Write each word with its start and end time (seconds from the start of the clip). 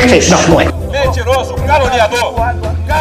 Perfeito. 0.00 0.30
Não, 0.30 0.48
não 0.48 0.60
é. 0.60 0.64
Mentiroso, 0.90 1.54
caluniador. 1.54 2.34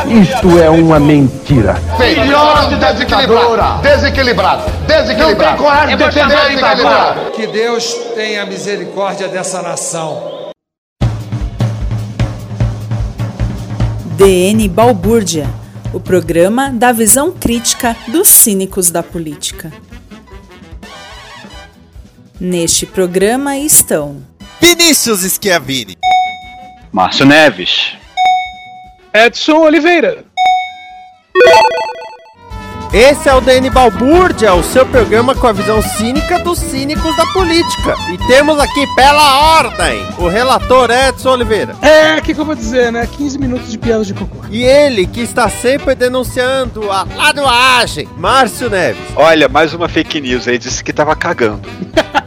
Isto 0.08 0.60
é 0.60 0.70
uma 0.70 1.00
mentira. 1.00 1.76
Melhor 1.98 2.68
de 2.68 2.76
desequilibrado. 2.76 3.82
Desequilibrado. 3.82 4.64
Desequilibrado. 4.86 5.40
Não 5.40 5.58
tem 5.58 5.58
coragem 5.58 5.98
de 5.98 6.04
defender 6.04 6.50
desequilibrado. 6.50 7.32
Que 7.32 7.48
Deus 7.48 7.94
tenha 8.16 8.46
misericórdia 8.46 9.28
dessa 9.30 9.62
nação. 9.62 10.52
DN 14.18 14.68
Balbúrdia, 14.68 15.48
o 15.94 16.00
programa 16.02 16.70
da 16.70 16.92
visão 16.92 17.32
crítica 17.32 17.96
dos 18.10 18.28
cínicos 18.28 18.92
da 18.92 19.02
política. 19.02 19.72
Neste 22.38 22.86
programa 22.86 23.58
estão 23.58 24.22
Vinícius 24.60 25.22
Schiavini. 25.22 25.98
Márcio 26.92 27.24
Neves. 27.26 27.96
Edson 29.14 29.58
Oliveira. 29.58 30.26
Esse 32.92 33.30
é 33.30 33.36
o 33.36 33.40
DN 33.40 33.70
Balbúrdia, 33.70 34.56
o 34.56 34.64
seu 34.64 34.84
programa 34.84 35.36
com 35.36 35.46
a 35.46 35.52
visão 35.52 35.80
cínica 35.80 36.40
dos 36.40 36.58
cínicos 36.58 37.16
da 37.16 37.24
política. 37.28 37.94
E 38.12 38.18
temos 38.26 38.60
aqui, 38.60 38.88
pela 38.96 39.60
ordem, 39.60 40.04
o 40.18 40.28
relator 40.28 40.90
Edson 40.90 41.34
Oliveira. 41.34 41.76
É, 41.84 42.18
o 42.18 42.22
que, 42.24 42.34
que 42.34 42.42
eu 42.42 42.46
vou 42.46 42.56
dizer, 42.56 42.92
né? 42.92 43.06
15 43.06 43.38
minutos 43.38 43.72
de 43.72 43.78
piada 43.78 44.04
de 44.04 44.16
cocô. 44.16 44.40
E 44.50 44.64
ele, 44.64 45.06
que 45.06 45.22
está 45.22 45.48
sempre 45.48 45.94
denunciando 45.94 46.92
a 46.92 47.06
ladoagem, 47.16 48.10
Márcio 48.18 48.68
Neves. 48.68 49.04
Olha, 49.16 49.48
mais 49.48 49.72
uma 49.76 49.88
fake 49.88 50.20
news 50.20 50.48
aí, 50.48 50.58
disse 50.58 50.84
que 50.84 50.92
tava 50.92 51.16
cagando. 51.16 51.70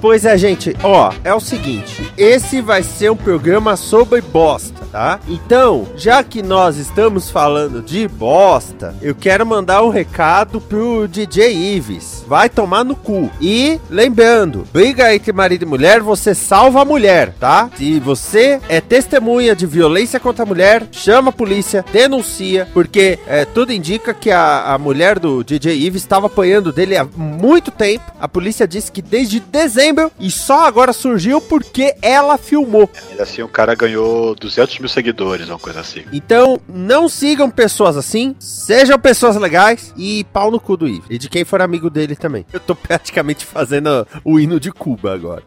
Pois 0.00 0.24
é, 0.24 0.38
gente, 0.38 0.76
ó, 0.82 1.12
é 1.24 1.34
o 1.34 1.40
seguinte, 1.40 2.12
esse 2.16 2.60
vai 2.60 2.84
ser 2.84 3.10
um 3.10 3.16
programa 3.16 3.76
sobre 3.76 4.20
bosta, 4.20 4.86
tá? 4.92 5.18
Então, 5.26 5.88
já 5.96 6.22
que 6.22 6.40
nós 6.40 6.76
estamos 6.76 7.28
falando 7.28 7.82
de 7.82 8.06
bosta, 8.06 8.94
eu 9.02 9.14
quero 9.14 9.44
mandar 9.44 9.82
um 9.82 9.88
recado 9.88 10.60
pro 10.60 11.08
DJ 11.08 11.52
Ives. 11.74 12.17
Vai 12.28 12.50
tomar 12.50 12.84
no 12.84 12.94
cu. 12.94 13.30
E, 13.40 13.80
lembrando, 13.88 14.68
briga 14.70 15.14
entre 15.14 15.32
marido 15.32 15.62
e 15.62 15.66
mulher, 15.66 16.00
você 16.00 16.34
salva 16.34 16.82
a 16.82 16.84
mulher, 16.84 17.32
tá? 17.40 17.70
Se 17.74 17.98
você 17.98 18.60
é 18.68 18.82
testemunha 18.82 19.56
de 19.56 19.64
violência 19.64 20.20
contra 20.20 20.42
a 20.42 20.46
mulher, 20.46 20.86
chama 20.92 21.30
a 21.30 21.32
polícia, 21.32 21.82
denuncia, 21.90 22.68
porque 22.74 23.18
é, 23.26 23.46
tudo 23.46 23.72
indica 23.72 24.12
que 24.12 24.30
a, 24.30 24.74
a 24.74 24.78
mulher 24.78 25.18
do 25.18 25.42
DJ 25.42 25.74
Ives 25.86 26.02
estava 26.02 26.26
apanhando 26.26 26.70
dele 26.70 26.98
há 26.98 27.04
muito 27.16 27.70
tempo. 27.70 28.04
A 28.20 28.28
polícia 28.28 28.68
disse 28.68 28.92
que 28.92 29.00
desde 29.00 29.40
dezembro 29.40 30.12
e 30.20 30.30
só 30.30 30.66
agora 30.66 30.92
surgiu 30.92 31.40
porque 31.40 31.94
ela 32.02 32.36
filmou. 32.36 32.90
Ainda 33.08 33.22
assim, 33.22 33.40
o 33.40 33.48
cara 33.48 33.74
ganhou 33.74 34.34
200 34.34 34.80
mil 34.80 34.88
seguidores, 34.90 35.48
uma 35.48 35.58
coisa 35.58 35.80
assim. 35.80 36.04
Então, 36.12 36.60
não 36.68 37.08
sigam 37.08 37.48
pessoas 37.48 37.96
assim, 37.96 38.36
sejam 38.38 38.98
pessoas 38.98 39.36
legais 39.36 39.94
e 39.96 40.24
pau 40.30 40.50
no 40.50 40.60
cu 40.60 40.76
do 40.76 40.86
Ives. 40.86 41.04
E 41.08 41.16
de 41.16 41.30
quem 41.30 41.42
for 41.42 41.62
amigo 41.62 41.88
dele 41.88 42.17
também. 42.18 42.44
Eu 42.52 42.60
tô 42.60 42.74
praticamente 42.74 43.44
fazendo 43.44 44.06
o 44.24 44.38
hino 44.38 44.58
de 44.60 44.70
Cuba 44.70 45.14
agora. 45.14 45.42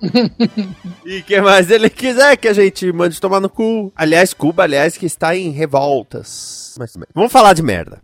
e 1.05 1.21
que 1.21 1.39
mais 1.41 1.69
ele 1.69 1.89
quiser 1.89 2.37
que 2.37 2.47
a 2.47 2.53
gente 2.53 2.91
mande 2.91 3.19
tomar 3.19 3.39
no 3.39 3.49
cu. 3.49 3.91
Aliás, 3.95 4.33
Cuba, 4.33 4.63
aliás, 4.63 4.97
que 4.97 5.05
está 5.05 5.35
em 5.35 5.51
revoltas. 5.51 6.75
Mas, 6.77 6.93
vamos 7.13 7.31
falar 7.31 7.53
de 7.53 7.63
merda. 7.63 7.99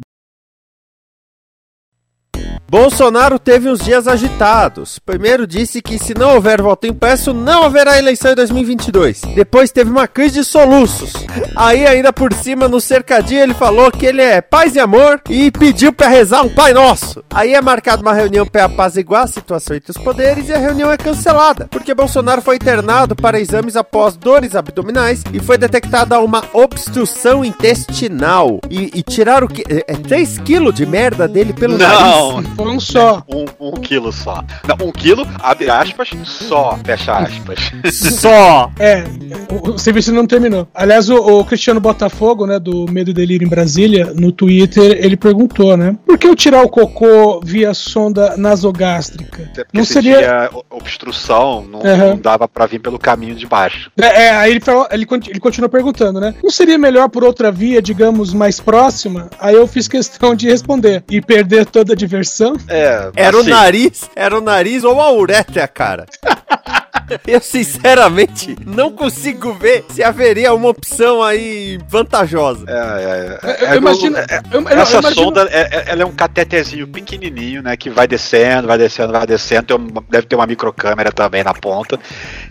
Bolsonaro 2.69 3.39
teve 3.39 3.69
uns 3.69 3.79
dias 3.79 4.09
agitados. 4.09 4.99
Primeiro 4.99 5.47
disse 5.47 5.81
que 5.81 5.97
se 5.97 6.13
não 6.13 6.35
houver 6.35 6.61
voto 6.61 6.85
impresso, 6.85 7.33
não 7.33 7.63
haverá 7.63 7.97
eleição 7.97 8.31
em 8.31 8.35
2022. 8.35 9.21
Depois 9.33 9.71
teve 9.71 9.89
uma 9.89 10.05
crise 10.05 10.35
de 10.35 10.43
soluços. 10.43 11.13
Aí 11.55 11.87
ainda 11.87 12.11
por 12.11 12.33
cima 12.33 12.67
no 12.67 12.81
cercadinho 12.81 13.41
ele 13.41 13.53
falou 13.53 13.89
que 13.89 14.05
ele 14.05 14.21
é 14.21 14.41
paz 14.41 14.75
e 14.75 14.81
amor 14.81 15.21
e 15.29 15.49
pediu 15.49 15.93
para 15.93 16.09
rezar 16.09 16.41
um 16.41 16.49
Pai 16.49 16.73
Nosso. 16.73 17.23
Aí 17.33 17.53
é 17.53 17.61
marcada 17.61 18.01
uma 18.01 18.13
reunião 18.13 18.45
para 18.45 18.65
apaziguar 18.65 19.23
a 19.23 19.27
situação 19.27 19.75
entre 19.75 19.91
os 19.91 19.97
poderes 19.97 20.49
e 20.49 20.53
a 20.53 20.57
reunião 20.57 20.91
é 20.91 20.97
cancelada, 20.97 21.67
porque 21.71 21.93
Bolsonaro 21.93 22.41
foi 22.41 22.57
internado 22.57 23.15
para 23.15 23.39
exames 23.39 23.77
após 23.77 24.17
dores 24.17 24.55
abdominais 24.55 25.23
e 25.31 25.39
foi 25.39 25.57
detectada 25.57 26.19
uma 26.19 26.43
obstrução 26.51 27.45
intestinal. 27.45 28.59
E, 28.69 28.91
e 28.93 29.03
tiraram 29.03 29.47
o 29.47 29.49
que? 29.49 29.63
É, 29.69 29.93
3 29.93 30.39
quilos 30.39 30.75
de 30.75 30.85
merda 30.85 31.29
dele 31.29 31.53
pelo 31.53 31.77
Não. 31.77 32.41
nariz. 32.41 32.56
Um 32.59 32.79
só. 32.79 33.23
Um, 33.33 33.45
um 33.59 33.71
quilo 33.73 34.11
só. 34.11 34.43
Não, 34.67 34.87
um 34.87 34.91
quilo, 34.91 35.27
abre 35.39 35.69
aspas, 35.69 36.09
só, 36.23 36.77
fecha 36.83 37.13
aspas. 37.17 37.71
Só. 38.17 38.71
É, 38.79 39.03
o, 39.51 39.71
o 39.71 39.79
serviço 39.79 40.11
não 40.13 40.25
terminou. 40.25 40.67
Aliás, 40.73 41.09
o, 41.09 41.15
o 41.39 41.45
Cristiano 41.45 41.79
Botafogo, 41.79 42.45
né, 42.45 42.59
do 42.59 42.85
Medo 42.89 43.09
e 43.11 43.13
Delírio 43.13 43.45
em 43.45 43.49
Brasília, 43.49 44.11
no 44.15 44.31
Twitter, 44.31 44.97
ele 45.03 45.15
perguntou, 45.17 45.75
né? 45.77 45.95
Por 46.05 46.17
que 46.17 46.27
eu 46.27 46.35
tirar 46.35 46.63
o 46.63 46.69
cocô 46.69 47.39
via 47.43 47.73
sonda 47.73 48.35
nasogástrica? 48.37 49.49
Porque 49.53 49.65
Não 49.73 49.83
se 49.85 49.93
seria. 49.93 50.49
obstrução, 50.69 51.65
não, 51.69 51.79
Aham. 51.81 52.07
não 52.09 52.17
dava 52.17 52.47
pra 52.47 52.65
vir 52.65 52.79
pelo 52.79 52.97
caminho 52.99 53.35
de 53.35 53.45
baixo. 53.45 53.91
É, 53.99 54.25
é, 54.25 54.31
aí 54.31 54.51
ele, 54.51 54.59
falou, 54.59 54.87
ele, 54.91 55.05
ele 55.27 55.39
continuou 55.39 55.69
perguntando, 55.69 56.19
né? 56.19 56.33
Não 56.43 56.49
seria 56.49 56.77
melhor 56.77 57.09
por 57.09 57.23
outra 57.23 57.51
via, 57.51 57.81
digamos, 57.81 58.33
mais 58.33 58.59
próxima? 58.59 59.29
Aí 59.39 59.55
eu 59.55 59.67
fiz 59.67 59.87
questão 59.87 60.35
de 60.35 60.47
responder. 60.47 61.03
E 61.09 61.21
perder 61.21 61.65
toda 61.65 61.93
a 61.93 61.95
diversão? 61.95 62.46
É, 62.67 63.11
Era 63.15 63.39
assim, 63.39 63.47
o 63.47 63.49
nariz, 63.49 64.09
era 64.15 64.37
o 64.37 64.41
nariz 64.41 64.83
ou 64.83 65.01
a 65.01 65.11
uretra, 65.11 65.67
cara. 65.67 66.05
Eu 67.27 67.39
sinceramente 67.41 68.55
não 68.65 68.91
consigo 68.91 69.53
ver 69.53 69.85
se 69.89 70.03
haveria 70.03 70.53
uma 70.53 70.69
opção 70.69 71.21
aí 71.23 71.79
vantajosa. 71.87 72.65
É, 72.67 72.73
é, 72.73 73.39
Eu- 73.43 73.49
é, 73.49 73.61
eu 73.63 73.67
é, 73.67 73.77
imagino- 73.77 74.17
é, 74.17 74.25
eu- 74.51 74.61
eu- 74.61 74.69
eu 74.69 74.79
essa 74.79 74.99
imagino- 74.99 75.23
sonda 75.25 75.47
é, 75.51 75.85
ela 75.91 76.03
é 76.03 76.05
um 76.05 76.11
catetezinho 76.11 76.87
pequenininho, 76.87 77.61
né? 77.61 77.75
Que 77.77 77.89
vai 77.89 78.07
descendo, 78.07 78.67
vai 78.67 78.77
descendo, 78.77 79.11
vai 79.13 79.25
descendo. 79.25 79.75
Uma- 79.75 80.03
deve 80.09 80.27
ter 80.27 80.35
uma 80.35 80.45
microcâmera 80.45 81.11
também 81.11 81.43
na 81.43 81.53
ponta. 81.53 81.99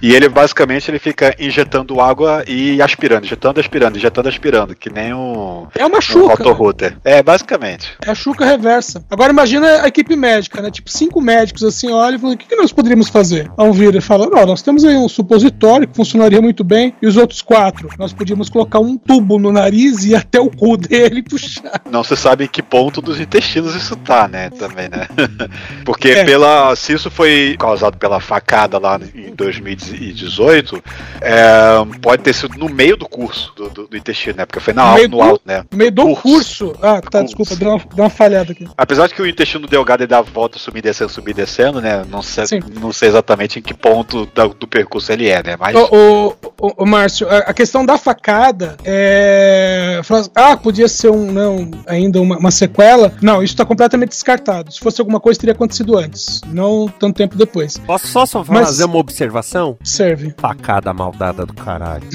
E 0.02 0.14
ele 0.14 0.28
basicamente 0.28 0.90
ele 0.90 0.98
fica 0.98 1.34
injetando 1.38 2.00
água 2.00 2.44
e 2.46 2.80
aspirando, 2.80 3.24
injetando, 3.24 3.60
aspirando, 3.60 3.96
injetando, 3.98 4.28
aspirando, 4.28 4.74
que 4.74 4.90
nem 4.90 5.12
um, 5.14 5.66
É 5.74 5.84
uma 5.84 5.98
um 5.98 6.00
chuca. 6.00 6.30
autorouter. 6.32 6.96
É, 7.04 7.22
basicamente. 7.22 7.92
É 8.04 8.10
a 8.10 8.14
chuca 8.14 8.44
reversa. 8.44 9.04
Agora 9.10 9.30
imagina 9.32 9.82
a 9.82 9.88
equipe 9.88 10.16
médica, 10.16 10.60
né? 10.62 10.70
Tipo, 10.70 10.90
cinco 10.90 11.20
médicos 11.20 11.62
assim 11.62 11.90
olham 11.92 12.16
e 12.16 12.20
falam: 12.20 12.34
o 12.34 12.38
que, 12.38 12.46
que 12.46 12.56
nós 12.56 12.72
poderíamos 12.72 13.08
fazer? 13.08 13.50
Um 13.58 13.72
vira 13.72 13.98
e 13.98 14.00
fala: 14.00 14.26
não, 14.28 14.45
nós 14.46 14.62
temos 14.62 14.84
aí 14.84 14.96
um 14.96 15.08
supositório 15.08 15.86
que 15.88 15.94
funcionaria 15.96 16.40
muito 16.40 16.62
bem. 16.64 16.94
E 17.02 17.06
os 17.06 17.16
outros 17.16 17.42
quatro? 17.42 17.88
Nós 17.98 18.12
podíamos 18.12 18.48
colocar 18.48 18.78
um 18.80 18.96
tubo 18.96 19.38
no 19.38 19.52
nariz 19.52 20.04
e 20.04 20.14
até 20.14 20.40
o 20.40 20.50
cu 20.50 20.76
dele 20.76 21.22
puxar. 21.22 21.82
Não 21.90 22.02
se 22.04 22.16
sabe 22.16 22.44
em 22.44 22.48
que 22.48 22.62
ponto 22.62 23.00
dos 23.02 23.20
intestinos 23.20 23.74
isso 23.74 23.96
tá, 23.96 24.26
né? 24.28 24.50
Também, 24.50 24.88
né? 24.88 25.06
Porque 25.84 26.08
É. 26.08 26.24
pela, 26.24 26.74
se 26.76 26.92
isso 26.92 27.10
foi 27.10 27.56
causado 27.58 27.96
pela 27.98 28.20
facada 28.20 28.78
lá 28.78 28.98
em 29.14 29.34
2018, 29.34 30.82
é, 31.20 31.98
pode 32.00 32.22
ter 32.22 32.32
sido 32.34 32.56
no 32.58 32.68
meio 32.68 32.96
do 32.96 33.08
curso 33.08 33.52
do, 33.56 33.68
do- 33.70 33.86
do 33.88 33.96
intestino, 33.96 34.36
né? 34.38 34.46
Porque 34.46 34.60
foi 34.60 34.72
na 34.74 34.84
No 34.84 34.90
alto, 34.92 35.08
no 35.08 35.22
alto, 35.22 35.42
né? 35.44 35.64
No 35.70 35.78
meio 35.78 35.90
do 35.92 36.02
Curso. 36.16 36.22
curso. 36.22 36.72
Ah, 36.82 37.00
tá, 37.00 37.18
Curso. 37.20 37.24
desculpa, 37.24 37.56
deu 37.56 37.68
uma, 37.70 37.78
deu 37.78 38.04
uma 38.04 38.10
falhada 38.10 38.52
aqui. 38.52 38.66
Apesar 38.76 39.06
de 39.08 39.14
que 39.14 39.22
o 39.22 39.26
intestino 39.26 39.66
delgado 39.66 40.02
ele 40.02 40.08
dá 40.08 40.18
a 40.18 40.22
volta 40.22 40.58
subir 40.58 40.78
e 40.80 40.82
descendo, 40.82 41.10
subir 41.10 41.30
e 41.32 41.34
descendo, 41.34 41.80
né? 41.80 42.04
Não 42.10 42.22
sei, 42.22 42.46
Sim. 42.46 42.60
não 42.80 42.92
sei 42.92 43.08
exatamente 43.08 43.58
em 43.58 43.62
que 43.62 43.74
ponto 43.74 44.26
do, 44.36 44.54
do 44.54 44.66
percurso 44.66 45.10
ele 45.10 45.28
é, 45.28 45.42
né? 45.42 45.56
Mas. 45.58 45.74
O, 45.74 46.36
o, 46.60 46.84
o 46.84 46.86
Márcio, 46.86 47.28
a, 47.28 47.38
a, 47.38 47.54
questão 47.54 47.84
da 47.84 47.96
facada 47.96 48.76
é. 48.84 50.00
Ah, 50.34 50.56
podia 50.56 50.88
ser 50.88 51.10
um, 51.10 51.32
não, 51.32 51.70
ainda 51.86 52.20
uma, 52.20 52.36
uma 52.36 52.50
sequela. 52.50 53.12
Não, 53.22 53.42
isso 53.42 53.54
está 53.54 53.64
completamente 53.64 54.10
descartado. 54.10 54.70
Se 54.70 54.80
fosse 54.80 55.00
alguma 55.00 55.18
coisa, 55.18 55.40
teria 55.40 55.54
acontecido 55.54 55.96
antes, 55.96 56.40
não 56.46 56.88
tanto 56.88 57.16
tempo 57.16 57.36
depois. 57.36 57.78
Posso 57.78 58.06
só, 58.08 58.26
só 58.26 58.44
Mas, 58.46 58.66
fazer 58.66 58.84
uma 58.84 58.98
observação? 58.98 59.78
Serve. 59.82 60.34
Facada 60.36 60.92
maldada 60.92 61.46
do 61.46 61.54
caralho. 61.54 62.06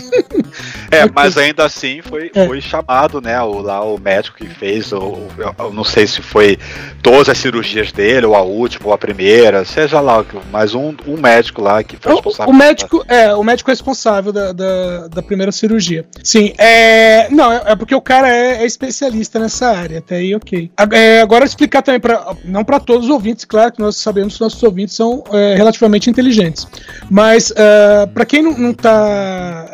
é, 0.92 1.10
mas 1.14 1.38
ainda 1.38 1.66
assim 1.66 2.02
foi, 2.02 2.32
é. 2.36 2.48
foi 2.48 2.62
chamado, 2.62 3.20
né? 3.20 3.42
O, 3.42 3.60
lá 3.60 3.84
o 3.84 3.98
médico 4.00 4.38
que 4.38 4.48
fez, 4.48 4.94
ou, 4.94 5.28
eu 5.38 5.74
não 5.74 5.84
sei 5.84 6.06
se 6.06 6.22
foi 6.22 6.58
todas 7.02 7.30
as 7.30 7.38
cirurgias 7.38 7.92
dele, 7.92 8.26
ou 8.26 8.36
a 8.36 8.42
última, 8.42 8.88
ou 8.88 8.94
a 8.94 8.98
primeira, 8.98 9.66
seja 9.66 10.00
lá, 10.00 10.24
mas 10.52 10.76
um, 10.76 10.96
um 11.08 11.18
médico 11.18 11.62
lá 11.62 11.84
que 11.84 11.98
foi 11.98 12.11
responsável. 12.16 12.54
O, 12.54 12.58
médico, 12.58 13.06
é, 13.08 13.34
o 13.36 13.44
médico 13.44 13.70
responsável 13.70 14.32
da, 14.32 14.52
da, 14.52 15.08
da 15.08 15.22
primeira 15.22 15.52
cirurgia. 15.52 16.06
Sim, 16.24 16.54
é. 16.58 17.28
Não, 17.30 17.52
é, 17.52 17.64
é 17.68 17.76
porque 17.76 17.96
o 17.96 18.02
cara 18.02 18.30
é, 18.30 18.64
é, 18.64 18.66
especialista 18.66 19.40
nessa 19.40 19.70
área, 19.70 20.00
até 20.00 20.18
aí 20.18 20.36
ok. 20.36 20.72
É, 20.92 21.22
agora 21.22 21.46
explicar 21.46 21.82
também, 21.82 22.00
pra, 22.00 22.36
não 22.46 22.64
para 22.64 22.80
todos 22.80 23.06
os 23.06 23.12
ouvintes, 23.12 23.46
claro 23.46 23.72
que 23.72 23.80
nós 23.80 23.98
sabemos 23.98 24.36
que 24.36 24.42
nossos 24.42 24.62
ouvintes 24.64 24.96
são 24.96 25.24
é, 25.32 25.56
relativamente 25.56 26.10
inteligentes, 26.10 26.68
mas 27.10 27.52
é, 27.56 28.06
para 28.08 28.26
quem 28.26 28.42
não, 28.42 28.58
não 28.58 28.74
tá 28.74 29.68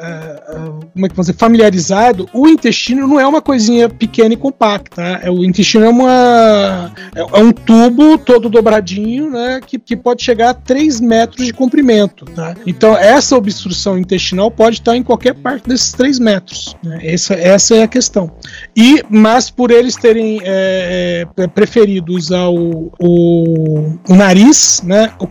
como 0.94 1.06
é 1.06 1.10
que 1.10 1.16
dizer, 1.16 1.34
familiarizado, 1.34 2.28
o 2.34 2.48
intestino 2.48 3.08
não 3.08 3.20
é 3.20 3.28
uma 3.28 3.42
coisinha 3.42 3.88
pequena 3.88 4.34
e 4.34 4.38
compacta. 4.38 4.96
Tá? 4.96 5.20
É, 5.24 5.30
o 5.30 5.44
intestino 5.44 5.86
é 5.86 5.90
uma 5.90 6.92
é, 7.16 7.20
é, 7.20 7.44
um 7.44 7.52
tubo 7.52 8.18
todo 8.18 8.50
dobradinho, 8.50 9.30
né, 9.30 9.62
que, 9.66 9.78
que 9.78 9.96
pode 9.96 10.24
chegar 10.24 10.50
a 10.50 10.54
3 10.54 11.00
metros 11.02 11.46
de 11.46 11.54
comprimento. 11.54 12.26
Tá? 12.36 12.56
Então, 12.66 12.96
essa 12.96 13.36
obstrução 13.36 13.98
intestinal 13.98 14.52
pode 14.52 14.78
estar 14.78 14.96
em 14.96 15.04
qualquer 15.04 15.34
parte 15.34 15.68
desses 15.68 15.92
3 15.94 16.20
metros. 16.20 16.76
Né? 16.84 17.00
Essa, 17.04 17.34
essa 17.34 17.76
é 17.76 17.84
a 17.84 17.88
questão. 17.88 18.32
E, 18.76 19.04
mas 19.10 19.50
por 19.50 19.72
eles 19.72 19.96
terem 19.96 20.40
é, 20.44 21.28
é, 21.36 21.48
preferido 21.48 22.14
usar 22.14 22.48
o, 22.50 22.92
o, 23.00 23.98
o 24.10 24.16
nariz, 24.16 24.82
né, 24.84 25.12
o, 25.20 25.28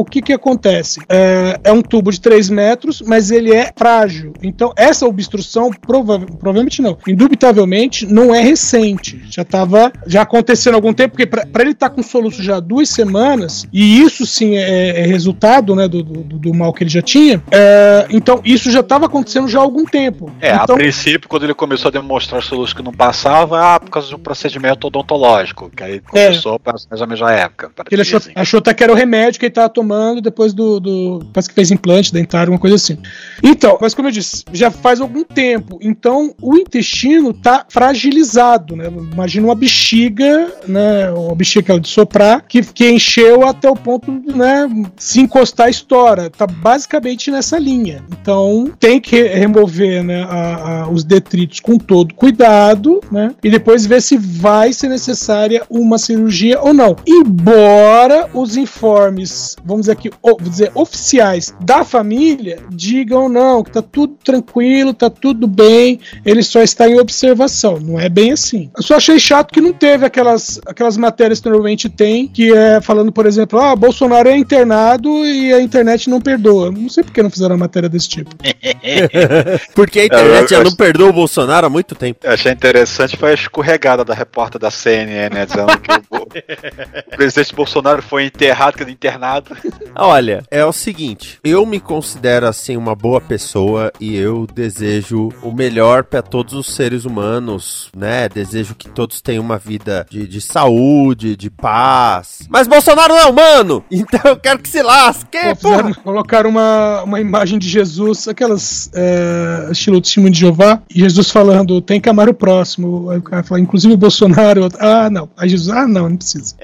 o, 0.00 0.04
que, 0.04 0.22
que 0.22 0.32
acontece? 0.32 1.00
É, 1.08 1.60
é 1.64 1.72
um 1.72 1.82
tubo 1.82 2.10
de 2.10 2.20
3 2.20 2.50
metros, 2.50 3.02
mas 3.02 3.30
ele 3.30 3.52
é 3.52 3.72
frágil. 3.76 4.32
Então, 4.42 4.72
essa 4.76 5.06
obstrução, 5.06 5.70
prova 5.70 6.18
provavelmente 6.18 6.80
não, 6.82 6.96
indubitavelmente, 7.06 8.06
não 8.06 8.34
é 8.34 8.40
recente. 8.40 9.22
Já 9.30 9.42
estava 9.42 9.92
já 10.06 10.22
acontecendo 10.22 10.74
há 10.74 10.76
algum 10.76 10.92
tempo, 10.92 11.16
porque 11.16 11.26
para 11.26 11.62
ele 11.62 11.72
estar 11.72 11.88
tá 11.88 11.94
com 11.94 12.02
soluço 12.02 12.42
já 12.42 12.56
há 12.56 12.60
duas 12.60 12.88
semanas, 12.88 13.66
e 13.72 14.00
isso 14.00 14.26
sim 14.26 14.56
é, 14.56 15.00
é 15.00 15.06
resultado 15.06 15.74
né, 15.74 15.88
do, 15.88 16.02
do, 16.02 16.22
do, 16.36 16.54
mal 16.54 16.72
que 16.72 16.82
ele 16.82 16.90
já 16.90 17.02
tinha, 17.02 17.42
é, 17.50 18.06
então 18.10 18.40
isso 18.44 18.70
já 18.70 18.80
estava 18.80 19.06
acontecendo 19.06 19.48
já 19.48 19.58
há 19.58 19.62
algum 19.62 19.84
tempo. 19.84 20.30
É, 20.40 20.54
então, 20.54 20.74
a 20.74 20.78
princípio, 20.78 21.28
quando 21.28 21.44
ele 21.44 21.54
começou 21.54 21.88
a 21.88 21.92
demonstrar 21.92 22.42
soluços 22.42 22.74
que 22.74 22.82
não 22.82 22.92
passavam, 22.92 23.58
ah, 23.58 23.78
por 23.80 23.90
causa 23.90 24.08
de 24.08 24.14
um 24.14 24.18
procedimento 24.18 24.86
odontológico, 24.86 25.70
que 25.70 25.82
aí 25.82 26.00
começou 26.00 26.60
é. 26.66 26.72
mais 26.90 27.00
ou 27.00 27.06
menos 27.06 27.22
a 27.22 27.30
época. 27.32 27.70
Ele 27.90 28.02
achou, 28.02 28.18
assim. 28.18 28.32
achou 28.34 28.58
até 28.58 28.74
que 28.74 28.82
era 28.82 28.92
o 28.92 28.96
remédio 28.96 29.38
que 29.38 29.46
ele 29.46 29.50
estava 29.50 29.68
tomando 29.68 30.20
depois 30.20 30.52
do, 30.52 30.80
do. 30.80 31.26
Parece 31.32 31.48
que 31.48 31.54
fez 31.54 31.70
implante 31.70 32.12
dentário, 32.12 32.52
uma 32.52 32.58
coisa 32.58 32.76
assim. 32.76 32.98
Então, 33.42 33.78
mas 33.80 33.94
como 33.94 34.08
eu 34.08 34.12
disse, 34.12 34.44
já 34.52 34.70
faz 34.70 35.00
algum 35.00 35.24
tempo. 35.24 35.78
Então, 35.80 36.34
o 36.40 36.56
intestino 36.56 37.30
está 37.30 37.64
fragilizado, 37.68 38.76
né? 38.76 38.86
Imagina 39.12 39.46
uma 39.46 39.54
bexiga, 39.54 40.52
né? 40.66 41.10
Uma 41.10 41.34
bexiga 41.34 41.78
de 41.78 41.88
soprar, 41.88 42.44
que, 42.46 42.62
que 42.62 42.90
encheu 42.90 43.46
até 43.46 43.70
o 43.70 43.76
ponto, 43.76 44.10
né? 44.10 44.68
Se 44.96 45.20
encostar, 45.20 45.70
estoura. 46.08 46.30
Tá 46.30 46.46
basicamente 46.46 47.30
nessa 47.30 47.58
linha. 47.58 48.02
Então, 48.10 48.70
tem 48.78 49.00
que 49.00 49.22
remover, 49.22 50.02
né? 50.02 50.24
A, 50.24 50.82
a, 50.82 50.88
os 50.88 51.04
detritos 51.04 51.60
com 51.60 51.78
todo 51.78 52.14
cuidado, 52.14 53.00
né? 53.10 53.34
E 53.42 53.50
depois 53.50 53.86
ver 53.86 54.00
se 54.02 54.16
vai 54.16 54.72
ser 54.72 54.88
necessária 54.88 55.62
uma 55.68 55.98
cirurgia 55.98 56.60
ou 56.60 56.72
não. 56.72 56.96
Embora 57.06 58.28
os 58.32 58.56
informes, 58.56 59.56
vamos 59.64 59.82
dizer 59.82 59.92
aqui, 59.92 60.10
vamos 60.22 60.50
dizer, 60.50 60.70
oficiais 60.74 61.54
da 61.60 61.84
família 61.84 62.58
digam 62.70 63.28
não, 63.28 63.62
que 63.62 63.70
tá 63.70 63.82
tudo 63.82 64.14
tranquilo, 64.24 64.94
tá 64.94 65.10
tudo 65.10 65.46
bem, 65.46 66.00
ele 66.24 66.42
só 66.42 66.62
está 66.62 66.88
em 66.88 66.98
observação. 66.98 67.78
Não 67.80 67.98
é 67.98 68.08
bem 68.08 68.32
assim. 68.32 68.70
Eu 68.76 68.82
só 68.82 68.96
achei 68.96 69.18
chato 69.18 69.52
que 69.52 69.60
não 69.60 69.72
teve 69.72 70.06
aquelas, 70.06 70.60
aquelas 70.66 70.96
matérias 70.96 71.40
que 71.40 71.48
normalmente 71.48 71.88
tem, 71.88 72.28
que 72.28 72.52
é 72.52 72.80
falando, 72.80 73.12
por 73.12 73.26
exemplo, 73.26 73.58
ah, 73.58 73.74
Bolsonaro 73.74 74.28
é 74.28 74.36
internado 74.36 75.08
e 75.26 75.52
a 75.52 75.60
internet 75.60 75.97
não 76.06 76.20
perdoa. 76.20 76.70
Não 76.70 76.88
sei 76.88 77.04
por 77.04 77.12
que 77.12 77.22
não 77.22 77.30
fizeram 77.30 77.54
uma 77.54 77.64
matéria 77.64 77.88
desse 77.88 78.08
tipo. 78.08 78.30
Porque 79.74 80.00
a 80.00 80.04
internet 80.04 80.50
já 80.50 80.62
não 80.62 80.74
perdoa 80.74 81.10
o 81.10 81.12
Bolsonaro 81.12 81.66
há 81.66 81.70
muito 81.70 81.94
tempo. 81.94 82.20
Eu 82.22 82.32
achei 82.32 82.52
interessante 82.52 83.16
foi 83.16 83.30
a 83.30 83.34
escorregada 83.34 84.04
da 84.04 84.14
repórter 84.14 84.60
da 84.60 84.70
CNN, 84.70 85.34
né? 85.34 85.46
Dizendo 85.46 85.78
que 85.78 85.90
o, 86.10 86.22
o 86.22 87.16
presidente 87.16 87.54
Bolsonaro 87.54 88.02
foi 88.02 88.26
enterrado, 88.26 88.76
que 88.76 88.90
internado. 88.90 89.56
Olha, 89.94 90.42
é 90.50 90.64
o 90.64 90.72
seguinte, 90.72 91.38
eu 91.44 91.64
me 91.64 91.80
considero 91.80 92.46
assim 92.46 92.76
uma 92.76 92.94
boa 92.94 93.20
pessoa 93.20 93.92
e 94.00 94.16
eu 94.16 94.46
desejo 94.46 95.30
o 95.42 95.52
melhor 95.52 96.04
para 96.04 96.22
todos 96.22 96.54
os 96.54 96.74
seres 96.74 97.04
humanos, 97.04 97.90
né? 97.96 98.28
Desejo 98.28 98.74
que 98.74 98.88
todos 98.88 99.20
tenham 99.20 99.42
uma 99.42 99.58
vida 99.58 100.06
de, 100.10 100.26
de 100.26 100.40
saúde, 100.40 101.36
de 101.36 101.50
paz. 101.50 102.46
Mas 102.48 102.66
Bolsonaro 102.66 103.14
não 103.14 103.20
é 103.20 103.26
humano! 103.26 103.84
Então 104.08 104.20
eu 104.30 104.36
quero 104.36 104.60
que 104.60 104.68
se 104.68 104.80
lasque! 104.80 105.38
Pô, 105.60 105.87
colocaram 105.96 106.50
uma, 106.50 107.02
uma 107.02 107.20
imagem 107.20 107.58
de 107.58 107.68
Jesus, 107.68 108.28
aquelas 108.28 108.90
é, 108.94 109.68
estilo 109.70 110.00
testemunho 110.00 110.32
de 110.32 110.40
Jeová, 110.40 110.82
e 110.90 111.00
Jesus 111.00 111.30
falando, 111.30 111.80
tem 111.80 112.00
que 112.00 112.08
amar 112.08 112.28
o 112.28 112.34
próximo. 112.34 113.10
Aí 113.10 113.18
o 113.18 113.22
cara 113.22 113.42
fala, 113.42 113.60
inclusive 113.60 113.94
o 113.94 113.96
Bolsonaro. 113.96 114.68
Ah, 114.78 115.10
não. 115.10 115.28
Aí 115.36 115.48
Jesus, 115.48 115.68
ah, 115.76 115.86
não, 115.86 116.08
não 116.08 116.16
precisa. 116.16 116.54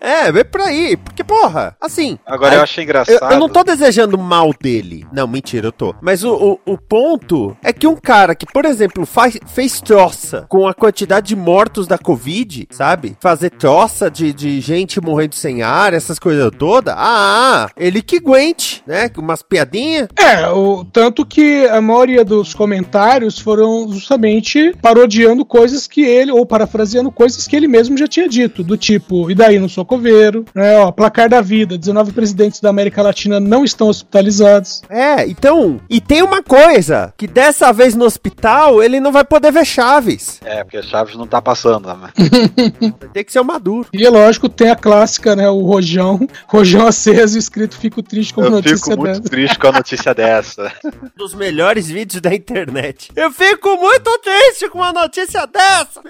É, 0.00 0.30
vem 0.32 0.44
por 0.44 0.60
aí. 0.60 0.96
Porque, 0.96 1.22
porra, 1.24 1.76
assim. 1.80 2.18
Agora 2.26 2.52
aí, 2.52 2.58
eu 2.58 2.62
achei 2.62 2.84
engraçado. 2.84 3.22
Eu, 3.22 3.30
eu, 3.30 3.38
não 3.38 3.48
tô 3.48 3.62
desejando 3.62 4.16
mal 4.16 4.52
dele. 4.60 5.06
Não, 5.12 5.26
mentira, 5.26 5.68
eu 5.68 5.72
tô. 5.72 5.94
Mas 6.00 6.24
o, 6.24 6.58
o, 6.66 6.72
o 6.72 6.78
ponto 6.78 7.56
é 7.62 7.72
que 7.72 7.86
um 7.86 7.96
cara 7.96 8.34
que, 8.34 8.46
por 8.46 8.64
exemplo, 8.64 9.04
faz, 9.04 9.38
fez 9.46 9.80
troça 9.80 10.46
com 10.48 10.66
a 10.66 10.74
quantidade 10.74 11.28
de 11.28 11.36
mortos 11.36 11.86
da 11.86 11.98
Covid, 11.98 12.68
sabe? 12.70 13.16
Fazer 13.20 13.50
troça 13.50 14.10
de, 14.10 14.32
de 14.32 14.60
gente 14.60 15.00
morrendo 15.00 15.34
sem 15.34 15.62
ar, 15.62 15.92
essas 15.92 16.18
coisas 16.18 16.50
todas. 16.56 16.94
Ah, 16.96 17.70
ele 17.76 18.02
que 18.02 18.16
aguente, 18.16 18.67
né? 18.86 19.10
Umas 19.16 19.42
piadinhas. 19.42 20.08
É, 20.18 20.48
o, 20.48 20.84
tanto 20.84 21.24
que 21.24 21.66
a 21.66 21.80
maioria 21.80 22.24
dos 22.24 22.54
comentários 22.54 23.38
foram 23.38 23.88
justamente 23.90 24.74
parodiando 24.80 25.44
coisas 25.44 25.86
que 25.86 26.02
ele, 26.02 26.30
ou 26.30 26.44
parafraseando 26.46 27.10
coisas 27.10 27.46
que 27.46 27.56
ele 27.56 27.68
mesmo 27.68 27.96
já 27.96 28.06
tinha 28.06 28.28
dito, 28.28 28.62
do 28.62 28.76
tipo, 28.76 29.30
e 29.30 29.34
daí 29.34 29.58
não 29.58 29.68
sou 29.68 29.84
coveiro, 29.84 30.44
né? 30.54 30.78
Ó, 30.78 30.92
placar 30.92 31.28
da 31.28 31.40
vida, 31.40 31.78
19 31.78 32.12
presidentes 32.12 32.60
da 32.60 32.70
América 32.70 33.02
Latina 33.02 33.40
não 33.40 33.64
estão 33.64 33.88
hospitalizados. 33.88 34.82
É, 34.88 35.26
então, 35.26 35.80
e 35.88 36.00
tem 36.00 36.22
uma 36.22 36.42
coisa, 36.42 37.12
que 37.16 37.26
dessa 37.26 37.72
vez 37.72 37.94
no 37.94 38.04
hospital 38.04 38.82
ele 38.82 39.00
não 39.00 39.12
vai 39.12 39.24
poder 39.24 39.52
ver 39.52 39.64
Chaves. 39.64 40.40
É, 40.44 40.62
porque 40.62 40.82
Chaves 40.82 41.16
não 41.16 41.26
tá 41.26 41.40
passando, 41.40 41.88
né? 41.88 42.10
tem 43.12 43.24
que 43.24 43.32
ser 43.32 43.40
o 43.40 43.44
Maduro. 43.44 43.86
E 43.92 44.04
é 44.04 44.10
lógico, 44.10 44.48
tem 44.48 44.70
a 44.70 44.76
clássica, 44.76 45.34
né? 45.34 45.48
O 45.48 45.62
Rojão, 45.62 46.20
Rojão 46.46 46.86
aceso 46.86 47.38
escrito 47.38 47.76
Fico 47.76 48.02
triste 48.02 48.34
com 48.34 48.42
a 48.58 48.62
notícia 48.62 48.96
dessa. 48.96 48.96
Eu 48.96 48.96
fico 48.96 49.02
muito 49.02 49.30
triste 49.30 49.58
com 49.58 49.66
a 49.66 49.72
notícia 49.72 50.14
dessa. 50.14 50.72
Um 50.84 51.10
dos 51.16 51.34
melhores 51.34 51.88
vídeos 51.88 52.20
da 52.20 52.34
internet. 52.34 53.10
Eu 53.14 53.30
fico 53.30 53.76
muito 53.76 54.10
triste 54.18 54.68
com 54.68 54.78
uma 54.78 54.92
notícia 54.92 55.46
dessa. 55.46 56.00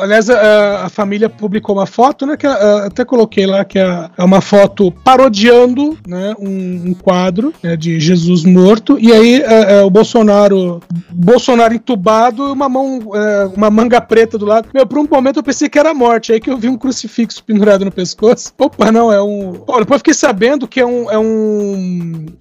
Aliás, 0.00 0.30
a, 0.30 0.86
a 0.86 0.88
família 0.88 1.28
publicou 1.28 1.76
uma 1.76 1.86
foto, 1.86 2.26
né? 2.26 2.36
Que 2.36 2.46
a, 2.46 2.86
até 2.86 3.04
coloquei 3.04 3.46
lá 3.46 3.64
que 3.64 3.78
é, 3.78 4.10
é 4.16 4.24
uma 4.24 4.40
foto 4.40 4.90
parodiando, 4.90 5.98
né? 6.06 6.34
Um, 6.38 6.90
um 6.90 6.94
quadro 6.94 7.52
né, 7.62 7.76
de 7.76 8.00
Jesus 8.00 8.44
morto. 8.44 8.98
E 8.98 9.12
aí 9.12 9.42
é, 9.42 9.78
é, 9.78 9.82
o 9.82 9.90
Bolsonaro, 9.90 10.80
Bolsonaro 11.10 11.74
entubado, 11.74 12.52
uma 12.52 12.68
mão, 12.68 13.00
uma 13.54 13.70
manga 13.70 14.00
preta 14.00 14.38
do 14.38 14.46
lado. 14.46 14.68
Meu, 14.72 14.86
por 14.86 14.98
um 14.98 15.06
momento 15.10 15.38
eu 15.38 15.42
pensei 15.42 15.68
que 15.68 15.78
era 15.78 15.94
morte. 15.94 16.32
Aí 16.32 16.40
que 16.40 16.50
eu 16.50 16.56
vi 16.56 16.68
um 16.68 16.76
crucifixo 16.76 17.42
pendurado 17.44 17.84
no 17.84 17.92
pescoço. 17.92 18.52
Opa, 18.58 18.90
não, 18.90 19.12
é 19.12 19.22
um. 19.22 19.62
Olha, 19.66 19.80
depois 19.80 19.98
fiquei 19.98 20.14
sabendo 20.14 20.66
que 20.66 20.80
é 20.80 20.86
um, 20.86 21.10
é 21.10 21.18
um, 21.18 21.73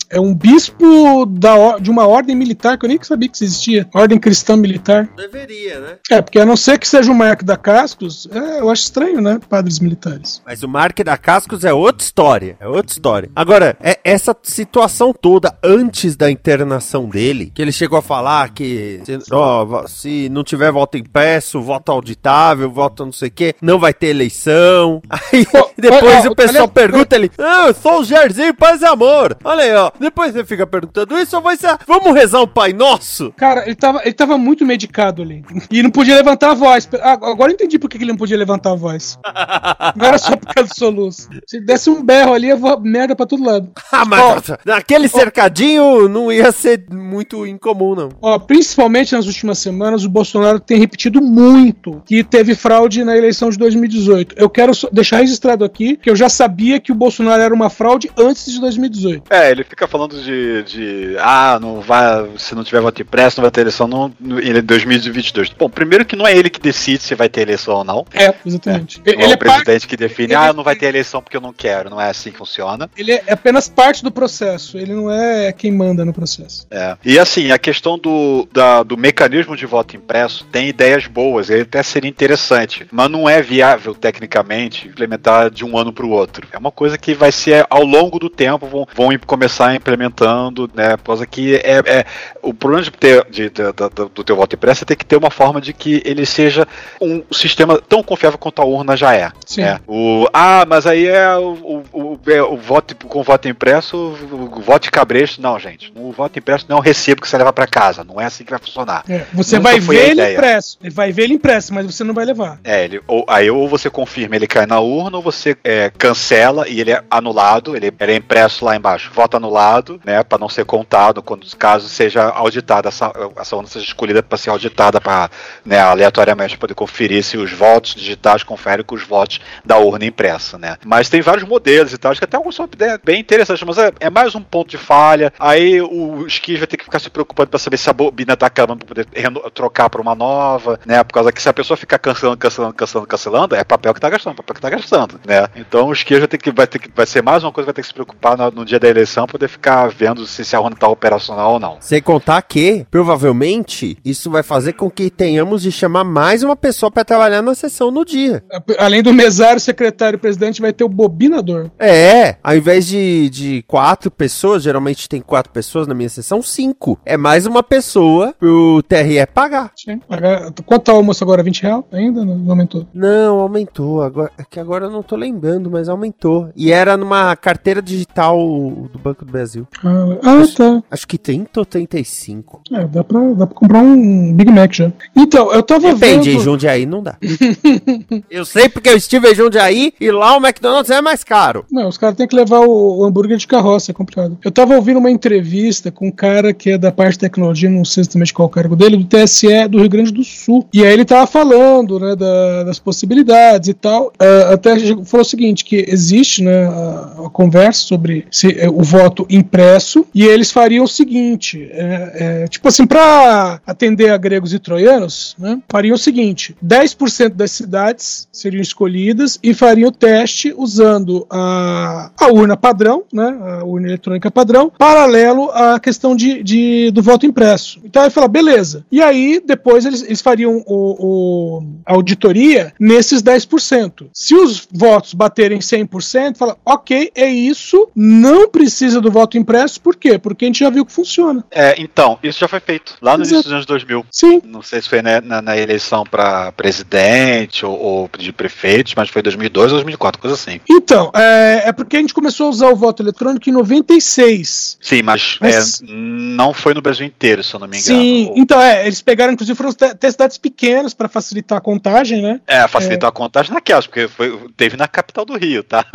é 0.10 0.20
um 0.20 0.34
bispo 0.34 1.26
da, 1.26 1.78
de 1.80 1.90
uma 1.90 2.08
ordem 2.08 2.36
militar 2.36 2.78
que 2.78 2.86
eu 2.86 2.90
nem 2.90 3.00
sabia 3.02 3.30
que 3.30 3.44
existia. 3.44 3.88
Ordem 3.94 4.20
cristã 4.20 4.56
militar. 4.56 5.10
Deveria 5.16 5.80
né? 5.80 5.96
É, 6.10 6.22
porque 6.22 6.40
a 6.40 6.46
não 6.46 6.56
ser 6.56 6.78
que 6.78 6.88
seja 6.88 7.12
o 7.12 7.16
Mark 7.16 7.44
da 7.44 7.58
Cascos, 7.58 8.28
é, 8.32 8.60
eu 8.60 8.70
acho 8.70 8.84
estranho, 8.84 9.22
né? 9.22 9.40
Padres 9.50 9.80
militares. 9.80 10.42
Mas 10.46 10.64
o 10.64 10.68
Mark 10.68 11.00
da 11.04 11.18
Cascos 11.18 11.64
é 11.66 11.74
outra 11.74 12.04
história. 12.04 12.58
É 12.60 12.68
outra 12.68 12.92
história. 12.92 13.30
Agora, 13.36 13.76
é 13.82 14.00
essa 14.04 14.36
situação 14.44 15.14
toda 15.14 15.58
antes 15.64 16.16
da 16.16 16.30
internação 16.30 17.08
dele, 17.10 17.52
que 17.54 17.62
ele 17.62 17.72
chegou 17.72 17.98
a 17.98 18.02
falar 18.02 18.50
que 18.54 19.02
se, 19.06 19.18
ó, 19.32 19.88
se 19.88 20.30
não 20.30 20.44
tiver 20.44 20.72
voto 20.72 20.98
impresso, 20.98 21.62
voto 21.62 21.92
auditável, 21.92 22.70
voto 22.70 23.06
não 23.06 23.12
sei 23.12 23.30
o 23.30 23.32
que, 23.32 23.56
não 23.62 23.80
vai 23.80 23.94
ter 23.94 24.08
eleição. 24.08 25.02
Aí 25.10 25.46
depois 25.78 26.26
o 26.26 26.36
pessoal 26.36 26.64
olha- 26.64 26.68
pergunta 26.74 27.16
ele, 27.16 27.32
ah, 27.38 27.68
eu 27.68 27.74
sou 27.74 28.02
o 28.02 28.04
Jairzinho 28.04 28.54
Paz 28.54 28.82
e 28.82 28.86
Amor. 28.86 29.23
Olha 29.44 29.64
aí, 29.64 29.74
ó. 29.74 29.92
Depois 30.00 30.34
você 30.34 30.44
fica 30.46 30.66
perguntando 30.66 31.18
isso, 31.18 31.40
vai 31.42 31.56
ser, 31.58 31.78
vamos 31.88 32.14
rezar 32.14 32.42
um 32.42 32.48
Pai 32.48 32.74
Nosso? 32.74 33.32
Cara, 33.38 33.66
ele 33.66 33.76
tava, 33.76 34.02
ele 34.04 34.14
tava 34.14 34.38
muito 34.38 34.66
medicado 34.66 35.22
ali. 35.22 35.44
E 35.72 35.82
não 35.82 35.90
podia 35.90 36.16
levantar 36.16 36.52
a 36.52 36.54
voz. 36.54 36.88
Ah, 37.02 37.14
Agora 37.14 37.52
eu 37.52 37.56
entendi 37.56 37.80
por 37.80 37.90
que 37.90 37.98
ele 37.98 38.06
não 38.12 38.18
podia 38.18 38.38
levantar 38.38 38.72
a 38.72 38.76
voz. 38.76 39.18
Não 39.96 40.06
era 40.06 40.18
só 40.18 40.36
por 40.36 40.54
causa 40.54 40.70
do 40.70 40.76
soluço. 40.76 41.30
Se 41.46 41.60
desse 41.60 41.90
um 41.90 42.04
berro 42.04 42.34
ali, 42.34 42.50
eu 42.50 42.58
vou 42.58 42.80
merda 42.80 43.16
pra 43.16 43.26
todo 43.26 43.44
lado. 43.44 43.72
Ah, 43.92 44.06
mas 44.06 44.22
Ó, 44.22 44.36
nossa, 44.36 44.60
naquele 44.66 45.08
cercadinho 45.08 46.08
não 46.08 46.32
ia 46.32 46.52
ser 46.52 46.86
muito 46.92 47.46
incomum, 47.46 47.96
não. 47.96 48.10
Ó, 48.22 48.40
principalmente 48.40 49.14
nas 49.14 49.26
últimas 49.28 49.60
semanas, 49.60 50.04
o 50.04 50.10
Bolsonaro 50.10 50.60
tem 50.60 50.78
repetido 50.78 51.22
muito 51.22 52.02
que 52.06 52.24
teve 52.24 52.56
fraude 52.56 53.04
na 53.04 53.18
eleição 53.18 53.50
de 53.50 53.58
2018. 53.58 54.36
Eu 54.38 54.50
quero 54.50 54.72
deixar 54.92 55.18
registrado 55.18 55.64
aqui 55.64 55.98
que 55.98 56.10
eu 56.10 56.16
já 56.16 56.30
sabia 56.30 56.80
que 56.80 56.92
o 56.92 56.96
Bolsonaro 56.96 57.42
era 57.42 57.54
uma 57.54 57.70
fraude 57.70 58.10
antes 58.18 58.52
de 58.52 58.60
2018. 58.60 59.13
É, 59.30 59.52
ele 59.52 59.64
fica 59.64 59.88
falando 59.88 60.22
de, 60.22 60.64
de 60.64 61.16
ah, 61.20 61.58
não 61.62 61.82
vai, 61.82 62.30
se 62.38 62.56
não 62.56 62.64
tiver 62.64 62.82
voto 62.82 63.02
impresso, 63.02 63.40
não 63.40 63.44
vai 63.44 63.52
ter 63.52 63.62
eleição 63.62 63.88
no, 63.88 64.12
no, 64.20 64.40
em 64.40 64.62
2022. 64.62 65.50
Bom, 65.58 65.70
primeiro 65.70 66.06
que 66.06 66.16
não 66.16 66.26
é 66.28 66.36
ele 66.36 66.50
que 66.50 66.60
decide 66.60 67.04
se 67.04 67.16
vai 67.16 67.30
ter 67.30 67.42
eleição 67.42 67.76
ou 67.76 67.84
não. 67.84 68.06
É, 68.14 68.34
exatamente. 68.46 69.00
Não 69.00 69.06
Ele, 69.14 69.22
é 69.22 69.26
ele 69.26 69.34
o 69.34 69.34
é 69.34 69.38
parte, 69.38 69.64
presidente 69.64 69.88
que 69.88 69.98
define, 69.98 70.34
ele- 70.34 70.36
ah, 70.36 70.54
não 70.54 70.64
vai 70.64 70.76
ter 70.76 70.88
eleição 70.88 71.22
porque 71.22 71.38
eu 71.38 71.42
não 71.42 71.54
quero. 71.54 71.90
Não 71.90 72.00
é 72.00 72.10
assim 72.10 72.32
que 72.32 72.38
funciona. 72.38 72.90
ele 72.98 73.12
é 73.12 73.24
apenas 73.32 73.68
parte 73.68 74.04
do 74.04 74.12
processo. 74.12 74.78
Ele 74.78 74.94
não 74.94 75.10
é 75.12 75.52
quem 75.52 75.72
manda 75.72 76.04
no 76.06 76.14
processo. 76.14 76.66
É. 76.72 76.96
E 77.04 77.20
assim, 77.20 77.52
a 77.52 77.58
questão 77.58 77.98
do, 77.98 78.48
da- 78.52 78.84
do 78.84 78.98
mecanismo 78.98 79.56
de 79.56 79.66
voto 79.66 79.96
impresso 79.96 80.46
tem 80.52 80.68
ideias 80.70 81.08
boas, 81.08 81.50
ele 81.50 81.62
até 81.64 81.82
seria 81.84 82.10
interessante, 82.10 82.86
mas 82.92 83.10
não 83.10 83.28
é 83.30 83.42
viável 83.42 83.94
tecnicamente 83.94 84.88
implementar 84.88 85.50
de 85.50 85.66
um 85.66 85.78
ano 85.78 85.92
para 85.92 86.06
o 86.06 86.10
outro. 86.10 86.48
É 86.52 86.58
uma 86.58 86.72
coisa 86.72 86.98
que 86.98 87.14
vai 87.14 87.32
ser 87.32 87.66
ao 87.70 87.84
longo 87.84 88.18
do 88.20 88.30
tempo, 88.30 88.66
vão, 88.68 88.88
vão 88.96 89.10
começar 89.26 89.74
implementando, 89.76 90.70
né? 90.74 90.98
Por 90.98 91.04
causa 91.06 91.26
que 91.26 91.56
é, 91.56 91.82
é- 91.86 92.06
o 92.42 92.54
problema 92.54 92.84
de 92.84 92.92
ter, 92.92 93.26
de- 93.30 93.50
de- 93.50 93.72
da- 93.74 93.88
do 93.90 94.24
teu 94.24 94.36
voto 94.36 94.56
impresso 94.56 94.84
é 94.84 94.86
ter 94.86 94.96
que 94.96 95.06
ter 95.06 95.16
uma 95.18 95.30
forma 95.32 95.60
de 95.62 95.74
que 95.74 96.02
ele 96.06 96.26
seja 96.26 96.68
um 97.02 97.24
sistema 97.32 97.80
tão 97.82 98.04
confiável 98.04 98.38
quanto 98.38 98.62
a 98.62 98.66
urna 98.66 98.96
já 98.98 99.16
é. 99.16 99.32
Sim. 99.46 99.62
né? 99.62 99.80
O, 99.88 100.28
ah, 100.34 100.66
mas 100.68 100.86
aí 100.86 101.08
é 101.08 101.36
o, 101.36 101.84
o, 101.92 102.00
o- 102.02 102.20
é 102.32 102.42
o 102.42 102.58
voto 102.58 102.96
com 103.08 103.24
voto 103.24 103.48
impresso, 103.48 103.98
o, 103.98 104.62
voto 104.62 104.84
de 104.84 104.92
cabresto. 104.92 105.42
Não, 105.42 105.58
gente. 105.60 105.92
O 105.96 106.12
voto 106.12 106.38
impresso 106.40 106.66
não 106.70 106.78
é 106.78 106.80
um 106.80 106.84
recibo 106.84 107.22
que 107.22 107.28
você 107.28 107.38
leva 107.38 107.52
para 107.54 107.68
casa. 107.68 108.04
Não 108.04 108.20
é 108.20 108.26
assim 108.26 108.44
que 108.44 108.50
vai 108.52 108.60
funcionar. 108.60 109.04
É, 109.10 109.24
você 109.34 109.58
Nunca 109.58 109.70
vai 109.72 109.80
ver 109.80 110.10
ele 110.12 110.32
impresso. 110.34 110.78
Ele 110.82 110.94
vai 110.94 111.12
ver 111.12 111.24
ele 111.24 111.34
impresso, 111.36 111.74
mas 111.74 111.86
você 111.86 112.04
não 112.04 112.14
vai 112.14 112.26
levar. 112.26 112.60
É, 112.64 112.84
ele, 112.84 113.02
ou, 113.08 113.26
aí 113.28 113.50
ou 113.50 113.68
você 113.68 113.90
confirma 113.90 114.36
ele 114.36 114.48
cai 114.48 114.66
na 114.66 114.80
urna, 114.80 115.18
ou 115.18 115.24
você 115.24 115.56
é, 115.64 115.92
cancela 115.98 116.68
e 116.68 116.80
ele 116.80 116.92
é 116.92 117.04
anulado, 117.10 117.76
ele, 117.76 117.92
ele 118.00 118.12
é 118.12 118.16
impresso 118.16 118.66
lá 118.66 118.76
embaixo, 118.84 119.12
voto 119.14 119.38
anulado, 119.38 120.02
né, 120.04 120.22
para 120.24 120.38
não 120.38 120.50
ser 120.50 120.66
contado 120.66 121.24
quando 121.24 121.48
caso 121.56 121.88
seja 121.88 122.24
auditada, 122.24 122.90
essa, 122.90 123.12
essa 123.38 123.56
urna 123.56 123.70
seja 123.70 123.86
escolhida 123.86 124.22
para 124.22 124.38
ser 124.38 124.50
auditada 124.50 125.00
para, 125.00 125.30
né, 125.66 125.80
aleatoriamente 125.80 126.58
poder 126.58 126.74
conferir 126.74 127.24
se 127.24 127.38
os 127.38 127.52
votos 127.52 127.96
digitais 127.96 128.44
conferem 128.44 128.84
com 128.84 128.96
os 128.96 129.04
votos 129.04 129.40
da 129.64 129.78
urna 129.78 130.06
impressa, 130.06 130.58
né. 130.58 130.78
Mas 130.86 131.10
tem 131.10 131.22
vários 131.22 131.48
modelos 131.48 131.94
e 131.94 131.98
tal, 131.98 132.12
acho 132.12 132.20
que 132.20 132.26
até 132.26 132.36
alguns 132.36 132.56
são 132.56 132.70
bem 133.04 133.22
interessantes, 133.22 133.64
mas 133.64 133.78
é, 133.78 133.92
é 134.00 134.10
mais 134.10 134.36
um 134.36 134.42
ponto 134.42 134.70
de 134.70 134.78
falha. 134.78 135.34
Aí 135.40 135.82
o 135.82 136.26
esquis 136.28 136.60
vai 136.60 136.68
ter 136.68 136.78
que 136.78 136.84
ficar 136.84 137.00
se 137.00 137.10
preocupando 137.10 137.50
para 137.50 137.60
saber 137.60 137.78
se 137.78 137.90
a 137.90 137.94
bobina 137.94 138.36
tá 138.36 138.48
acabando 138.48 138.86
para 138.86 138.88
poder 138.88 139.08
trocar 139.54 139.90
para 139.90 140.02
uma 140.02 140.16
nova, 140.16 140.80
né? 140.86 141.04
Por 141.04 141.14
causa 141.14 141.32
que 141.32 141.42
se 141.42 141.48
a 141.48 141.54
pessoa 141.54 141.78
ficar 141.78 142.00
cancelando, 142.00 142.38
cancelando, 142.38 142.74
cancelando, 142.74 143.08
cancelando, 143.08 143.56
é 143.56 143.64
papel 143.64 143.94
que 143.94 144.02
tá 144.02 144.10
gastando, 144.10 144.36
papel 144.36 144.56
que 144.56 144.62
tá 144.62 144.70
gastando, 144.70 145.20
né? 145.26 145.48
Então 145.56 145.88
o 145.88 145.94
esquis 145.94 146.20
vai 146.20 146.28
ter 146.28 146.38
que 146.38 146.52
vai 146.52 146.68
ter 146.68 146.80
que 146.80 146.90
vai 146.94 147.06
ser 147.06 147.22
mais 147.22 147.44
uma 147.44 147.52
coisa 147.52 147.66
que 147.66 147.68
vai 147.68 147.74
ter 147.74 147.82
que 147.82 147.88
se 147.88 147.94
preocupar 147.94 148.38
no, 148.38 148.52
no 148.52 148.66
dia 148.66 148.73
da 148.80 148.88
eleição 148.88 149.26
poder 149.26 149.48
ficar 149.48 149.88
vendo 149.90 150.26
se, 150.26 150.44
se 150.46 150.56
a 150.56 150.62
urna 150.62 150.76
tá 150.76 150.88
operacional 150.88 151.54
ou 151.54 151.60
não. 151.60 151.78
Sem 151.80 152.02
contar 152.02 152.42
que, 152.42 152.86
provavelmente, 152.92 153.98
isso 154.04 154.30
vai 154.30 154.44
fazer 154.44 154.74
com 154.74 154.90
que 154.90 155.10
tenhamos 155.10 155.62
de 155.62 155.72
chamar 155.72 156.04
mais 156.04 156.44
uma 156.44 156.56
pessoa 156.56 156.92
para 156.92 157.06
trabalhar 157.06 157.42
na 157.42 157.56
sessão 157.56 157.90
no 157.92 158.04
dia. 158.06 158.44
Além 158.78 159.02
do 159.02 159.14
mesário, 159.14 159.60
secretário 159.60 160.18
e 160.18 160.20
presidente, 160.20 160.62
vai 160.62 160.74
ter 160.74 160.84
o 160.84 160.90
bobinador. 160.90 161.70
É, 161.80 162.36
ao 162.44 162.56
invés 162.56 162.86
de, 162.88 163.30
de 163.30 163.64
quatro 163.68 164.12
pessoas, 164.12 164.64
geralmente 164.64 165.08
tem 165.10 165.22
quatro 165.22 165.52
pessoas 165.52 165.88
na 165.88 165.94
minha 165.94 166.10
sessão, 166.10 166.42
cinco. 166.42 167.00
É 167.06 167.16
mais 167.18 167.46
uma 167.46 167.64
pessoa 167.64 168.34
pro 168.38 168.82
TRE 168.88 169.26
pagar. 169.34 169.72
Sim. 169.76 170.00
Pagar- 170.08 170.52
Quanto 170.66 170.84
tá 170.84 170.94
o 170.94 170.98
almoço 170.98 171.24
agora? 171.24 171.42
20 171.44 171.62
reais? 171.64 171.84
Ainda 171.92 172.24
não 172.26 172.50
aumentou. 172.50 172.86
Não, 172.94 173.40
aumentou. 173.40 174.02
Agora, 174.02 174.32
é 174.38 174.44
que 174.50 174.60
agora 174.60 174.86
eu 174.86 174.92
não 174.92 175.02
tô 175.04 175.16
lembrando, 175.16 175.70
mas 175.72 175.88
aumentou. 175.90 176.50
E 176.56 176.72
era 176.72 176.96
numa 176.98 177.36
carteira 177.36 177.82
digital 177.82 178.38
do 178.70 179.00
Banco 179.00 179.26
do 179.26 179.32
Brasil. 179.32 179.68
Ah, 179.84 180.18
ah, 180.24 180.44
tá. 180.56 180.84
Acho 180.92 181.08
que 181.08 181.18
30 181.18 181.60
ou 181.60 181.66
35. 181.66 182.62
É, 182.72 182.86
dá 182.86 183.04
pra, 183.04 183.20
dá 183.34 183.48
pra 183.48 183.56
comprar 183.56 183.80
um 183.82 184.34
Big 184.34 184.52
Mac 184.52 184.74
já. 184.74 184.92
Então, 185.16 185.52
eu 185.54 185.64
tava 185.64 185.94
Depende, 185.94 186.30
em 186.30 186.34
vendo... 186.34 186.44
Jundiaí 186.44 186.86
não 186.86 187.02
dá. 187.04 187.18
eu 188.30 188.46
sei 188.46 188.70
porque 188.70 188.90
eu 188.90 188.98
estive 188.98 189.32
em 189.32 189.36
Jundiaí 189.36 189.94
e 190.00 190.12
lá 190.12 190.38
o 190.38 190.46
McDonald's 190.46 190.90
é 190.90 191.02
mais 191.02 191.24
caro. 191.24 191.66
Não, 191.72 191.88
os 191.88 191.98
caras 191.98 192.16
têm 192.16 192.28
que 192.28 192.36
levar 192.36 192.60
o, 192.60 193.00
o 193.00 193.06
hambúrguer 193.06 193.38
de 193.38 193.48
carroça, 193.48 193.92
é 193.92 193.94
complicado. 193.94 194.38
Eu 194.44 194.52
tava 194.52 194.76
ouvindo 194.76 194.98
uma 195.00 195.12
entrevista 195.12 195.92
com 195.92 196.08
um 196.08 196.12
cara 196.12 196.54
que 196.54 196.72
é 196.72 196.78
da 196.78 196.92
parte 196.92 197.14
de 197.14 197.20
tecnologia, 197.20 197.70
não 197.70 197.86
sei 197.86 198.02
exatamente 198.02 198.34
qual 198.34 198.48
é 198.48 198.50
o 198.50 198.54
cargo 198.54 198.76
dele, 198.76 198.98
do 198.98 199.06
TSE 199.06 199.68
do 199.70 199.80
Rio 199.80 199.90
Grande 199.90 200.12
do 200.12 200.24
Sul. 200.24 200.68
E 200.74 200.84
aí 200.86 200.94
ele 200.94 201.06
tava 201.06 201.28
falando, 201.28 202.00
né, 202.00 202.16
da- 202.16 202.64
das 202.64 202.80
possibilidades 202.80 203.70
e 203.70 203.74
tal. 203.74 204.12
Ah, 204.20 204.54
até 204.54 204.78
falou 205.06 205.22
o 205.22 205.24
seguinte, 205.26 205.64
que 205.66 205.86
existe, 205.88 206.44
né, 206.44 206.66
a, 206.66 207.24
a 207.26 207.30
conversa 207.30 207.82
sobre 207.82 208.26
se, 208.32 208.48
eh, 208.60 208.70
o 208.70 208.82
voto 208.84 209.26
impresso, 209.30 210.06
e 210.14 210.24
eles 210.26 210.52
fariam 210.52 210.84
o 210.86 210.88
seguinte, 210.88 211.68
é, 211.72 212.42
é, 212.44 212.48
tipo 212.48 212.68
assim, 212.68 212.86
pra 212.86 213.60
atender 213.66 214.10
a 214.12 214.18
gregos 214.18 214.54
e 214.54 214.60
troianos, 214.60 215.36
né, 215.38 215.60
fariam 215.70 215.96
o 215.96 215.98
seguinte, 215.98 216.56
10% 216.66 217.30
das 217.36 217.52
cidades 217.52 218.28
seriam 218.32 218.62
escolhidas 218.62 219.40
e 219.42 219.54
fariam 219.54 219.90
o 219.90 219.92
teste 219.92 220.54
usando 220.58 221.26
a, 221.30 222.12
a 222.20 222.28
urna 222.32 222.56
padrão, 222.58 223.04
né, 223.12 223.38
a 223.60 223.64
urna 223.66 223.88
eletrônica 223.88 224.30
padrão, 224.32 224.72
paralelo 224.78 225.50
à 225.52 225.80
questão 225.80 226.16
de, 226.16 226.44
de- 226.44 226.92
do 226.92 227.02
voto 227.02 227.26
impresso. 227.26 227.80
Então 227.84 228.02
aí 228.04 228.10
fala, 228.10 228.28
beleza. 228.28 228.86
E 228.92 229.02
aí 229.02 229.42
depois 229.46 229.86
eles, 229.86 230.02
eles 230.04 230.22
fariam 230.22 230.64
o, 230.66 231.58
o- 231.58 231.64
a 231.86 231.94
auditoria 231.94 232.74
nesses 232.80 233.22
10%. 233.22 234.08
Se 234.14 234.36
os 234.36 234.68
votos 234.72 235.14
baterem 235.14 235.60
100%, 235.60 236.38
fala, 236.38 236.58
ok, 236.66 237.12
é 237.16 237.28
isso, 237.30 237.88
não 237.96 238.43
precisa 238.48 239.00
do 239.02 239.12
voto 239.12 239.38
impresso, 239.38 239.80
por 239.82 239.96
quê? 239.96 240.18
Porque 240.18 240.46
a 240.46 240.48
gente 240.48 240.60
já 240.60 240.70
viu 240.70 240.86
que 240.86 240.92
funciona. 240.92 241.44
É, 241.52 241.76
então, 241.80 242.18
isso 242.24 242.40
já 242.40 242.48
foi 242.48 242.60
feito 242.60 242.96
lá 243.02 243.18
no 243.18 243.24
Exato. 243.24 243.34
início 243.36 243.44
dos 243.50 243.54
anos 243.54 243.66
2000. 243.66 244.06
Sim. 244.12 244.42
Não 244.46 244.62
sei 244.62 244.82
se 244.82 244.90
foi 244.90 245.02
né, 245.02 245.22
na, 245.22 245.42
na 245.42 245.58
eleição 245.58 246.04
para 246.04 246.52
presidente 246.54 247.66
ou, 247.66 247.78
ou 247.80 248.10
de 248.18 248.32
prefeitos, 248.32 248.94
mas 248.96 249.10
foi 249.10 249.22
2002 249.22 249.72
ou 249.72 249.78
2004, 249.78 250.20
coisa 250.22 250.36
assim. 250.36 250.60
Então, 250.70 251.12
é, 251.16 251.64
é 251.68 251.72
porque 251.72 251.98
a 251.98 252.00
gente 252.00 252.14
começou 252.14 252.48
a 252.48 252.50
usar 252.50 252.70
o 252.70 252.76
voto 252.76 253.02
eletrônico 253.04 253.50
em 253.50 253.54
96. 253.54 254.78
Sim, 254.82 255.02
mas, 255.04 255.38
Mas- 255.40 255.82
é, 255.82 255.86
não 255.88 256.54
foi 256.54 256.74
no 256.74 256.82
Brasil 256.82 257.06
inteiro, 257.06 257.44
se 257.44 257.54
eu 257.54 257.60
não 257.60 257.68
me 257.68 257.78
engano. 257.80 258.00
Sim, 258.02 258.34
então 258.36 258.60
é, 258.62 258.86
eles 258.86 259.02
pegaram, 259.02 259.34
inclusive, 259.34 259.56
foram 259.58 259.72
até 259.72 260.12
cidades 260.12 260.38
pequenas 260.38 260.94
para 260.94 261.08
facilitar 261.08 261.58
a 261.58 261.62
contagem, 261.62 262.22
né? 262.22 262.40
É, 262.48 262.68
facilitou 262.68 263.08
a 263.08 263.12
contagem 263.12 263.54
naquelas, 263.54 263.88
porque 263.88 264.08
foi, 264.08 264.38
teve 264.58 264.78
na 264.78 264.88
capital 264.88 265.26
do 265.26 265.38
Rio, 265.38 265.64
tá? 265.64 265.86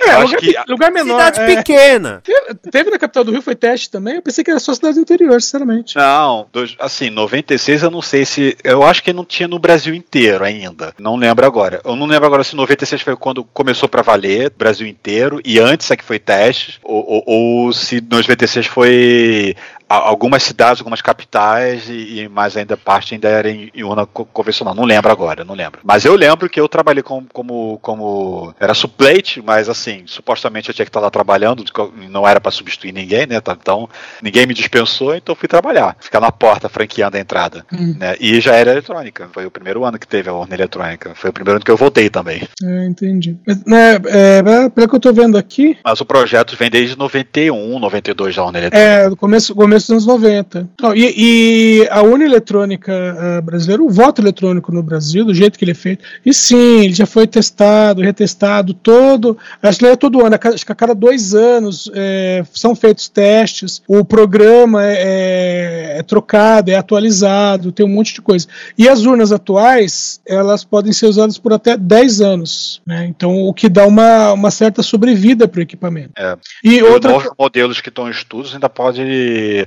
É, 0.00 0.14
Eu 0.14 0.20
lugar, 0.20 0.24
acho 0.24 0.36
que- 0.38 0.54
lugar 0.70 0.90
menor. 0.92 1.12
Cidade 1.32 1.40
é. 1.40 1.46
Pequena. 1.76 2.22
Teve, 2.24 2.54
teve 2.70 2.90
na 2.90 2.98
capital 2.98 3.24
do 3.24 3.32
Rio, 3.32 3.42
foi 3.42 3.54
teste 3.54 3.90
também. 3.90 4.16
Eu 4.16 4.22
pensei 4.22 4.42
que 4.44 4.50
era 4.50 4.60
só 4.60 4.74
cidade 4.74 4.98
interior, 4.98 5.40
sinceramente. 5.40 5.96
Não, 5.96 6.46
dois- 6.52 6.76
assim, 6.78 7.10
96 7.10 7.82
eu 7.82 7.90
não 7.90 8.02
sei 8.02 8.24
se. 8.24 8.56
Eu 8.62 8.82
acho 8.82 9.02
que 9.02 9.12
não 9.12 9.24
tinha 9.24 9.48
no 9.48 9.58
Brasil 9.58 9.94
inteiro 9.94 10.44
ainda. 10.44 10.94
Não 10.98 11.16
lembro 11.16 11.44
agora. 11.46 11.80
Eu 11.84 11.96
não 11.96 12.06
lembro 12.06 12.26
agora 12.26 12.44
se 12.44 12.54
96 12.56 13.02
foi 13.02 13.16
quando 13.16 13.44
começou 13.44 13.88
pra 13.88 14.02
valer, 14.02 14.50
Brasil 14.56 14.86
inteiro, 14.86 15.40
e 15.44 15.58
antes 15.58 15.90
é 15.90 15.96
que 15.96 16.04
foi 16.04 16.18
teste, 16.18 16.78
ou, 16.82 17.04
ou, 17.06 17.24
ou 17.26 17.72
se 17.72 18.00
96 18.00 18.66
foi 18.66 19.54
algumas 19.98 20.42
cidades, 20.42 20.80
algumas 20.80 21.02
capitais 21.02 21.88
e, 21.88 22.20
e 22.20 22.28
mais 22.28 22.56
ainda 22.56 22.76
parte 22.76 23.14
ainda 23.14 23.28
era 23.28 23.50
em, 23.50 23.70
em 23.74 23.82
urna 23.82 24.06
convencional. 24.06 24.74
Não 24.74 24.84
lembro 24.84 25.10
agora, 25.10 25.44
não 25.44 25.54
lembro. 25.54 25.80
Mas 25.84 26.04
eu 26.04 26.14
lembro 26.14 26.48
que 26.48 26.60
eu 26.60 26.68
trabalhei 26.68 27.02
como, 27.02 27.26
como, 27.32 27.78
como 27.80 28.54
era 28.58 28.74
suplente, 28.74 29.42
mas 29.42 29.68
assim, 29.68 30.02
supostamente 30.06 30.68
eu 30.68 30.74
tinha 30.74 30.84
que 30.84 30.90
estar 30.90 31.00
lá 31.00 31.10
trabalhando, 31.10 31.64
não 32.10 32.26
era 32.26 32.40
para 32.40 32.50
substituir 32.50 32.92
ninguém, 32.92 33.26
né? 33.26 33.40
Tá, 33.40 33.56
então 33.60 33.88
ninguém 34.22 34.46
me 34.46 34.54
dispensou, 34.54 35.14
então 35.14 35.34
fui 35.34 35.48
trabalhar, 35.48 35.96
ficar 36.00 36.20
na 36.20 36.32
porta 36.32 36.68
franqueando 36.68 37.16
a 37.16 37.20
entrada, 37.20 37.64
hum. 37.72 37.94
né? 37.98 38.16
E 38.20 38.40
já 38.40 38.54
era 38.54 38.72
eletrônica. 38.72 39.28
Foi 39.32 39.46
o 39.46 39.50
primeiro 39.50 39.84
ano 39.84 39.98
que 39.98 40.06
teve 40.06 40.28
a 40.28 40.32
urna 40.32 40.54
eletrônica. 40.54 41.14
Foi 41.14 41.30
o 41.30 41.32
primeiro 41.32 41.56
ano 41.56 41.64
que 41.64 41.70
eu 41.70 41.76
voltei 41.76 42.08
também. 42.08 42.42
É, 42.62 42.84
entendi. 42.86 43.36
Né, 43.66 43.94
é, 44.06 44.38
é, 44.38 44.68
pelo 44.68 44.88
que 44.88 44.96
eu 44.96 45.00
tô 45.00 45.12
vendo 45.12 45.36
aqui. 45.36 45.76
Mas 45.84 46.00
o 46.00 46.04
projeto 46.04 46.56
vem 46.56 46.70
desde 46.70 46.96
91, 46.96 47.78
92 47.78 48.36
da 48.36 48.44
urna 48.44 48.58
eletrônica. 48.58 48.90
É, 48.90 49.08
do 49.08 49.16
começo, 49.16 49.54
começo 49.82 49.94
dos 49.94 50.06
anos 50.06 50.06
90. 50.06 50.68
Então, 50.74 50.94
e, 50.94 51.14
e, 51.16 51.88
a 51.90 52.02
urna 52.02 52.24
eletrônica 52.24 52.92
uh, 52.92 53.42
brasileira, 53.42 53.82
o 53.82 53.90
voto 53.90 54.20
eletrônico 54.20 54.72
no 54.72 54.82
Brasil, 54.82 55.24
do 55.24 55.34
jeito 55.34 55.58
que 55.58 55.64
ele 55.64 55.72
é 55.72 55.74
feito, 55.74 56.04
e 56.24 56.32
sim, 56.32 56.84
ele 56.84 56.94
já 56.94 57.06
foi 57.06 57.26
testado, 57.26 58.02
retestado 58.02 58.72
todo. 58.74 59.36
Acho 59.62 59.78
que 59.78 59.86
é 59.86 59.96
todo 59.96 60.24
ano, 60.24 60.38
acho 60.42 60.64
que 60.64 60.72
a 60.72 60.74
cada 60.74 60.94
dois 60.94 61.34
anos 61.34 61.90
é, 61.94 62.44
são 62.52 62.74
feitos 62.74 63.08
testes, 63.08 63.82
o 63.86 64.04
programa 64.04 64.84
é, 64.84 64.94
é, 64.94 65.98
é 65.98 66.02
trocado, 66.02 66.70
é 66.70 66.76
atualizado, 66.76 67.72
tem 67.72 67.84
um 67.84 67.88
monte 67.88 68.14
de 68.14 68.22
coisa. 68.22 68.46
E 68.76 68.88
as 68.88 69.04
urnas 69.04 69.32
atuais, 69.32 70.20
elas 70.26 70.64
podem 70.64 70.92
ser 70.92 71.06
usadas 71.06 71.38
por 71.38 71.52
até 71.52 71.76
10 71.76 72.20
anos. 72.20 72.82
Né? 72.86 73.06
Então, 73.06 73.42
o 73.42 73.52
que 73.52 73.68
dá 73.68 73.86
uma, 73.86 74.32
uma 74.32 74.50
certa 74.50 74.82
sobrevida 74.82 75.48
para 75.48 75.58
o 75.58 75.62
equipamento. 75.62 76.12
É. 76.16 76.36
E, 76.62 76.76
e 76.76 76.82
outra... 76.82 77.12
novos 77.12 77.30
modelos 77.38 77.80
que 77.80 77.88
estão 77.88 78.08
em 78.08 78.10
estudos 78.10 78.54
ainda 78.54 78.68
pode, 78.68 79.02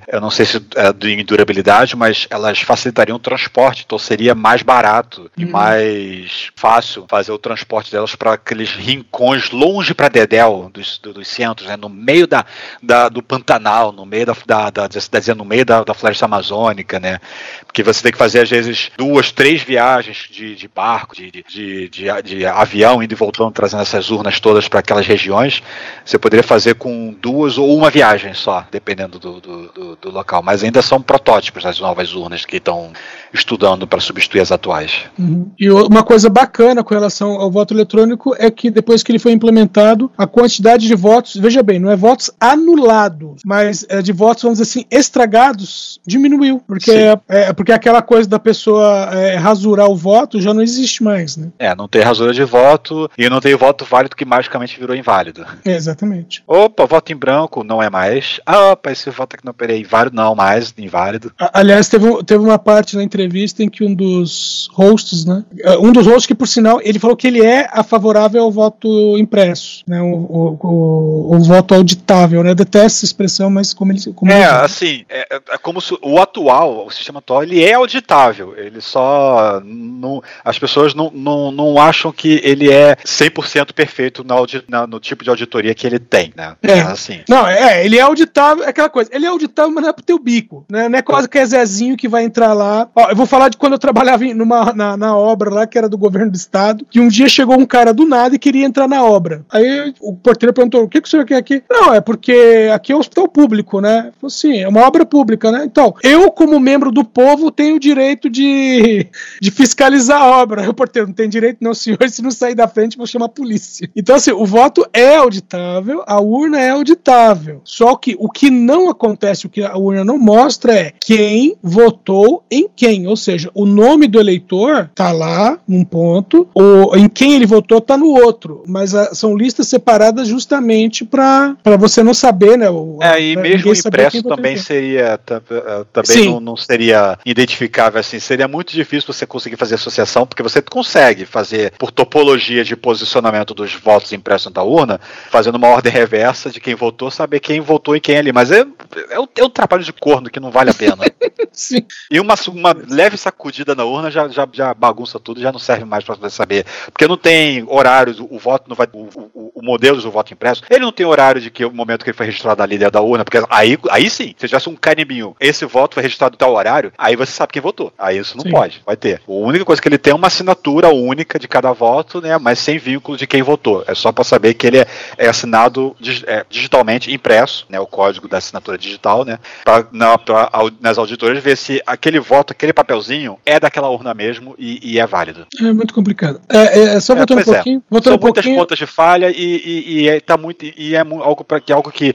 eu 0.08 0.22
não 0.22 0.30
sei 0.30 0.46
se 0.46 0.58
é 0.76 0.94
de 0.94 1.24
durabilidade, 1.24 1.96
mas 1.96 2.28
elas 2.30 2.60
facilitariam 2.60 3.16
o 3.16 3.20
transporte, 3.20 3.84
então 3.86 3.98
seria 3.98 4.36
mais 4.36 4.62
barato 4.62 5.30
e 5.38 5.46
uhum. 5.46 5.52
mais 5.52 6.52
fácil 6.56 7.06
fazer 7.10 7.32
o 7.32 7.38
transporte 7.38 7.92
delas 7.92 8.16
para 8.16 8.34
aqueles 8.34 8.72
rincões 8.72 9.50
longe 9.52 9.94
para 9.94 10.10
Dedéu 10.10 10.70
dos, 10.74 10.98
dos 11.00 11.28
centros, 11.28 11.68
né? 11.68 11.76
no 11.76 11.90
meio 11.90 12.28
da, 12.28 12.46
da, 12.82 13.10
do 13.10 13.22
Pantanal, 13.22 13.92
no 13.92 14.06
meio 14.06 14.26
da, 14.26 14.36
da, 14.46 14.70
da, 14.70 14.88
da 14.88 15.36
no 15.36 15.46
meio 15.46 15.66
da, 15.66 15.84
da 15.84 15.94
floresta 15.94 16.26
amazônica, 16.26 17.00
né? 17.00 17.20
Porque 17.66 17.84
você 17.84 18.04
tem 18.04 18.12
que 18.12 18.18
fazer 18.18 18.42
às 18.42 18.50
vezes 18.50 18.92
duas, 18.98 19.32
três 19.32 19.62
viagens 19.62 20.28
de, 20.32 20.56
de 20.56 20.68
barco, 20.68 21.16
de, 21.16 21.32
de, 21.32 21.90
de, 21.90 22.22
de 22.24 22.46
avião, 22.46 23.02
indo 23.02 23.12
e 23.12 23.16
voltando, 23.16 23.52
trazendo 23.52 23.82
essas 23.82 24.10
urnas 24.12 24.40
todas 24.40 24.68
para 24.68 24.80
aquelas 24.80 25.06
regiões. 25.06 25.62
Você 26.04 26.18
poderia 26.18 26.44
fazer 26.44 26.76
com 26.76 27.14
duas 27.20 27.58
ou 27.58 27.76
uma 27.76 27.90
viagem 27.90 28.34
só, 28.34 28.66
dependendo 28.72 29.20
do, 29.20 29.40
do, 29.40 29.68
do, 29.72 29.85
do 30.02 30.10
local. 30.10 30.42
Mas 30.42 30.64
ainda 30.64 30.82
são 30.82 31.02
protótipos 31.02 31.64
das 31.64 31.80
novas 31.80 32.14
urnas 32.14 32.46
que 32.46 32.58
estão 32.58 32.92
estudando 33.34 33.86
para 33.86 34.00
substituir 34.00 34.42
as 34.42 34.52
atuais. 34.52 35.04
Uhum. 35.20 35.52
E 35.60 35.70
uma 35.70 36.04
coisa 36.04 36.30
bacana 36.30 36.84
com 36.84 36.94
relação 36.94 37.32
ao 37.34 37.52
voto 37.52 37.74
eletrônico 37.74 38.36
é 38.38 38.50
que 38.50 38.72
depois 38.72 39.04
que 39.04 39.12
ele 39.12 39.20
foi 39.20 39.34
implementado, 39.34 40.12
a 40.18 40.26
quantidade 40.26 40.88
de 40.88 40.96
votos, 40.96 41.36
veja 41.36 41.62
bem, 41.62 41.80
não 41.80 41.92
é 41.92 41.96
votos 41.96 42.32
anulados, 42.40 43.42
mas 43.46 43.86
é 43.90 44.02
de 44.02 44.12
votos, 44.12 44.44
vamos 44.44 44.60
dizer 44.60 44.70
assim, 44.70 44.86
estragados, 44.90 46.00
diminuiu. 46.06 46.62
Porque, 46.66 46.92
é, 46.92 47.20
é, 47.28 47.54
porque 47.54 47.72
aquela 47.72 48.02
coisa 48.02 48.30
da 48.30 48.40
pessoa 48.40 49.10
é, 49.12 49.36
rasurar 49.36 49.90
o 49.90 49.96
voto 49.96 50.40
já 50.42 50.54
não 50.54 50.62
existe 50.62 51.04
mais, 51.04 51.36
né? 51.38 51.50
É, 51.60 51.76
não 51.76 51.88
tem 51.88 52.02
rasura 52.02 52.34
de 52.34 52.44
voto 52.44 53.10
e 53.18 53.30
não 53.30 53.42
tem 53.42 53.56
voto 53.56 53.86
válido 53.86 54.16
que 54.16 54.26
magicamente 54.26 54.80
virou 54.80 54.96
inválido. 54.96 55.46
Exatamente. 55.64 56.44
Opa, 56.48 56.86
voto 56.86 57.12
em 57.12 57.16
branco 57.16 57.64
não 57.64 57.82
é 57.82 57.90
mais. 57.90 58.40
Ah, 58.46 58.72
opa, 58.72 58.92
esse 58.92 59.10
voto 59.10 59.36
aqui 59.36 59.46
não 59.46 59.52
operei 59.52 59.75
inválido, 59.78 60.16
não 60.16 60.36
mais, 60.36 60.74
inválido. 60.78 61.32
Aliás, 61.54 61.88
teve, 61.88 62.24
teve 62.24 62.44
uma 62.44 62.60
parte 62.60 62.96
na 62.96 63.04
entrevista 63.04 63.64
em 63.64 63.70
que 63.70 63.84
um 63.84 63.94
dos 63.94 64.70
hosts, 64.74 65.26
né? 65.26 65.44
Um 65.80 65.92
dos 65.92 66.06
hosts 66.06 66.26
que, 66.26 66.36
por 66.36 66.48
sinal, 66.48 66.80
ele 66.84 67.00
falou 67.00 67.16
que 67.16 67.28
ele 67.28 67.44
é 67.44 67.68
a 67.72 67.84
favorável 67.84 68.44
ao 68.44 68.52
voto 68.52 69.18
impresso, 69.18 69.84
né? 69.88 70.02
O, 70.02 70.16
o, 70.16 70.60
o, 70.62 71.36
o 71.36 71.40
voto 71.44 71.74
auditável, 71.74 72.44
né? 72.44 72.52
Eu 72.52 72.56
detesto 72.56 72.86
essa 72.86 73.06
expressão, 73.06 73.50
mas 73.50 73.74
como 73.74 73.92
ele. 73.92 74.00
Como 74.14 74.32
é, 74.32 74.36
ele 74.36 74.46
assim, 74.46 75.06
é, 75.10 75.28
é, 75.32 75.58
como 75.58 75.82
se, 75.82 75.98
o 76.02 76.20
atual, 76.20 76.86
o 76.86 76.92
sistema 76.92 77.20
atual, 77.20 77.44
ele 77.44 77.64
é 77.64 77.74
auditável. 77.74 78.56
Ele 78.58 78.82
só. 78.82 79.62
Não, 79.64 80.22
as 80.44 80.58
pessoas 80.60 80.94
não, 80.94 81.12
não, 81.14 81.52
não 81.52 81.78
acham 81.80 82.12
que 82.12 82.42
ele 82.44 82.72
é 82.72 82.96
100% 82.96 83.74
perfeito 83.74 84.24
na, 84.24 84.36
na, 84.68 84.88
no 84.88 85.00
tipo 85.00 85.24
de 85.24 85.30
auditoria 85.30 85.74
que 85.74 85.86
ele 85.86 86.00
tem, 86.00 86.34
né? 86.36 86.56
É. 86.62 86.82
Assim. 86.82 87.22
Não, 87.28 87.48
é, 87.48 87.86
ele 87.86 87.98
é 87.98 88.02
auditável, 88.02 88.64
é 88.64 88.70
aquela 88.70 88.90
coisa. 88.90 89.10
Ele 89.14 89.26
é 89.26 89.30
auditável, 89.30 89.65
mas 89.72 89.84
não 89.84 89.90
é 89.90 89.94
pro 89.94 90.04
teu 90.04 90.20
bico, 90.20 90.66
né? 90.70 90.90
Não 90.90 91.00
é 91.00 91.02
quase 91.02 91.28
que 91.28 91.38
é 91.38 91.46
Zezinho 91.46 91.98
que 91.98 92.08
vai 92.08 92.24
entrar 92.24 92.54
lá. 92.54 92.90
Ó, 92.96 93.10
eu 93.10 93.16
vou 93.16 93.26
falar 93.26 93.50
de 93.50 93.58
quando 93.58 93.74
eu 93.74 93.80
trabalhava 93.80 94.24
numa, 94.34 94.74
na, 94.74 94.98
na 94.98 95.16
obra 95.16 95.50
lá, 95.50 95.68
que 95.68 95.78
era 95.78 95.90
do 95.90 95.98
governo 95.98 96.32
do 96.32 96.36
estado, 96.36 96.86
que 96.90 97.00
um 97.00 97.08
dia 97.08 97.28
chegou 97.28 97.58
um 97.60 97.66
cara 97.66 97.94
do 97.94 98.06
nada 98.06 98.36
e 98.36 98.40
queria 98.40 98.66
entrar 98.66 98.88
na 98.88 99.04
obra. 99.04 99.46
Aí 99.52 99.94
o 100.00 100.16
porteiro 100.16 100.54
perguntou: 100.54 100.84
o 100.84 100.90
que, 100.90 101.02
que 101.02 101.08
o 101.08 101.12
senhor 101.12 101.26
quer 101.26 101.38
aqui? 101.38 101.64
Não, 101.70 101.94
é 101.94 102.02
porque 102.02 102.70
aqui 102.74 102.92
é 102.92 102.96
um 102.96 103.00
hospital 103.00 103.28
público, 103.28 103.82
né? 103.82 104.12
Falei 104.20 104.28
assim, 104.28 104.58
é 104.60 104.68
uma 104.68 104.82
obra 104.82 105.06
pública, 105.06 105.52
né? 105.52 105.64
Então, 105.66 105.94
eu, 106.04 106.32
como 106.32 106.60
membro 106.60 106.92
do 106.92 107.04
povo, 107.04 107.52
tenho 107.52 107.76
o 107.76 107.80
direito 107.80 108.30
de, 108.30 109.08
de 109.42 109.52
fiscalizar 109.52 110.22
a 110.22 110.42
obra. 110.42 110.62
Aí 110.62 110.70
o 110.70 110.74
porteiro 110.74 111.08
não 111.08 111.14
tem 111.14 111.30
direito, 111.30 111.58
não, 111.62 111.74
senhor. 111.74 111.98
Se 112.10 112.22
não 112.22 112.32
sair 112.32 112.56
da 112.56 112.68
frente, 112.68 112.98
vou 112.98 113.08
chamar 113.08 113.26
a 113.26 113.30
polícia. 113.30 113.90
Então, 113.96 114.16
assim, 114.16 114.32
o 114.32 114.46
voto 114.46 114.86
é 114.94 115.18
auditável, 115.18 116.04
a 116.06 116.20
urna 116.20 116.60
é 116.60 116.70
auditável. 116.70 117.62
Só 117.64 117.96
que 117.96 118.16
o 118.20 118.30
que 118.30 118.50
não 118.50 118.90
acontece, 118.90 119.46
o 119.46 119.50
que 119.56 119.64
a 119.64 119.78
urna 119.78 120.04
não 120.04 120.18
mostra 120.18 120.76
é 120.76 120.92
quem 121.00 121.56
votou 121.64 122.44
em 122.52 122.68
quem. 122.76 123.08
Ou 123.08 123.16
seja, 123.16 123.50
o 123.54 123.66
nome 123.66 124.06
do 124.06 124.20
eleitor 124.20 124.90
tá 124.94 125.14
lá 125.14 125.58
num 125.66 125.86
ponto, 125.86 126.50
ou 126.54 126.94
em 126.98 127.08
quem 127.08 127.36
ele 127.36 127.46
votou 127.46 127.80
tá 127.80 127.96
no 127.96 128.10
outro. 128.10 128.64
Mas 128.68 128.94
a, 128.94 129.16
são 129.16 129.34
listas 129.34 129.70
separadas 129.70 130.28
justamente 130.28 131.06
para 131.06 131.56
você 131.80 132.04
não 132.04 132.14
saber, 132.14 132.58
né? 132.58 132.70
O, 132.70 133.00
é, 133.02 133.22
e 133.22 133.38
mesmo 133.38 133.72
impresso 133.72 134.22
também 134.24 134.58
seria 134.58 135.18
eh, 135.26 135.86
também 135.94 136.26
não, 136.26 136.42
não, 136.42 136.58
seria 136.58 137.18
identificável 137.26 138.02
assim. 138.02 138.20
Seria 138.20 138.50
muito 138.50 138.74
difícil 138.74 139.14
você 139.14 139.26
conseguir 139.26 139.56
fazer 139.56 139.76
associação, 139.76 140.28
porque 140.28 140.44
você 140.44 140.62
consegue 140.62 141.26
fazer 141.26 141.72
por 141.78 141.92
topologia 141.92 142.66
de 142.66 142.76
posicionamento 142.76 143.54
dos 143.54 143.74
votos 143.74 144.12
impressos 144.12 144.52
da 144.52 144.64
urna, 144.64 145.00
fazendo 145.32 145.56
uma 145.56 145.70
ordem 145.70 145.94
reversa 145.94 146.50
de 146.50 146.60
quem 146.60 146.76
votou, 146.76 147.10
saber 147.10 147.40
quem 147.40 147.62
votou 147.62 147.96
e 147.96 148.02
quem 148.02 148.18
ali. 148.18 148.34
Mas 148.34 148.52
é, 148.52 148.60
é, 148.60 149.16
é 149.38 149.45
um 149.48 149.50
trabalho 149.50 149.84
de 149.84 149.94
corno 149.94 150.30
que 150.30 150.40
não 150.40 150.52
vale 150.52 150.72
a 150.72 150.74
pena. 150.74 151.04
Sim. 151.52 151.86
E 152.12 152.20
uma, 152.20 152.36
uma 152.50 152.76
leve 152.90 153.18
sacudida 153.18 153.74
na 153.74 153.86
urna 153.86 154.12
já, 154.12 154.28
já, 154.28 154.48
já 154.52 154.74
bagunça 154.74 155.20
tudo, 155.20 155.40
já 155.40 155.52
não 155.52 155.60
serve 155.60 155.86
mais 155.86 156.04
para 156.04 156.30
saber. 156.30 156.66
Porque 156.92 157.08
não 157.08 157.18
tem 157.18 157.64
horários, 157.68 158.20
o, 158.20 158.28
o 158.30 158.38
voto 158.38 158.66
não 158.68 158.76
vai. 158.76 158.88
O, 158.92 159.08
o, 159.16 159.52
o, 159.56 159.66
modelo 159.66 160.00
do 160.00 160.12
voto 160.12 160.32
impresso, 160.32 160.62
ele 160.70 160.86
não 160.86 160.92
tem 160.92 161.06
horário 161.06 161.42
de 161.42 161.50
que 161.50 161.66
o 161.66 161.72
momento 161.72 162.04
que 162.04 162.12
ele 162.12 162.18
foi 162.18 162.28
registrado 162.28 162.62
ali 162.62 162.78
dentro 162.78 162.94
da 162.94 163.02
urna, 163.02 163.24
porque 163.24 163.42
aí, 163.50 163.78
aí 163.90 164.10
sim, 164.10 164.36
se 164.38 164.48
tivesse 164.48 164.70
um 164.70 164.76
carimbinho, 164.76 165.36
esse 165.40 165.66
voto 165.66 165.96
foi 165.96 166.04
registrado 166.04 166.36
em 166.36 166.38
tal 166.38 166.54
horário, 166.54 166.94
aí 166.98 167.16
você 167.16 167.32
sabe 167.32 167.54
quem 167.54 167.62
votou. 167.62 167.92
Aí 167.98 168.20
isso 168.20 168.38
não 168.38 168.44
sim. 168.44 168.52
pode, 168.52 168.84
vai 168.86 168.96
ter. 168.96 169.22
A 169.28 169.32
única 169.32 169.66
coisa 169.66 169.82
que 169.82 169.88
ele 169.88 169.98
tem 169.98 170.12
é 170.12 170.16
uma 170.16 170.28
assinatura 170.28 170.90
única 170.90 171.40
de 171.40 171.48
cada 171.48 171.72
voto, 171.72 172.22
né? 172.22 172.38
Mas 172.38 172.60
sem 172.60 172.78
vínculo 172.78 173.18
de 173.18 173.26
quem 173.26 173.42
votou. 173.42 173.84
É 173.88 173.96
só 173.96 174.12
para 174.12 174.24
saber 174.24 174.54
que 174.54 174.68
ele 174.68 174.78
é, 174.78 174.88
é 175.18 175.28
assinado 175.28 175.96
é, 176.28 176.46
digitalmente, 176.50 177.12
impresso, 177.12 177.66
né? 177.70 177.80
O 177.80 177.88
código 177.88 178.28
da 178.28 178.38
assinatura 178.38 178.78
digital, 178.78 179.26
né? 179.26 179.35
Pra, 179.64 179.86
na, 179.92 180.18
pra, 180.18 180.50
nas 180.82 180.98
auditoras 180.98 181.44
ver 181.44 181.58
se 181.58 181.82
aquele 181.86 182.20
voto, 182.20 182.52
aquele 182.52 182.74
papelzinho 182.74 183.38
é 183.46 183.60
daquela 183.60 183.90
urna 183.90 184.14
mesmo 184.14 184.56
e, 184.58 184.94
e 184.94 185.00
é 185.00 185.06
válido. 185.06 185.48
É 185.60 185.72
muito 185.72 185.94
complicado. 185.94 186.42
É, 186.50 186.80
é, 186.80 186.84
é 186.96 187.00
só 187.00 187.16
voltando 187.16 187.38
um 187.38 187.42
é. 187.42 187.44
pouquinho. 187.44 187.84
Voltando 187.90 188.14
São 188.14 188.20
um 188.20 188.22
muitas 188.22 188.44
pouquinho. 188.44 188.62
pontas 188.62 188.78
de 188.78 188.86
falha 188.86 189.30
e, 189.30 189.36
e, 189.36 190.02
e, 190.02 190.10
é, 190.10 190.20
tá 190.20 190.38
muito, 190.38 190.66
e 190.66 190.96
é 190.96 191.00
algo, 191.00 191.44
pra, 191.44 191.60
que, 191.60 191.72
algo 191.72 191.92
que 191.92 192.14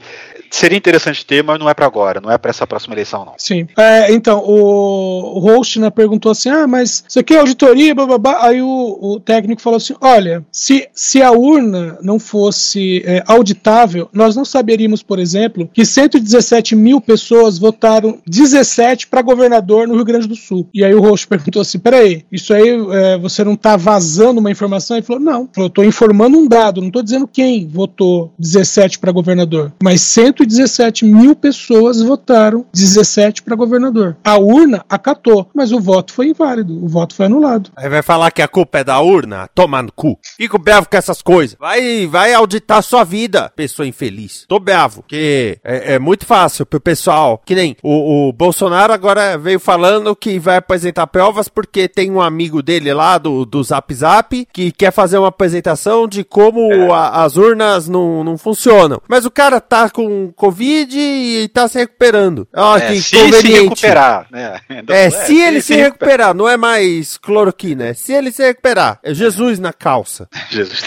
seria 0.51 0.77
interessante 0.77 1.25
ter, 1.25 1.43
mas 1.43 1.59
não 1.59 1.69
é 1.69 1.73
para 1.73 1.85
agora, 1.85 2.19
não 2.21 2.31
é 2.31 2.37
para 2.37 2.49
essa 2.49 2.67
próxima 2.67 2.93
eleição, 2.93 3.25
não. 3.25 3.33
Sim. 3.37 3.67
É, 3.77 4.11
então, 4.13 4.39
o, 4.39 5.37
o 5.37 5.39
host 5.39 5.79
né, 5.79 5.89
perguntou 5.89 6.31
assim: 6.31 6.49
ah, 6.49 6.67
mas 6.67 7.03
isso 7.07 7.19
aqui 7.19 7.33
é 7.33 7.39
auditoria, 7.39 7.95
blá, 7.95 8.05
blá, 8.05 8.17
blá. 8.17 8.45
Aí 8.45 8.61
o, 8.61 8.97
o 9.01 9.19
técnico 9.19 9.61
falou 9.61 9.77
assim: 9.77 9.95
olha, 10.01 10.43
se, 10.51 10.87
se 10.93 11.21
a 11.21 11.31
urna 11.31 11.97
não 12.01 12.19
fosse 12.19 13.01
é, 13.05 13.23
auditável, 13.25 14.09
nós 14.13 14.35
não 14.35 14.43
saberíamos, 14.43 15.01
por 15.01 15.19
exemplo, 15.19 15.69
que 15.73 15.85
117 15.85 16.75
mil 16.75 16.99
pessoas 16.99 17.57
votaram 17.57 18.19
17 18.27 19.07
para 19.07 19.21
governador 19.21 19.87
no 19.87 19.95
Rio 19.95 20.05
Grande 20.05 20.27
do 20.27 20.35
Sul. 20.35 20.67
E 20.73 20.83
aí 20.83 20.93
o 20.93 21.01
host 21.01 21.27
perguntou 21.27 21.61
assim: 21.61 21.79
peraí, 21.79 22.25
isso 22.31 22.53
aí 22.53 22.69
é, 22.91 23.17
você 23.17 23.43
não 23.43 23.55
tá 23.55 23.77
vazando 23.77 24.39
uma 24.39 24.51
informação? 24.51 24.97
Ele 24.97 25.05
falou: 25.05 25.21
não, 25.21 25.49
eu 25.55 25.69
tô 25.69 25.83
informando 25.83 26.37
um 26.37 26.47
dado, 26.47 26.81
não 26.81 26.91
tô 26.91 27.01
dizendo 27.01 27.27
quem 27.27 27.67
votou 27.67 28.33
17 28.37 28.99
para 28.99 29.11
governador, 29.11 29.71
mas 29.81 30.01
100 30.01 30.40
117 30.45 31.05
mil 31.05 31.35
pessoas 31.35 32.01
votaram 32.01 32.65
17 32.73 33.43
para 33.43 33.55
governador. 33.55 34.17
A 34.23 34.37
urna 34.37 34.83
acatou, 34.89 35.49
mas 35.53 35.71
o 35.71 35.79
voto 35.79 36.13
foi 36.13 36.29
inválido, 36.29 36.83
o 36.83 36.87
voto 36.87 37.15
foi 37.15 37.25
anulado. 37.27 37.69
Aí 37.75 37.89
vai 37.89 38.01
falar 38.01 38.31
que 38.31 38.41
a 38.41 38.47
culpa 38.47 38.79
é 38.79 38.83
da 38.83 38.99
urna? 38.99 39.47
Toma 39.53 39.81
no 39.81 39.91
cu. 39.91 40.17
Fico 40.37 40.57
bravo 40.57 40.87
com 40.89 40.97
essas 40.97 41.21
coisas. 41.21 41.55
Vai, 41.59 42.07
vai 42.07 42.33
auditar 42.33 42.81
sua 42.83 43.03
vida, 43.03 43.51
pessoa 43.55 43.87
infeliz. 43.87 44.45
Tô 44.47 44.59
bravo, 44.59 45.01
porque 45.03 45.59
é, 45.63 45.95
é 45.95 45.99
muito 45.99 46.25
fácil 46.25 46.65
pro 46.65 46.79
pessoal. 46.79 47.41
Que 47.45 47.55
nem 47.55 47.75
o, 47.83 48.29
o 48.29 48.33
Bolsonaro 48.33 48.93
agora 48.93 49.37
veio 49.37 49.59
falando 49.59 50.15
que 50.15 50.39
vai 50.39 50.57
apresentar 50.57 51.07
provas 51.07 51.47
porque 51.47 51.87
tem 51.87 52.11
um 52.11 52.21
amigo 52.21 52.61
dele 52.61 52.93
lá 52.93 53.17
do, 53.17 53.45
do 53.45 53.63
Zap 53.63 53.93
Zap 53.93 54.47
que 54.53 54.71
quer 54.71 54.91
fazer 54.91 55.17
uma 55.17 55.27
apresentação 55.27 56.07
de 56.07 56.23
como 56.23 56.93
a- 56.93 57.23
as 57.23 57.37
urnas 57.37 57.87
não, 57.87 58.23
não 58.23 58.37
funcionam. 58.37 59.01
Mas 59.07 59.25
o 59.25 59.31
cara 59.31 59.59
tá 59.61 59.89
com 59.89 60.30
Covid 60.31 60.97
e 60.97 61.47
tá 61.49 61.67
se 61.67 61.77
recuperando. 61.79 62.47
Ó, 62.55 62.77
É, 62.77 62.87
que 62.87 62.95
se 63.01 63.09
se 63.09 63.15
conveniente. 63.17 63.63
recuperar, 63.63 64.27
né? 64.31 64.59
Então, 64.69 64.95
É, 64.95 65.09
se 65.09 65.37
ele 65.39 65.61
se 65.61 65.75
recuperar, 65.75 66.33
não 66.33 66.47
é 66.47 66.57
mais 66.57 67.17
cloroquina, 67.17 67.87
é 67.87 67.93
se 67.93 68.11
ele 68.13 68.31
se 68.31 68.43
recuperar. 68.43 68.99
É 69.03 69.13
Jesus 69.13 69.59
na 69.59 69.71
calça. 69.73 70.27
Jesus. 70.49 70.83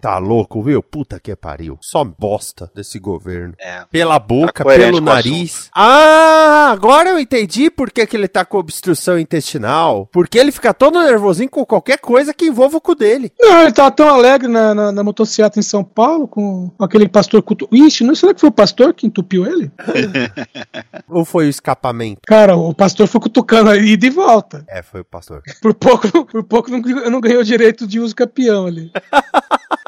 Tá 0.00 0.18
louco, 0.18 0.62
viu? 0.62 0.82
Puta 0.82 1.18
que 1.18 1.34
pariu. 1.34 1.76
Só 1.80 2.04
bosta 2.04 2.70
desse 2.74 2.98
governo. 2.98 3.54
É. 3.58 3.84
Pela 3.90 4.18
boca, 4.18 4.64
Tá 4.64 4.70
pelo 4.70 5.00
nariz. 5.00 5.68
Ah, 5.74 6.70
agora 6.70 7.10
eu 7.10 7.18
entendi 7.18 7.70
por 7.70 7.90
que, 7.90 8.06
que 8.06 8.16
ele 8.16 8.28
tá 8.28 8.44
com 8.44 8.58
obstrução 8.58 9.18
intestinal. 9.18 10.08
Porque 10.12 10.38
ele 10.38 10.52
fica 10.52 10.72
todo 10.72 11.02
nervosinho 11.02 11.50
com 11.50 11.66
qualquer 11.66 11.98
coisa 11.98 12.32
que 12.32 12.46
envolva 12.46 12.76
o 12.76 12.80
cu 12.80 12.94
dele. 12.94 13.32
Não, 13.40 13.62
ele 13.62 13.72
tava 13.72 13.90
tão 13.90 14.08
alegre 14.08 14.48
na, 14.48 14.74
na, 14.74 14.92
na 14.92 15.04
motocicleta 15.04 15.58
em 15.58 15.62
São 15.62 15.82
Paulo 15.82 16.28
com 16.28 16.70
aquele 16.78 17.08
pastor 17.08 17.42
cutu... 17.42 17.68
Ixi, 17.72 18.04
não 18.04 18.14
será 18.14 18.32
que 18.32 18.40
foi 18.40 18.48
o 18.48 18.52
pastor 18.52 18.94
que 18.94 19.06
entupiu 19.06 19.46
ele? 19.46 19.70
Ou 21.08 21.24
foi 21.24 21.46
o 21.46 21.50
escapamento? 21.50 22.20
Cara, 22.26 22.56
o 22.56 22.72
pastor 22.74 23.06
foi 23.06 23.20
cutucando 23.20 23.70
aí 23.70 23.96
de 23.96 24.10
volta. 24.10 24.64
É, 24.68 24.82
foi 24.82 25.00
o 25.00 25.04
pastor. 25.04 25.42
Por 25.60 25.74
pouco, 25.74 26.08
por 26.26 26.44
pouco 26.44 26.70
não, 26.70 26.80
eu 26.86 27.10
não 27.10 27.20
ganhei 27.20 27.38
o 27.38 27.44
direito 27.44 27.86
de 27.86 27.98
uso 27.98 28.14
campeão 28.14 28.66
ali. 28.66 28.92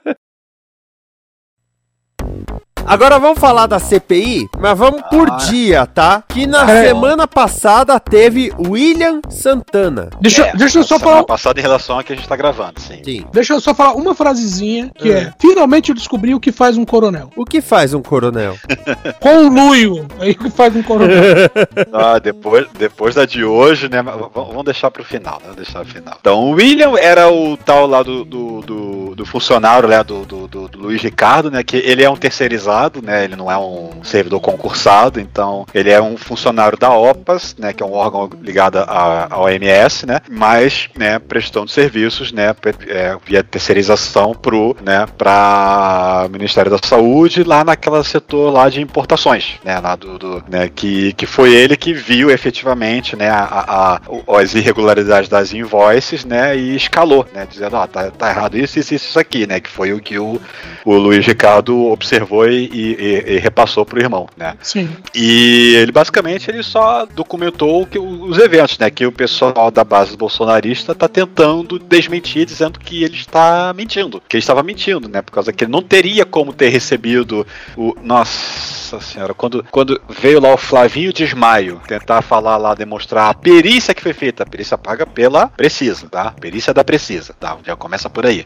Agora 2.91 3.17
vamos 3.17 3.39
falar 3.39 3.67
da 3.67 3.79
CPI, 3.79 4.49
mas 4.59 4.77
vamos 4.77 5.01
por 5.09 5.29
dia, 5.49 5.85
tá? 5.85 6.21
Que 6.27 6.45
na 6.45 6.69
É. 6.69 6.87
semana 6.87 7.25
passada 7.25 7.97
teve 8.01 8.51
William 8.67 9.21
Santana. 9.29 10.09
Deixa, 10.19 10.47
É, 10.47 10.53
deixa 10.57 10.79
eu 10.79 10.83
só 10.83 10.97
semana 10.97 11.15
falar. 11.15 11.25
passada 11.25 11.57
em 11.57 11.63
relação 11.63 11.97
a 11.97 12.03
que 12.03 12.11
a 12.11 12.15
gente 12.17 12.27
tá 12.27 12.35
gravando, 12.35 12.81
sim. 12.81 13.01
Sim. 13.01 13.25
Deixa 13.31 13.53
eu 13.53 13.61
só 13.61 13.73
falar 13.73 13.93
uma 13.93 14.13
frasezinha 14.13 14.91
que 14.93 15.09
É. 15.09 15.13
é: 15.19 15.33
Finalmente 15.39 15.87
eu 15.87 15.95
descobri 15.95 16.35
o 16.35 16.39
que 16.39 16.51
faz 16.51 16.75
um 16.77 16.83
coronel. 16.83 17.29
O 17.37 17.45
que 17.45 17.61
faz 17.61 17.93
um 17.93 18.01
coronel? 18.01 18.57
Conluio. 19.21 20.05
Aí 20.19 20.31
o 20.31 20.35
que 20.37 20.49
faz 20.49 20.75
um 20.75 20.83
coronel. 20.83 21.11
Ah, 21.93 22.19
depois, 22.19 22.67
depois 22.77 23.15
da 23.15 23.25
de 23.25 23.43
hoje, 23.45 23.87
né? 23.89 24.01
Vamos 24.01 24.65
deixar 24.65 24.91
pro 24.91 25.03
final, 25.03 25.35
né? 25.35 25.41
Vamos 25.43 25.55
deixar 25.57 25.79
pro 25.83 25.93
final. 25.93 26.17
Então, 26.19 26.39
o 26.43 26.51
William 26.51 26.93
era 26.97 27.31
o 27.31 27.55
tal 27.57 27.85
lá 27.87 28.03
do, 28.03 28.25
do, 28.25 28.61
do- 28.61 29.15
do 29.15 29.25
funcionário, 29.25 29.87
né? 29.87 30.03
Do, 30.03 30.25
do, 30.25 30.47
do- 30.47 30.67
do 30.67 30.79
Luiz 30.79 31.01
Ricardo, 31.01 31.49
né? 31.51 31.63
Que 31.63 31.77
ele 31.77 32.03
é 32.03 32.09
um 32.09 32.15
terceirizado, 32.15 32.80
né? 33.01 33.23
Ele 33.25 33.35
não 33.35 33.51
é 33.51 33.57
um 33.57 34.03
servidor 34.03 34.39
concursado, 34.39 35.19
então 35.19 35.65
ele 35.73 35.89
é 35.91 36.01
um 36.01 36.17
funcionário 36.17 36.77
da 36.77 36.89
OPAS, 36.95 37.55
né? 37.59 37.73
Que 37.73 37.83
é 37.83 37.85
um 37.85 37.93
órgão 37.93 38.29
ligado 38.41 38.77
à, 38.79 39.27
OMS, 39.39 40.05
né? 40.05 40.19
Mas, 40.29 40.89
né? 40.97 41.19
Prestando 41.19 41.69
serviços, 41.69 42.31
né? 42.31 42.55
é, 42.87 43.15
via 43.25 43.43
terceirização 43.43 44.33
pro, 44.33 44.75
né? 44.83 45.05
Para 45.17 46.27
Ministério 46.31 46.71
da 46.71 46.77
Saúde, 46.83 47.43
lá 47.43 47.63
naquela 47.63 48.03
setor 48.03 48.51
lá 48.51 48.69
de 48.69 48.81
importações, 48.81 49.55
né? 49.63 49.79
Lá 49.79 49.95
do, 49.95 50.17
do- 50.17 50.43
né, 50.49 50.69
que, 50.73 51.13
que 51.13 51.25
foi 51.25 51.53
ele 51.53 51.75
que 51.77 51.93
viu 51.93 52.31
efetivamente, 52.31 53.15
né? 53.15 53.29
A, 53.29 53.97
a- 53.97 54.01
as 54.39 54.53
irregularidades 54.55 55.29
das 55.29 55.53
invoices, 55.53 56.25
né? 56.25 56.55
E 56.57 56.75
escalou, 56.75 57.25
né? 57.33 57.47
Dizendo, 57.49 57.75
ah, 57.77 57.87
tá, 57.87 58.09
tá 58.11 58.29
errado 58.29 58.57
isso, 58.57 58.79
isso, 58.79 58.93
isso 58.95 59.19
aqui, 59.19 59.45
né? 59.45 59.59
Que 59.59 59.69
foi 59.69 59.93
o 59.93 59.99
que 59.99 60.17
o, 60.17 60.39
o 60.85 60.93
Luiz 60.95 61.25
Ricardo 61.25 61.85
observou 61.91 62.47
e, 62.49 62.69
e- 62.71 63.23
e 63.35 63.37
repassou 63.39 63.85
pro 63.85 63.99
irmão, 63.99 64.27
né? 64.37 64.55
Sim. 64.61 64.89
E 65.15 65.75
ele 65.75 65.91
basicamente 65.91 66.49
ele 66.49 66.63
só 66.63 67.05
documentou 67.05 67.85
que 67.85 67.99
os 67.99 68.37
eventos, 68.37 68.77
né? 68.77 68.89
Que 68.89 69.05
o 69.05 69.11
pessoal 69.11 69.69
da 69.71 69.83
base 69.83 70.15
bolsonarista 70.17 70.93
tá 70.95 71.07
tentando 71.07 71.77
desmentir, 71.79 72.45
dizendo 72.45 72.79
que 72.79 73.03
ele 73.03 73.15
está 73.15 73.73
mentindo. 73.75 74.21
Que 74.27 74.37
ele 74.37 74.41
estava 74.41 74.63
mentindo, 74.63 75.07
né? 75.07 75.21
Por 75.21 75.31
causa 75.31 75.51
que 75.53 75.63
ele 75.63 75.71
não 75.71 75.81
teria 75.81 76.25
como 76.25 76.53
ter 76.53 76.69
recebido 76.69 77.45
o. 77.77 77.95
Nossa 78.03 78.80
senhora, 78.99 79.33
quando, 79.33 79.63
quando 79.71 80.01
veio 80.09 80.41
lá 80.41 80.53
o 80.53 80.57
Flavinho 80.57 81.13
Desmaio 81.13 81.79
tentar 81.87 82.21
falar 82.21 82.57
lá, 82.57 82.73
demonstrar 82.73 83.29
a 83.29 83.33
perícia 83.33 83.93
que 83.93 84.01
foi 84.01 84.13
feita, 84.13 84.43
a 84.43 84.45
perícia 84.45 84.77
paga 84.77 85.05
pela 85.05 85.47
Precisa, 85.47 86.07
tá? 86.09 86.31
Perícia 86.39 86.73
da 86.73 86.83
Precisa, 86.83 87.33
tá? 87.39 87.57
Já 87.65 87.75
começa 87.75 88.09
por 88.09 88.25
aí. 88.25 88.45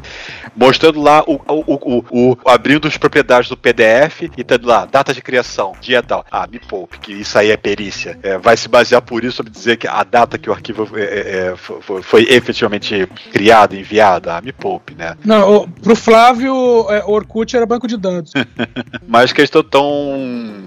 Mostrando 0.55 1.01
lá 1.01 1.23
o, 1.25 1.35
o, 1.47 1.73
o, 1.75 2.05
o- 2.31 2.37
abrindo 2.45 2.87
as 2.87 2.97
propriedades 2.97 3.49
do 3.49 3.57
PDF 3.57 4.23
e 4.37 4.43
tendo 4.43 4.67
lá, 4.67 4.85
data 4.85 5.13
de 5.13 5.21
criação, 5.21 5.73
dia 5.81 6.03
tal. 6.03 6.25
Ah, 6.29 6.45
me 6.51 6.59
poupe, 6.59 6.99
que 6.99 7.13
isso 7.13 7.37
aí 7.37 7.49
é 7.51 7.57
perícia. 7.57 8.19
É, 8.21 8.37
vai 8.37 8.55
se 8.57 8.67
basear 8.67 9.01
por 9.01 9.23
isso 9.23 9.37
sobre 9.37 9.51
dizer 9.51 9.77
que 9.77 9.87
a 9.87 10.03
data 10.03 10.37
que 10.37 10.49
o 10.49 10.53
arquivo 10.53 10.87
é, 10.97 11.01
é, 11.03 11.47
é, 11.51 11.55
foi, 11.55 11.81
foi- 11.81 12.01
foi 12.01 12.21
efetivamente 12.29 13.07
criado, 13.31 13.75
enviado. 13.75 14.29
Ah, 14.29 14.41
me 14.41 14.51
poupe, 14.51 14.93
né? 14.95 15.15
Não, 15.23 15.55
o- 15.63 15.67
pro 15.69 15.95
Flávio, 15.95 16.85
é, 16.89 17.03
Orkut 17.05 17.55
era 17.55 17.65
banco 17.65 17.87
de 17.87 17.97
dados. 17.97 18.31
Mas 19.07 19.31
questão 19.31 19.63
tão. 19.63 19.85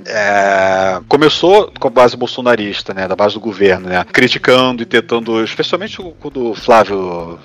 É, 0.06 1.00
começou 1.08 1.72
com 1.78 1.88
a 1.88 1.90
base 1.90 2.16
bolsonarista, 2.16 2.94
né? 2.94 3.06
Da 3.06 3.16
base 3.16 3.34
do 3.34 3.40
governo, 3.40 3.88
né? 3.88 4.04
Criticando 4.12 4.82
e 4.82 4.86
tentando, 4.86 5.42
especialmente 5.42 5.98
quando 6.20 6.50
o 6.50 6.54
Flávio 6.54 7.38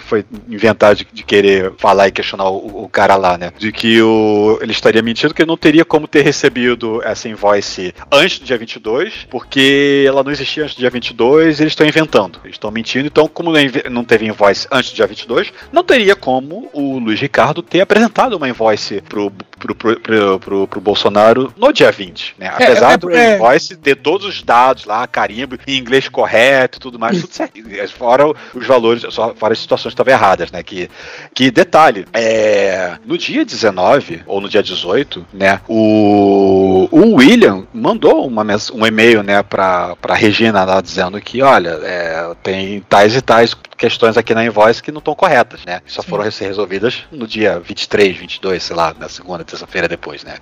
foi 0.00 0.24
inventar 0.48 0.94
de, 0.94 1.06
de 1.12 1.22
querer 1.22 1.72
falar 1.78 2.08
e 2.08 2.12
questionar 2.12 2.48
o, 2.48 2.84
o 2.84 2.88
cara 2.88 3.16
lá, 3.16 3.38
né? 3.38 3.52
De 3.58 3.72
que 3.72 4.00
o, 4.02 4.58
ele 4.60 4.72
estaria 4.72 5.02
mentindo 5.02 5.34
que 5.34 5.42
ele 5.42 5.48
não 5.48 5.56
teria 5.56 5.84
como 5.84 6.08
ter 6.08 6.22
recebido 6.22 7.02
essa 7.02 7.28
invoice 7.28 7.94
antes 8.10 8.38
do 8.38 8.44
dia 8.44 8.58
22, 8.58 9.26
porque 9.30 10.04
ela 10.06 10.22
não 10.22 10.30
existia 10.30 10.64
antes 10.64 10.74
do 10.74 10.80
dia 10.80 10.90
22 10.90 11.60
eles 11.60 11.72
estão 11.72 11.86
inventando. 11.86 12.40
Eles 12.44 12.56
estão 12.56 12.70
mentindo, 12.70 13.06
então, 13.06 13.28
como 13.28 13.52
não 13.90 14.04
teve 14.04 14.26
invoice 14.26 14.66
antes 14.70 14.90
do 14.90 14.96
dia 14.96 15.06
22, 15.06 15.52
não 15.72 15.84
teria 15.84 16.16
como 16.16 16.68
o 16.72 16.98
Luiz 16.98 17.20
Ricardo 17.20 17.62
ter 17.62 17.80
apresentado 17.80 18.36
uma 18.36 18.48
invoice 18.48 19.02
pro, 19.02 19.32
pro, 19.74 19.98
pro, 20.00 20.40
pro, 20.40 20.68
pro- 20.68 20.80
Bolsonaro 20.80 21.52
no 21.56 21.72
dia 21.72 21.90
20, 21.90 22.36
né? 22.38 22.48
Apesar 22.48 22.92
é, 22.92 22.96
do 22.96 23.10
é. 23.10 23.34
invoice 23.34 23.76
ter 23.76 23.96
todos 23.96 24.26
os 24.26 24.42
dados 24.42 24.84
lá, 24.84 25.06
carimbo, 25.06 25.58
em 25.66 25.78
inglês 25.78 26.08
correto 26.08 26.78
e 26.78 26.80
tudo 26.80 26.98
mais, 26.98 27.20
tudo 27.20 27.32
certo. 27.32 27.56
Fora 27.96 28.26
os 28.54 28.66
valores, 28.66 29.04
só 29.10 29.34
fora 29.34 29.52
as 29.52 29.58
situações 29.58 29.94
que 29.94 30.00
estavam 30.00 30.12
erradas, 30.12 30.50
né? 30.50 30.62
Que, 30.62 30.88
que 31.34 31.50
detalhe, 31.50 32.06
é, 32.12 32.96
no 33.04 33.16
dia 33.18 33.44
19 33.44 34.22
ou 34.26 34.40
no 34.40 34.48
dia 34.48 34.62
18, 34.62 35.26
né? 35.32 35.60
O, 35.68 36.88
o 36.90 37.14
William 37.16 37.66
mandou 37.72 38.26
uma, 38.26 38.44
um 38.74 38.86
e-mail, 38.86 39.22
né, 39.22 39.42
pra, 39.42 39.96
pra 39.96 40.14
Regina 40.14 40.64
lá 40.64 40.80
dizendo 40.80 41.20
que, 41.20 41.42
olha, 41.42 41.78
é, 41.82 42.34
tem 42.42 42.80
tais 42.88 43.14
e 43.14 43.22
tais 43.22 43.56
questões 43.76 44.16
aqui 44.16 44.34
na 44.34 44.44
invoice 44.44 44.82
que 44.82 44.90
não 44.92 44.98
estão 44.98 45.14
corretas, 45.14 45.64
né? 45.64 45.80
Só 45.86 46.02
foram 46.02 46.30
ser 46.30 46.46
resolvidas 46.46 47.04
no 47.10 47.26
dia 47.26 47.60
23, 47.60 48.16
22, 48.16 48.62
sei 48.62 48.76
lá, 48.76 48.94
na 48.98 49.08
segunda, 49.08 49.44
terça-feira 49.44 49.86
depois, 49.88 50.24
né? 50.24 50.36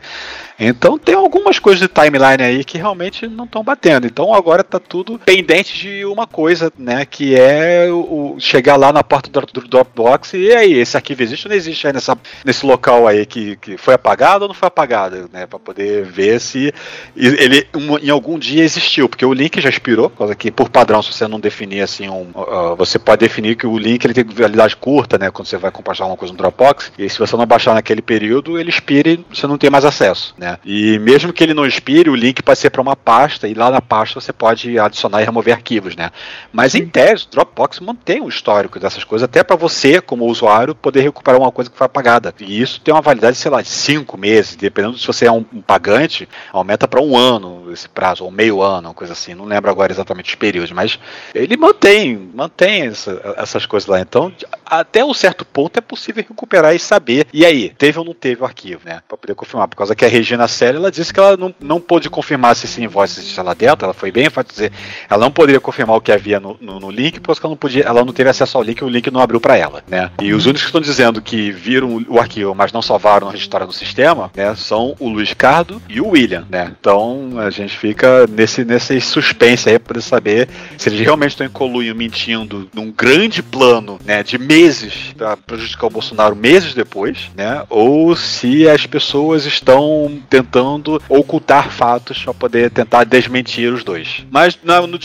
Então 0.58 0.98
tem 0.98 1.14
algumas 1.14 1.58
coisas 1.58 1.80
de 1.80 1.88
timeline 1.88 2.42
aí 2.42 2.64
que 2.64 2.78
realmente 2.78 3.26
não 3.26 3.44
estão 3.44 3.62
batendo. 3.64 4.06
Então 4.06 4.32
agora 4.32 4.62
tá 4.62 4.78
tudo 4.78 5.18
pendente 5.18 5.76
de 5.78 6.04
uma 6.04 6.26
coisa, 6.26 6.72
né? 6.78 7.04
Que 7.04 7.34
é 7.38 7.88
o, 7.90 8.34
o 8.34 8.40
chegar 8.40 8.76
lá 8.76 8.92
na 8.92 9.02
porta 9.02 9.28
do, 9.30 9.40
do 9.60 9.68
Dropbox 9.68 10.34
e 10.34 10.52
aí, 10.54 10.74
esse 10.74 10.96
arquivo 10.96 11.22
existe 11.22 11.46
ou 11.46 11.50
não 11.50 11.56
existe 11.56 11.86
aí 11.86 11.92
nessa, 11.92 12.16
nesse 12.44 12.64
local 12.64 13.06
aí 13.08 13.26
que, 13.26 13.56
que 13.56 13.76
foi 13.76 13.94
apagado 13.94 14.42
ou 14.44 14.48
não 14.48 14.54
foi 14.54 14.68
apagado, 14.68 15.28
né? 15.32 15.46
Pra 15.46 15.58
poder 15.58 16.04
ver 16.04 16.40
se 16.40 16.72
ele 17.16 17.66
um- 17.74 17.98
em 17.98 18.10
algum 18.10 18.38
dia 18.38 18.62
existiu, 18.62 19.08
porque 19.08 19.24
o 19.24 19.32
link 19.32 19.60
já 19.60 19.68
expirou, 19.68 20.08
causa 20.10 20.34
que 20.34 20.50
por 20.50 20.68
padrão, 20.68 21.02
se 21.02 21.12
você 21.12 21.26
não 21.26 21.40
definir 21.40 21.80
assim 21.82 22.08
um. 22.08 22.30
uh, 22.34 22.76
você 22.76 22.98
pode 22.98 23.23
definir 23.24 23.56
que 23.56 23.66
o 23.66 23.78
link 23.78 24.04
ele 24.04 24.14
tem 24.14 24.24
validade 24.24 24.76
curta, 24.76 25.18
né? 25.18 25.30
Quando 25.30 25.46
você 25.46 25.56
vai 25.56 25.70
compartilhar 25.70 26.04
alguma 26.04 26.18
coisa 26.18 26.32
no 26.32 26.38
Dropbox, 26.38 26.92
e 26.98 27.08
se 27.08 27.18
você 27.18 27.36
não 27.36 27.46
baixar 27.46 27.74
naquele 27.74 28.02
período, 28.02 28.58
ele 28.58 28.70
expira 28.70 29.10
e 29.10 29.24
você 29.32 29.46
não 29.46 29.58
tem 29.58 29.70
mais 29.70 29.84
acesso, 29.84 30.34
né? 30.38 30.58
E 30.64 30.98
mesmo 30.98 31.32
que 31.32 31.42
ele 31.42 31.54
não 31.54 31.66
expire, 31.66 32.10
o 32.10 32.14
link 32.14 32.42
pode 32.42 32.58
ser 32.58 32.70
para 32.70 32.82
uma 32.82 32.96
pasta, 32.96 33.48
e 33.48 33.54
lá 33.54 33.70
na 33.70 33.80
pasta 33.80 34.20
você 34.20 34.32
pode 34.32 34.78
adicionar 34.78 35.22
e 35.22 35.24
remover 35.24 35.54
arquivos, 35.54 35.96
né? 35.96 36.10
Mas 36.52 36.74
em 36.74 36.86
tese, 36.86 37.24
o 37.24 37.30
Dropbox 37.30 37.80
mantém 37.80 38.20
o 38.20 38.28
histórico 38.28 38.78
dessas 38.78 39.04
coisas, 39.04 39.24
até 39.24 39.42
para 39.42 39.56
você, 39.56 40.00
como 40.00 40.26
usuário, 40.26 40.74
poder 40.74 41.00
recuperar 41.00 41.40
uma 41.40 41.52
coisa 41.52 41.70
que 41.70 41.76
foi 41.76 41.86
apagada. 41.86 42.34
E 42.40 42.60
isso 42.60 42.80
tem 42.80 42.92
uma 42.92 43.00
validade, 43.00 43.36
sei 43.36 43.50
lá, 43.50 43.62
de 43.62 43.68
cinco 43.68 44.16
meses, 44.18 44.56
dependendo 44.56 44.98
se 44.98 45.06
você 45.06 45.26
é 45.26 45.32
um, 45.32 45.44
um 45.52 45.62
pagante, 45.62 46.28
aumenta 46.52 46.86
para 46.86 47.00
um 47.00 47.16
ano 47.16 47.72
esse 47.72 47.88
prazo, 47.88 48.24
ou 48.24 48.30
meio 48.30 48.62
ano, 48.62 48.88
uma 48.88 48.94
coisa 48.94 49.12
assim. 49.12 49.34
Não 49.34 49.44
lembro 49.44 49.70
agora 49.70 49.92
exatamente 49.92 50.28
os 50.28 50.34
períodos, 50.34 50.72
mas 50.72 50.98
ele 51.34 51.56
mantém, 51.56 52.30
mantém 52.34 52.82
essa, 52.82 53.13
essas 53.36 53.66
coisas 53.66 53.88
lá. 53.88 54.00
Então, 54.00 54.32
até 54.64 55.04
um 55.04 55.14
certo 55.14 55.44
ponto 55.44 55.78
é 55.78 55.80
possível 55.80 56.24
recuperar 56.26 56.74
e 56.74 56.78
saber. 56.78 57.26
E 57.32 57.44
aí, 57.44 57.70
teve 57.70 57.98
ou 57.98 58.04
não 58.04 58.14
teve 58.14 58.42
o 58.42 58.44
arquivo, 58.44 58.82
né? 58.84 59.00
Pra 59.06 59.16
poder 59.16 59.34
confirmar. 59.34 59.68
Por 59.68 59.76
causa 59.76 59.94
que 59.94 60.04
a 60.04 60.08
Regina 60.08 60.48
Série, 60.48 60.76
ela 60.76 60.90
disse 60.90 61.12
que 61.12 61.20
ela 61.20 61.36
não, 61.36 61.54
não 61.60 61.80
pôde 61.80 62.08
confirmar 62.08 62.56
se 62.56 62.66
esse 62.66 62.82
invoice 62.82 63.20
existe 63.20 63.40
lá 63.40 63.54
dentro. 63.54 63.84
Ela 63.84 63.94
foi 63.94 64.10
bem 64.10 64.26
enfática 64.26 64.54
dizer, 64.54 64.72
ela 65.08 65.24
não 65.24 65.30
poderia 65.30 65.60
confirmar 65.60 65.96
o 65.96 66.00
que 66.00 66.12
havia 66.12 66.38
no, 66.40 66.56
no, 66.60 66.80
no 66.80 66.90
link, 66.90 67.20
porque 67.20 67.44
ela 67.44 67.50
não 67.50 67.56
podia, 67.56 67.84
ela 67.84 68.04
não 68.04 68.12
teve 68.12 68.30
acesso 68.30 68.56
ao 68.56 68.62
link, 68.62 68.82
o 68.82 68.88
link 68.88 69.10
não 69.10 69.20
abriu 69.20 69.40
para 69.40 69.56
ela, 69.56 69.82
né? 69.88 70.10
E 70.20 70.32
os 70.32 70.46
únicos 70.46 70.62
que 70.62 70.68
estão 70.68 70.80
dizendo 70.80 71.20
que 71.20 71.50
viram 71.50 72.04
o 72.08 72.18
arquivo, 72.18 72.54
mas 72.54 72.72
não 72.72 72.82
salvaram, 72.82 73.26
não 73.26 73.32
registraram 73.32 73.66
no 73.66 73.72
sistema, 73.72 74.30
né? 74.34 74.54
São 74.54 74.94
o 74.98 75.08
Luiz 75.08 75.32
Cardo 75.34 75.80
e 75.88 76.00
o 76.00 76.08
William, 76.08 76.46
né? 76.48 76.72
Então 76.78 77.38
a 77.38 77.50
gente 77.50 77.76
fica 77.76 78.26
nesse, 78.26 78.64
nesse 78.64 79.00
suspense 79.00 79.68
aí 79.68 79.78
para 79.78 80.00
saber 80.00 80.48
se 80.78 80.88
eles 80.88 81.00
realmente 81.00 81.30
estão 81.30 81.46
em 81.46 81.50
colunho 81.50 81.94
mentindo 81.94 82.68
num 82.74 82.92
grande 83.04 83.42
plano, 83.42 84.00
né? 84.02 84.22
De 84.22 84.38
meses 84.38 85.12
para 85.14 85.36
prejudicar 85.36 85.88
o 85.88 85.90
Bolsonaro 85.90 86.34
meses 86.34 86.72
depois, 86.72 87.30
né? 87.36 87.62
Ou 87.68 88.16
se 88.16 88.66
as 88.66 88.86
pessoas 88.86 89.44
estão 89.44 90.22
tentando 90.30 91.00
ocultar 91.06 91.70
fatos 91.70 92.24
para 92.24 92.32
poder 92.32 92.70
tentar 92.70 93.04
desmentir 93.04 93.70
os 93.70 93.84
dois. 93.84 94.24
Mas 94.30 94.58
no, 94.62 94.86
no, 94.86 94.98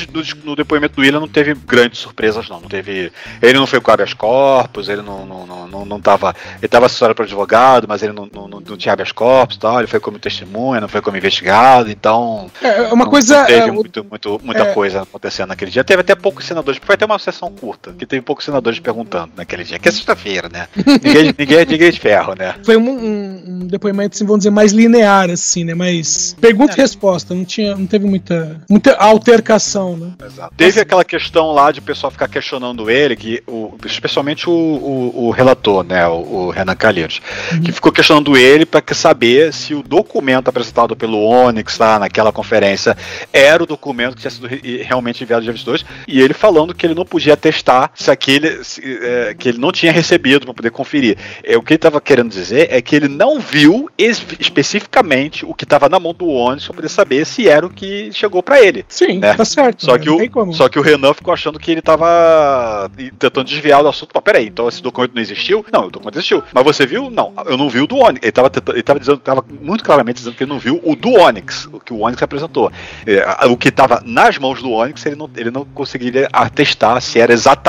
no, 0.45 0.55
depoimento 0.55 0.95
do 0.95 1.01
William 1.01 1.19
não 1.19 1.27
teve 1.27 1.53
grandes 1.53 1.99
surpresas, 1.99 2.47
não. 2.47 2.61
Não 2.61 2.69
teve. 2.69 3.11
Ele 3.41 3.59
não 3.59 3.67
foi 3.67 3.81
com 3.81 3.91
habeas 3.91 4.13
corpus, 4.13 4.87
ele 4.87 5.01
não, 5.01 5.25
não, 5.25 5.45
não, 5.45 5.67
não, 5.67 5.85
não 5.85 5.99
tava. 5.99 6.33
Ele 6.55 6.65
estava 6.65 6.85
assessorado 6.85 7.15
para 7.15 7.25
advogado, 7.25 7.85
mas 7.85 8.01
ele 8.01 8.13
não, 8.13 8.29
não, 8.33 8.47
não, 8.47 8.77
tinha 8.77 8.93
habeas 8.93 9.11
corpus 9.11 9.57
tal. 9.57 9.79
Ele 9.79 9.87
foi 9.87 9.99
como 9.99 10.17
testemunha, 10.17 10.79
não 10.79 10.87
foi 10.87 11.01
como 11.01 11.17
investigado, 11.17 11.91
então. 11.91 12.49
É, 12.61 12.81
uma 12.93 13.03
não, 13.03 13.11
coisa. 13.11 13.39
Não 13.39 13.45
teve 13.45 13.67
é, 13.67 13.71
muito, 13.71 14.05
muito, 14.05 14.41
muita 14.41 14.63
é, 14.63 14.73
coisa 14.73 15.01
acontecendo 15.01 15.49
naquele 15.49 15.71
dia. 15.71 15.83
Teve 15.83 15.99
até 15.99 16.15
poucos 16.15 16.45
senadores, 16.45 16.79
porque 16.79 16.87
foi 16.87 16.95
até 16.95 17.05
uma 17.05 17.19
sessão 17.19 17.51
curta, 17.51 17.88
que 17.97 18.05
teve 18.05 18.21
poucos 18.21 18.45
senadores 18.45 18.79
perguntando 18.79 19.31
naquele 19.35 19.63
dia, 19.63 19.79
que 19.79 19.87
é 19.87 19.91
sexta-feira, 19.91 20.49
né? 20.49 20.67
ninguém, 21.03 21.33
ninguém, 21.67 21.87
é 21.87 21.91
de 21.91 21.99
ferro, 21.99 22.35
né? 22.37 22.55
Foi 22.63 22.77
um, 22.77 22.89
um, 22.89 23.43
um, 23.47 23.67
depoimento, 23.67 24.15
assim, 24.15 24.25
vamos 24.25 24.39
dizer, 24.39 24.51
mais 24.51 24.71
linear, 24.71 25.29
assim, 25.29 25.63
né? 25.63 25.73
Mais 25.73 26.35
pergunta 26.39 26.73
é. 26.73 26.75
e 26.75 26.81
resposta, 26.81 27.33
não, 27.33 27.45
tinha, 27.45 27.75
não 27.75 27.85
teve 27.85 28.05
muita, 28.05 28.61
muita 28.69 28.95
altercação, 28.95 29.95
né? 29.97 30.13
Exato. 30.25 30.53
Teve 30.55 30.81
aquela 30.81 31.03
questão 31.03 31.51
lá 31.51 31.71
de 31.71 31.79
o 31.79 31.83
pessoal 31.83 32.11
ficar 32.11 32.27
questionando 32.27 32.89
ele, 32.89 33.15
que 33.15 33.43
o, 33.47 33.73
especialmente 33.85 34.49
o, 34.49 34.53
o, 34.53 35.27
o 35.27 35.31
relator, 35.31 35.83
né? 35.83 36.07
O, 36.07 36.47
o 36.47 36.49
Renan 36.49 36.75
Calheiros, 36.75 37.21
uhum. 37.51 37.61
que 37.61 37.71
ficou 37.71 37.91
questionando 37.91 38.35
ele 38.37 38.65
para 38.65 38.83
saber 38.93 39.53
se 39.53 39.73
o 39.73 39.83
documento 39.83 40.47
apresentado 40.47 40.95
pelo 40.95 41.23
Onyx 41.23 41.77
lá 41.77 41.99
naquela 41.99 42.31
conferência 42.31 42.97
era 43.31 43.63
o 43.63 43.65
documento 43.65 44.15
que 44.15 44.21
tinha 44.21 44.31
sido 44.31 44.47
realmente 44.83 45.23
enviado 45.23 45.43
dia 45.43 45.51
22, 45.51 45.85
e 46.07 46.21
ele 46.21 46.33
falando 46.33 46.73
que 46.73 46.85
ele 46.85 46.95
não 46.95 47.05
podia 47.05 47.37
testar 47.37 47.78
se 47.93 48.09
aquele 48.09 48.63
se, 48.63 48.81
é, 49.01 49.35
que 49.37 49.49
ele 49.49 49.57
não 49.57 49.71
tinha 49.71 49.91
recebido 49.91 50.45
para 50.45 50.53
poder 50.53 50.71
conferir. 50.71 51.17
É, 51.43 51.57
o 51.57 51.61
que 51.61 51.73
ele 51.73 51.77
estava 51.77 52.01
querendo 52.01 52.29
dizer 52.29 52.67
é 52.71 52.81
que 52.81 52.95
ele 52.95 53.07
não 53.07 53.39
viu 53.39 53.89
es 53.97 54.25
especificamente 54.39 55.45
o 55.45 55.53
que 55.53 55.63
estava 55.63 55.87
na 55.87 55.99
mão 55.99 56.13
do 56.13 56.27
Onyx 56.29 56.65
para 56.65 56.75
poder 56.75 56.89
saber 56.89 57.25
se 57.25 57.47
era 57.47 57.65
o 57.65 57.69
que 57.69 58.11
chegou 58.11 58.41
para 58.41 58.61
ele. 58.61 58.85
Sim, 58.87 59.19
né? 59.19 59.33
tá 59.33 59.45
certo. 59.45 59.85
Só 59.85 59.97
que, 59.97 60.09
o, 60.09 60.53
só 60.53 60.67
que 60.67 60.79
o 60.79 60.81
Renan 60.81 61.13
ficou 61.13 61.33
achando 61.33 61.59
que 61.59 61.71
ele 61.71 61.79
estava 61.79 62.89
tentando 63.19 63.45
desviar 63.45 63.81
do 63.81 63.89
assunto. 63.89 64.11
Mas 64.13 64.23
peraí, 64.23 64.47
então 64.47 64.67
esse 64.67 64.81
documento 64.81 65.13
não 65.13 65.21
existiu? 65.21 65.65
Não, 65.71 65.87
o 65.87 65.91
documento 65.91 66.15
existiu. 66.15 66.43
Mas 66.53 66.63
você 66.63 66.85
viu? 66.85 67.09
Não, 67.09 67.33
eu 67.45 67.57
não 67.57 67.69
vi 67.69 67.79
o 67.79 67.87
do 67.87 67.97
Onyx. 67.97 68.19
Ele 68.21 68.29
estava 68.29 68.51
ele 68.73 68.83
tava 68.83 68.99
dizendo, 68.99 69.17
tava 69.17 69.45
muito 69.61 69.83
claramente 69.83 70.17
dizendo 70.17 70.35
que 70.35 70.43
ele 70.43 70.51
não 70.51 70.59
viu 70.59 70.79
o 70.83 70.95
do 70.95 71.13
Onyx, 71.13 71.67
o 71.71 71.79
que 71.79 71.93
o 71.93 72.01
Onyx 72.01 72.21
apresentou. 72.21 72.71
É, 73.05 73.45
o 73.47 73.57
que 73.57 73.69
estava 73.69 74.01
nas 74.05 74.37
mãos 74.37 74.61
do 74.61 74.71
Onyx, 74.71 75.05
ele 75.05 75.15
não, 75.15 75.29
ele 75.35 75.51
não 75.51 75.65
conseguiria 75.65 76.27
atestar 76.31 77.01
se 77.01 77.19
era 77.19 77.33
exatamente 77.33 77.68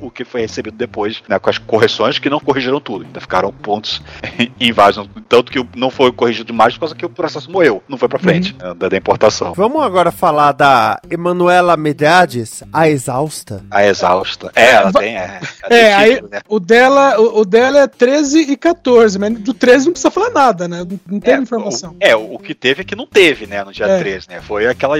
o 0.00 0.10
que 0.10 0.24
foi 0.24 0.42
recebido 0.42 0.76
depois, 0.76 1.22
né, 1.28 1.38
com 1.38 1.50
as 1.50 1.58
correções 1.58 2.18
que 2.18 2.30
não 2.30 2.40
corrigiram 2.40 2.80
tudo. 2.80 3.04
Ainda 3.04 3.20
ficaram 3.20 3.52
pontos 3.52 4.02
inválidos. 4.60 5.08
Tanto 5.28 5.50
que 5.50 5.64
não 5.76 5.90
foi 5.90 6.12
corrigido 6.12 6.52
mais 6.52 6.74
por 6.74 6.80
causa 6.80 6.94
que 6.94 7.04
o 7.04 7.08
processo 7.08 7.50
morreu, 7.50 7.82
não 7.88 7.96
foi 7.96 8.08
para 8.08 8.18
frente 8.18 8.56
uhum. 8.60 8.74
né, 8.74 8.88
da, 8.88 8.96
importação. 8.96 9.54
Vamos 9.54 9.82
agora 9.82 10.10
falar 10.10 10.52
da 10.52 11.00
Emanuela 11.10 11.76
Medades, 11.76 12.62
a 12.72 12.88
exausta. 12.88 13.64
A 13.70 13.84
exausta. 13.84 14.50
É, 14.54 14.72
ela 14.72 14.92
tem. 14.92 15.16
É, 15.16 15.40
é 15.70 15.94
aí, 15.94 16.14
título, 16.14 16.30
né? 16.30 16.40
o, 16.48 16.60
dela, 16.60 17.20
o, 17.20 17.40
o, 17.40 17.44
dela 17.44 17.80
é 17.80 17.86
13 17.86 18.52
e 18.52 18.56
14, 18.56 19.18
mas 19.18 19.38
do 19.38 19.54
13 19.54 19.86
não 19.86 19.92
precisa 19.92 20.10
falar 20.10 20.30
nada, 20.30 20.68
né? 20.68 20.78
Não, 20.78 21.00
não 21.06 21.20
tem 21.20 21.34
é, 21.34 21.38
informação. 21.38 21.92
O, 21.92 21.96
é, 22.00 22.14
o 22.14 22.38
que 22.38 22.54
teve 22.54 22.82
é 22.82 22.84
que 22.84 22.94
não 22.94 23.06
teve, 23.06 23.46
né, 23.46 23.64
no 23.64 23.72
dia 23.72 23.86
é. 23.86 23.98
13, 23.98 24.28
né? 24.28 24.40
Foi 24.40 24.66
aquela 24.66 24.96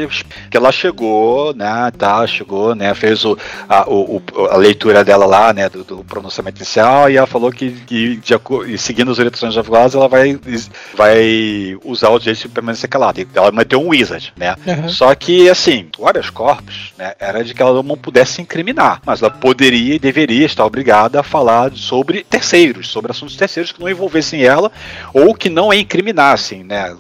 que 0.51 0.57
ela 0.57 0.73
chegou, 0.73 1.55
né, 1.55 1.91
tá, 1.97 2.27
chegou, 2.27 2.75
né, 2.75 2.95
fez 2.95 3.25
o, 3.25 3.37
a, 3.69 3.89
o, 3.89 4.23
a 4.51 4.57
leitura 4.57 5.05
dela 5.05 5.27
lá, 5.27 5.53
né, 5.53 5.69
do, 5.69 5.85
do 5.85 6.05
pronunciamento 6.05 6.59
inicial 6.59 7.11
e 7.11 7.17
ela 7.17 7.27
falou 7.27 7.51
que, 7.51 7.71
que 7.87 8.17
de, 8.17 8.79
seguindo 8.79 9.11
as 9.11 9.19
orientações 9.19 9.55
da 9.55 9.63
Vlad, 9.63 9.95
ela 9.95 10.09
vai, 10.09 10.39
vai 10.95 11.77
usar 11.85 12.11
o 12.11 12.19
direito 12.19 12.43
de 12.43 12.49
permanecer 12.49 12.89
calada. 12.89 13.25
Ela 13.35 13.53
meteu 13.53 13.81
um 13.81 13.89
wizard, 13.89 14.33
né? 14.37 14.57
Uhum. 14.67 14.89
Só 14.89 15.15
que, 15.15 15.49
assim, 15.49 15.89
o 15.99 16.07
habeas 16.07 16.31
corpus, 16.31 16.93
né, 16.99 17.15
era 17.19 17.45
de 17.45 17.55
que 17.55 17.63
ela 17.63 17.83
não 17.83 17.97
pudesse 17.97 18.41
incriminar, 18.41 19.01
mas 19.05 19.23
ela 19.23 19.31
poderia 19.31 19.95
e 19.95 19.99
deveria 19.99 20.47
estar 20.47 20.65
obrigada 20.65 21.21
a 21.21 21.23
falar 21.23 21.73
sobre 21.73 22.25
terceiros, 22.25 22.89
sobre 22.89 23.11
assuntos 23.11 23.37
terceiros 23.37 23.73
que 23.73 23.81
não 23.81 23.89
envolvessem 23.89 24.43
ela 24.43 24.71
ou 25.13 25.35
que 25.35 25.49
não 25.49 25.71
a 25.71 25.77
incriminassem, 25.77 26.65
né? 26.65 26.97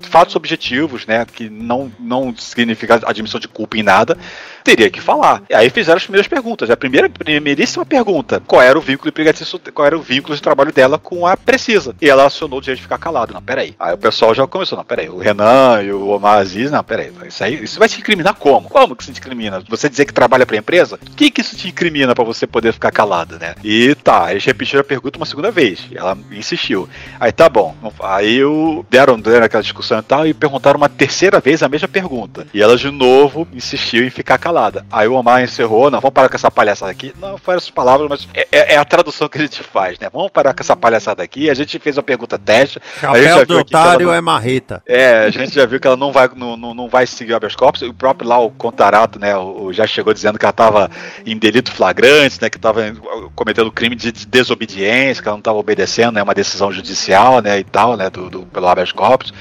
Fatos 0.00 0.36
objetivos, 0.36 1.06
né, 1.06 1.24
que 1.24 1.48
não, 1.48 1.90
não 1.98 2.34
significa 2.36 3.00
admissão 3.04 3.40
de 3.40 3.48
culpa 3.48 3.76
em 3.76 3.82
nada, 3.82 4.16
teria 4.62 4.90
que 4.90 5.00
falar. 5.00 5.42
E 5.48 5.54
aí 5.54 5.70
fizeram 5.70 5.96
as 5.96 6.04
primeiras 6.04 6.28
perguntas. 6.28 6.70
A 6.70 6.76
primeira, 6.76 7.08
primeiríssima 7.08 7.84
pergunta: 7.84 8.42
qual 8.46 8.62
era 8.62 8.78
o 8.78 8.82
vínculo 8.82 9.08
empregatício, 9.08 9.60
qual 9.74 9.86
era 9.86 9.96
o 9.96 10.02
vínculo 10.02 10.34
de 10.34 10.42
trabalho 10.42 10.72
dela 10.72 10.98
com 10.98 11.26
a 11.26 11.36
Precisa? 11.36 11.94
E 12.00 12.08
ela 12.08 12.26
acionou 12.26 12.58
o 12.58 12.62
direito 12.62 12.78
de 12.78 12.82
ficar 12.82 12.98
calado. 12.98 13.34
Não, 13.34 13.42
peraí. 13.42 13.74
Aí 13.78 13.94
o 13.94 13.98
pessoal 13.98 14.34
já 14.34 14.46
começou: 14.46 14.78
não, 14.78 14.84
peraí. 14.84 15.08
O 15.08 15.18
Renan 15.18 15.82
e 15.82 15.92
o 15.92 16.08
Omar 16.08 16.38
Aziz, 16.38 16.70
não, 16.70 16.82
peraí. 16.82 17.12
Isso 17.26 17.44
aí 17.44 17.62
isso 17.62 17.78
vai 17.78 17.88
te 17.88 17.98
incriminar 17.98 18.34
como? 18.34 18.68
Como 18.68 18.96
que 18.96 19.04
se 19.04 19.10
incrimina? 19.10 19.62
Você 19.68 19.88
dizer 19.88 20.04
que 20.04 20.14
trabalha 20.14 20.46
pra 20.46 20.56
empresa? 20.56 20.96
O 20.96 21.10
que 21.16 21.30
que 21.30 21.40
isso 21.40 21.56
te 21.56 21.68
incrimina 21.68 22.14
para 22.14 22.24
você 22.24 22.46
poder 22.46 22.72
ficar 22.72 22.90
calado, 22.90 23.38
né? 23.38 23.54
E 23.62 23.94
tá, 23.96 24.30
eles 24.30 24.44
repetiram 24.44 24.80
a 24.80 24.84
pergunta 24.84 25.18
uma 25.18 25.26
segunda 25.26 25.50
vez. 25.50 25.80
ela 25.94 26.16
insistiu. 26.30 26.88
Aí 27.18 27.32
tá 27.32 27.48
bom. 27.48 27.74
Aí 28.00 28.44
o, 28.44 28.84
deram, 28.88 29.18
deram 29.18 29.46
aquela 29.46 29.62
discussão 29.62 29.98
e 29.98 30.02
tal 30.02 30.26
e 30.26 30.34
perguntaram 30.34 30.78
uma 30.78 30.88
terceira 30.88 31.40
vez 31.40 31.62
a 31.62 31.68
mesma 31.68 31.88
pergunta. 31.88 32.46
E 32.54 32.62
ela 32.62 32.76
de 32.76 32.90
novo 32.90 33.46
insistiu 33.52 34.04
em 34.04 34.10
ficar 34.10 34.38
calada 34.38 34.51
calada. 34.52 34.84
Aí 34.92 35.08
o 35.08 35.14
Omar 35.14 35.42
encerrou, 35.42 35.90
não, 35.90 36.00
vamos 36.00 36.14
parar 36.14 36.28
com 36.28 36.36
essa 36.36 36.50
palhaçada 36.50 36.92
aqui. 36.92 37.14
Não 37.18 37.38
foram 37.38 37.56
essas 37.56 37.70
palavras, 37.70 38.08
mas 38.08 38.28
é, 38.34 38.46
é, 38.52 38.74
é, 38.74 38.76
a 38.76 38.84
tradução 38.84 39.28
que 39.28 39.38
a 39.38 39.40
gente 39.40 39.62
faz, 39.62 39.98
né? 39.98 40.08
Vamos 40.12 40.30
parar 40.30 40.52
com 40.52 40.62
essa 40.62 40.76
palhaçada 40.76 41.22
aqui. 41.22 41.48
A 41.48 41.54
gente 41.54 41.78
fez 41.78 41.96
uma 41.96 42.02
pergunta 42.02 42.38
teste. 42.38 42.80
Chapéu 43.00 43.46
do 43.46 43.58
otário 43.58 44.06
não... 44.06 44.14
é 44.14 44.20
marreta. 44.20 44.82
É, 44.86 45.24
a 45.24 45.30
gente 45.30 45.54
já 45.54 45.64
viu 45.64 45.80
que 45.80 45.86
ela 45.86 45.96
não 45.96 46.12
vai, 46.12 46.28
não, 46.36 46.56
não, 46.56 46.74
não 46.74 46.88
vai 46.88 47.06
seguir 47.06 47.32
o 47.32 47.36
habeas 47.36 47.56
corpus. 47.56 47.82
O 47.82 47.94
próprio 47.94 48.28
lá, 48.28 48.38
o 48.38 48.50
Contarato, 48.50 49.18
né, 49.18 49.36
o, 49.36 49.72
já 49.72 49.86
chegou 49.86 50.12
dizendo 50.12 50.38
que 50.38 50.44
ela 50.44 50.50
estava 50.50 50.90
em 51.24 51.36
delito 51.36 51.72
flagrante, 51.72 52.38
né, 52.42 52.50
que 52.50 52.58
estava 52.58 52.82
cometendo 53.34 53.72
crime 53.72 53.96
de 53.96 54.12
desobediência, 54.12 55.22
que 55.22 55.28
ela 55.28 55.36
não 55.36 55.40
estava 55.40 55.58
obedecendo, 55.58 56.14
né, 56.14 56.22
uma 56.22 56.34
decisão 56.34 56.70
judicial, 56.70 57.40
né, 57.40 57.58
e 57.58 57.64
tal, 57.64 57.96
né, 57.96 58.10
do, 58.10 58.28
do 58.28 58.42
pelo 58.46 58.68
habeas 58.68 58.92
corpus. 58.92 59.32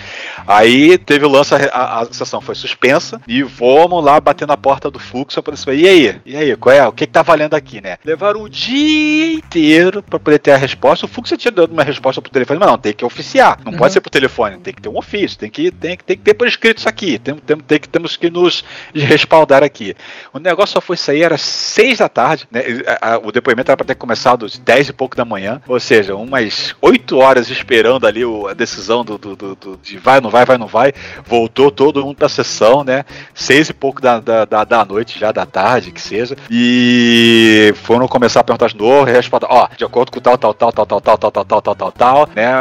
Aí 0.47 0.97
teve 0.97 1.25
o 1.25 1.29
lance, 1.29 1.53
a, 1.53 1.57
a, 1.57 2.01
a 2.01 2.05
sessão 2.13 2.39
foi 2.39 2.55
suspensa 2.55 3.21
e 3.27 3.43
fomos 3.43 4.03
lá 4.03 4.19
bater 4.19 4.47
na 4.47 4.55
porta 4.55 4.89
do 4.89 5.00
fluxo 5.01 5.41
para 5.43 5.55
saber, 5.55 5.77
e 5.77 5.87
aí? 5.87 6.21
E 6.25 6.35
aí, 6.35 6.55
qual 6.55 6.73
é? 6.73 6.87
O 6.87 6.91
que, 6.91 7.05
que 7.05 7.11
tá 7.11 7.21
valendo 7.21 7.53
aqui, 7.53 7.81
né? 7.81 7.97
Levaram 8.05 8.41
o 8.41 8.49
dia 8.49 9.33
inteiro 9.33 10.01
para 10.01 10.19
poder 10.19 10.39
ter 10.39 10.51
a 10.51 10.57
resposta. 10.57 11.05
O 11.05 11.09
fluxo 11.09 11.35
tinha 11.35 11.51
dado 11.51 11.71
uma 11.71 11.83
resposta 11.83 12.21
pro 12.21 12.31
telefone, 12.31 12.59
mas 12.59 12.69
não, 12.69 12.77
tem 12.77 12.93
que 12.93 13.03
oficiar. 13.03 13.59
Não 13.65 13.71
uhum. 13.73 13.77
pode 13.77 13.93
ser 13.93 14.01
por 14.01 14.09
telefone, 14.09 14.57
tem 14.59 14.73
que 14.73 14.81
ter 14.81 14.89
um 14.89 14.97
ofício, 14.97 15.37
tem 15.37 15.49
que, 15.49 15.71
tem, 15.71 15.97
tem 15.97 16.17
que 16.17 16.23
ter 16.23 16.33
por 16.33 16.47
escrito 16.47 16.77
isso 16.77 16.89
aqui. 16.89 17.19
Tem, 17.19 17.35
tem, 17.35 17.57
tem, 17.57 17.79
que, 17.79 17.89
temos 17.89 18.15
que 18.15 18.29
nos 18.29 18.63
respaldar 18.93 19.63
aqui. 19.63 19.95
O 20.33 20.39
negócio 20.39 20.73
só 20.73 20.81
foi 20.81 20.97
sair, 20.97 21.23
era 21.23 21.37
seis 21.37 21.99
da 21.99 22.07
tarde, 22.07 22.47
né? 22.51 22.61
A, 23.01 23.13
a, 23.13 23.17
o 23.17 23.31
depoimento 23.31 23.71
era 23.71 23.77
para 23.77 23.85
ter 23.85 23.95
começado 23.95 24.45
às 24.45 24.57
dez 24.57 24.89
e 24.89 24.93
pouco 24.93 25.15
da 25.15 25.25
manhã, 25.25 25.61
ou 25.67 25.79
seja, 25.79 26.15
umas 26.15 26.75
oito 26.81 27.00
horas 27.11 27.49
esperando 27.49 28.05
ali 28.07 28.23
o, 28.25 28.47
a 28.47 28.53
decisão 28.53 29.03
do, 29.03 29.17
do, 29.17 29.35
do, 29.35 29.55
do, 29.55 29.79
de 29.81 29.97
vai, 29.97 30.19
não 30.21 30.29
vai, 30.29 30.45
vai, 30.45 30.57
não 30.57 30.67
vai. 30.67 30.93
Voltou 31.25 31.71
todo 31.71 32.03
mundo 32.03 32.15
pra 32.15 32.29
sessão, 32.29 32.83
né? 32.83 33.05
Seis 33.33 33.69
e 33.69 33.73
pouco 33.73 34.01
da, 34.01 34.19
da, 34.19 34.45
da, 34.45 34.63
da 34.63 34.85
noite 34.85 35.19
já 35.19 35.31
da 35.31 35.45
tarde, 35.45 35.91
que 35.91 36.01
seja, 36.01 36.35
e 36.49 37.73
foram 37.83 38.07
começar 38.07 38.39
a 38.39 38.43
perguntar 38.43 38.67
de 38.67 38.77
novo, 38.77 39.09
e 39.09 39.13
responder, 39.13 39.47
ó, 39.49 39.67
de 39.75 39.83
acordo 39.83 40.11
com 40.11 40.19
tal, 40.19 40.37
tal, 40.37 40.53
tal, 40.53 40.71
tal, 40.71 40.85
tal, 40.85 41.01
tal, 41.01 41.17
tal, 41.17 41.31
tal, 41.31 41.45
tal, 41.45 41.61
tal, 41.61 41.75
tal, 41.75 41.91
tal, 41.91 42.29
né, 42.35 42.51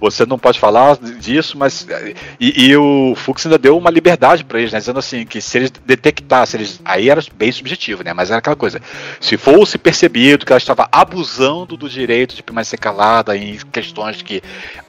você 0.00 0.26
não 0.26 0.38
pode 0.38 0.58
falar 0.58 0.96
disso, 1.18 1.56
mas, 1.58 1.86
e, 2.38 2.68
e 2.68 2.76
o 2.76 3.14
Fux 3.16 3.46
ainda 3.46 3.58
deu 3.58 3.76
uma 3.76 3.90
liberdade 3.90 4.44
para 4.44 4.58
eles, 4.58 4.72
né, 4.72 4.78
dizendo 4.78 4.98
assim, 4.98 5.24
que 5.24 5.40
se 5.40 5.58
eles 5.58 5.72
detectassem, 5.84 6.60
eles, 6.60 6.80
aí 6.84 7.08
era 7.08 7.22
bem 7.34 7.50
subjetivo, 7.52 8.04
né, 8.04 8.12
mas 8.12 8.30
era 8.30 8.38
aquela 8.38 8.56
coisa, 8.56 8.80
se 9.20 9.36
fosse 9.36 9.78
percebido 9.78 10.44
que 10.44 10.52
ela 10.52 10.58
estava 10.58 10.88
abusando 10.90 11.76
do 11.76 11.88
direito 11.88 12.34
de 12.34 12.42
permanecer 12.42 12.78
calada 12.78 13.36
em 13.36 13.58
questões 13.64 14.22
que, 14.22 14.42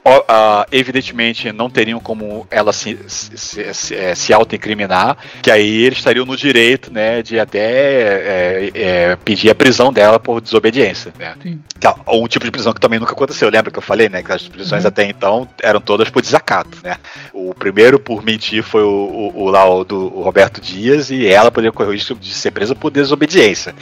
ó, 0.04 0.22
ah, 0.28 0.66
evidentemente, 0.72 1.52
não 1.52 1.70
teriam 1.70 2.00
como 2.00 2.46
ela 2.50 2.72
se, 2.72 2.98
se, 3.06 3.74
se, 3.74 3.94
é, 3.94 4.14
se 4.14 4.32
auto-incriminar, 4.32 5.16
que 5.42 5.50
aí 5.50 5.84
eles 5.84 5.98
estariam 5.98 6.26
no 6.26 6.36
direito, 6.36 6.92
né, 6.92 7.22
de 7.22 7.38
até 7.38 7.58
é, 7.60 8.70
é, 8.74 9.16
pedir 9.16 9.50
a 9.50 9.54
prisão 9.54 9.92
dela 9.92 10.18
por 10.18 10.40
desobediência, 10.40 11.12
né? 11.18 11.34
Que 11.80 11.86
é 11.86 11.94
um 12.08 12.26
tipo 12.28 12.44
de 12.44 12.50
prisão 12.50 12.72
que 12.72 12.80
também 12.80 12.98
nunca 12.98 13.12
aconteceu. 13.12 13.48
Lembra 13.50 13.70
que 13.70 13.78
eu 13.78 13.82
falei, 13.82 14.08
né, 14.08 14.22
que 14.22 14.32
as 14.32 14.48
prisões 14.48 14.82
Uhum. 14.82 14.88
até 14.88 15.04
então 15.04 15.48
eram 15.62 15.80
todas 15.80 16.10
por 16.10 16.22
desacato, 16.22 16.78
né? 16.82 16.96
O 17.32 17.54
primeiro 17.54 17.98
por 17.98 18.22
mentir 18.24 18.62
foi 18.62 18.82
o, 18.82 19.32
o, 19.34 19.42
o 19.44 19.50
lá 19.50 19.68
o 19.68 19.84
do 19.84 20.12
o 20.16 20.22
Roberto 20.22 20.60
Dias 20.60 21.10
e 21.10 21.26
ela 21.26 21.50
poderia 21.50 21.72
correr 21.72 21.88
o 21.90 21.92
risco 21.92 22.14
de 22.14 22.32
ser 22.32 22.50
presa 22.50 22.74
por 22.74 22.90
desobediência, 22.90 23.74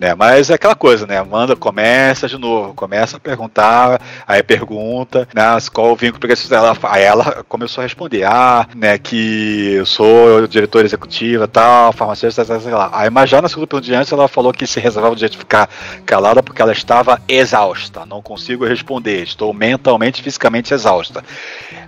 né? 0.00 0.14
Mas 0.14 0.50
é 0.50 0.54
aquela 0.54 0.74
coisa, 0.74 1.06
né? 1.06 1.22
Manda, 1.22 1.56
começa 1.56 2.28
de 2.28 2.38
novo, 2.38 2.74
começa 2.74 3.16
a 3.16 3.20
perguntar, 3.20 4.00
aí 4.26 4.42
pergunta, 4.42 5.28
né? 5.34 5.44
Qual 5.72 5.92
o 5.92 5.96
vínculo 5.96 6.20
progressista 6.20 6.54
dela? 6.54 6.76
Aí 6.84 7.02
ela 7.02 7.44
começou 7.48 7.82
a 7.82 7.84
responder, 7.84 8.24
ah, 8.24 8.66
né? 8.74 8.98
Que 8.98 9.74
eu 9.74 9.86
sou 9.86 10.46
diretora 10.46 10.86
executiva, 10.86 11.48
tal, 11.48 11.92
farmacêutica, 11.92 12.44
tal, 12.44 12.60
sei 12.60 12.72
lá. 12.72 12.90
Aí, 12.92 13.10
mas 13.10 13.30
já 13.30 13.40
na 13.40 13.48
segunda 13.48 13.66
pergunta 13.66 13.86
de 13.86 13.94
antes, 13.94 14.12
ela 14.12 14.28
falou 14.28 14.52
que 14.52 14.66
se 14.66 14.80
reservava 14.80 15.12
o 15.12 15.16
direito 15.16 15.32
de 15.32 15.38
ficar 15.38 15.68
calada 16.04 16.42
porque 16.42 16.62
ela 16.62 16.72
estava 16.72 17.20
exausta. 17.28 18.06
Não 18.06 18.22
consigo 18.22 18.64
responder, 18.64 19.22
estou 19.22 19.52
mentalmente, 19.52 20.22
fisicamente 20.22 20.72
exausta. 20.72 21.24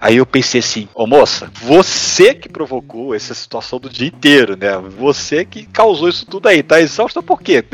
Aí 0.01 0.17
eu 0.17 0.27
pensei 0.27 0.61
assim, 0.61 0.89
ô 0.95 1.07
moça, 1.07 1.51
você 1.55 2.35
que 2.35 2.49
provocou 2.49 3.15
essa 3.15 3.35
situação 3.35 3.79
do 3.81 3.89
dia 3.89 4.07
inteiro, 4.07 4.57
né? 4.57 4.77
Você 4.99 5.45
que 5.45 5.67
causou 5.67 6.09
isso 6.09 6.25
tudo 6.27 6.49
aí, 6.49 6.63
tá 6.63 6.81
exausta 6.81 7.23
por 7.23 7.43
quê? 7.43 7.65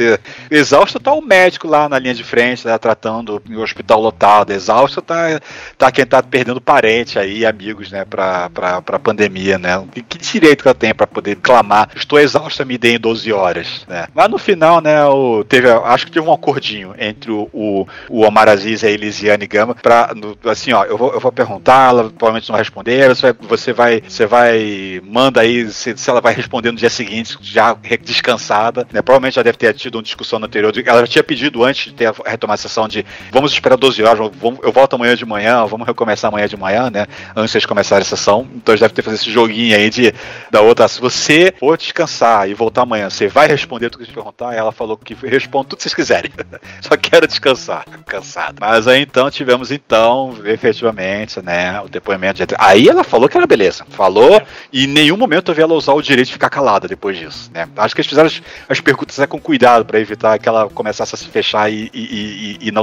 Exausta 0.51 0.99
tá 1.01 1.13
o 1.13 1.21
médico 1.23 1.67
lá 1.69 1.89
na 1.89 1.99
linha 1.99 2.15
de 2.15 2.25
frente, 2.25 2.67
né, 2.67 2.77
tratando 2.79 3.43
um 3.49 3.61
hospital 3.61 4.01
lotado. 4.01 4.53
Exausta 4.53 5.01
tá, 5.03 5.41
tá 5.77 5.91
quem 5.93 6.07
tá 6.07 6.23
perdendo 6.23 6.61
parente 6.61 7.19
aí, 7.19 7.45
amigos, 7.47 7.91
né, 7.91 8.05
pra, 8.05 8.51
pra, 8.51 8.83
pra 8.83 8.99
pandemia, 8.99 9.59
né? 9.59 9.83
Que, 9.93 10.19
direito 10.19 10.63
que 10.63 10.69
ela 10.69 10.75
tem 10.75 10.95
pra 10.95 11.07
poder 11.07 11.37
clamar, 11.37 11.89
estou 11.95 12.19
exausta, 12.19 12.65
me 12.65 12.77
dê 12.79 12.95
em 12.95 12.99
12 12.99 13.33
horas, 13.33 13.85
né? 13.89 14.07
Mas 14.15 14.29
no 14.31 14.39
final, 14.39 14.81
né, 14.81 15.05
o, 15.07 15.45
teve, 15.45 15.69
acho 15.71 16.07
que 16.07 16.13
teve 16.13 16.27
um 16.27 16.33
acordinho 16.33 16.95
entre 16.99 17.31
o, 17.31 17.49
o, 17.53 17.87
o 18.09 18.23
Omar 18.25 18.49
Aziz 18.49 18.83
e 18.83 18.87
a 18.87 18.91
Elisiane 18.91 19.47
Gama 19.47 19.75
pra, 19.75 20.13
no- 20.15 20.37
assim, 20.51 20.73
ó, 20.73 20.85
eu 20.85 20.97
vou, 20.97 21.13
eu 21.13 21.21
vou 21.21 21.33
perguntar, 21.33 21.91
ela 21.91 22.05
provavelmente 22.05 22.49
não 22.49 22.55
vai 22.55 22.63
responder, 22.63 23.09
você 23.09 23.33
vai, 23.33 23.49
você 23.49 23.73
vai, 23.73 24.03
você 24.07 24.27
vai 24.27 25.01
manda 25.05 25.41
aí 25.41 25.71
se, 25.71 25.97
se 25.97 26.11
ela 26.11 26.21
vai 26.21 26.35
responder 26.35 26.71
no 26.71 26.79
dia 26.79 26.91
seguinte, 26.91 27.37
já 27.41 27.77
descansada, 28.03 28.87
né? 28.93 29.03
Provavelmente 29.03 29.35
já 29.35 29.43
deve 29.43 29.59
ter 29.59 29.73
tido 29.75 29.97
uma 29.97 30.03
discussão 30.15 30.39
anterior, 30.43 30.73
ela 30.87 31.07
tinha 31.07 31.23
pedido 31.25 31.65
antes 31.65 31.87
de 31.87 31.93
ter 31.95 32.13
retomar 32.25 32.55
a 32.55 32.57
sessão 32.57 32.87
de 32.87 33.05
vamos 33.33 33.53
esperar 33.53 33.77
12 33.77 34.03
horas, 34.03 34.31
vamos- 34.41 34.61
eu 34.63 34.73
volto 34.73 34.95
amanhã 34.95 35.17
de 35.17 35.27
manhã, 35.27 35.65
vamos 35.67 35.87
recomeçar 35.87 36.29
amanhã 36.29 36.47
de 36.47 36.57
manhã, 36.57 36.91
né? 36.91 37.07
Antes 37.35 37.61
de 37.61 37.67
começarem 37.67 38.03
a 38.03 38.05
sessão, 38.05 38.47
então 38.55 38.73
eles 38.73 38.81
devem 38.81 38.95
ter 38.95 39.03
feito 39.03 39.17
esse 39.17 39.31
joguinho 39.31 39.77
aí 39.77 39.91
de 39.91 40.15
da 40.51 40.61
outra, 40.61 40.87
se 40.87 41.01
você 41.01 41.53
for 41.59 41.77
descansar 41.77 42.49
e 42.49 42.55
voltar 42.55 42.83
amanhã, 42.83 43.11
você 43.11 43.27
vai 43.27 43.49
responder 43.49 43.91
tudo 43.91 44.03
que 44.03 44.09
te 44.11 44.15
perguntar? 44.15 44.55
Ela 44.55 44.73
falou 44.73 44.97
que 44.97 45.15
responde 45.27 45.69
tudo 45.69 45.77
que 45.79 45.83
vocês 45.83 45.95
quiserem. 45.95 46.31
Só 46.81 46.97
quero 46.97 47.27
descansar, 47.27 47.85
cansado. 48.07 48.57
Mas 48.61 48.87
aí 48.87 49.03
então 49.03 49.31
tivemos 49.31 49.71
então, 49.73 50.37
efetivamente, 50.45 51.41
né, 51.43 51.81
o 51.81 51.89
depoimento 51.89 52.45
de 52.47 52.55
Aí 52.59 52.89
ela 52.89 53.03
falou 53.03 53.29
que 53.29 53.37
era 53.37 53.47
beleza. 53.47 53.85
Falou 53.91 54.41
e 54.73 54.85
em 54.85 54.87
nenhum 54.87 55.17
momento 55.17 55.51
eu 55.51 55.55
vi 55.55 55.63
ela 55.63 55.75
usar 55.75 55.93
o 55.93 56.03
direito 56.03 56.29
de 56.29 56.33
ficar 56.35 56.51
calada 56.51 56.87
depois 56.87 57.19
disso, 57.19 57.51
né? 57.53 57.69
Acho 57.77 57.95
que 57.95 58.01
eles 58.01 58.09
fizeram 58.09 58.27
as, 58.27 58.43
as 58.69 58.81
perguntas 58.81 59.17
né, 59.19 59.27
com 59.27 59.41
cuidado 59.41 59.85
para 59.85 59.99
evitar 60.05 60.39
que 60.39 60.49
ela 60.49 60.69
começasse 60.69 61.15
a 61.15 61.19
se 61.19 61.27
fechar 61.27 61.71
e, 61.71 61.91
e, 61.93 62.59
e, 62.63 62.69
e 62.69 62.73
não, 62.73 62.83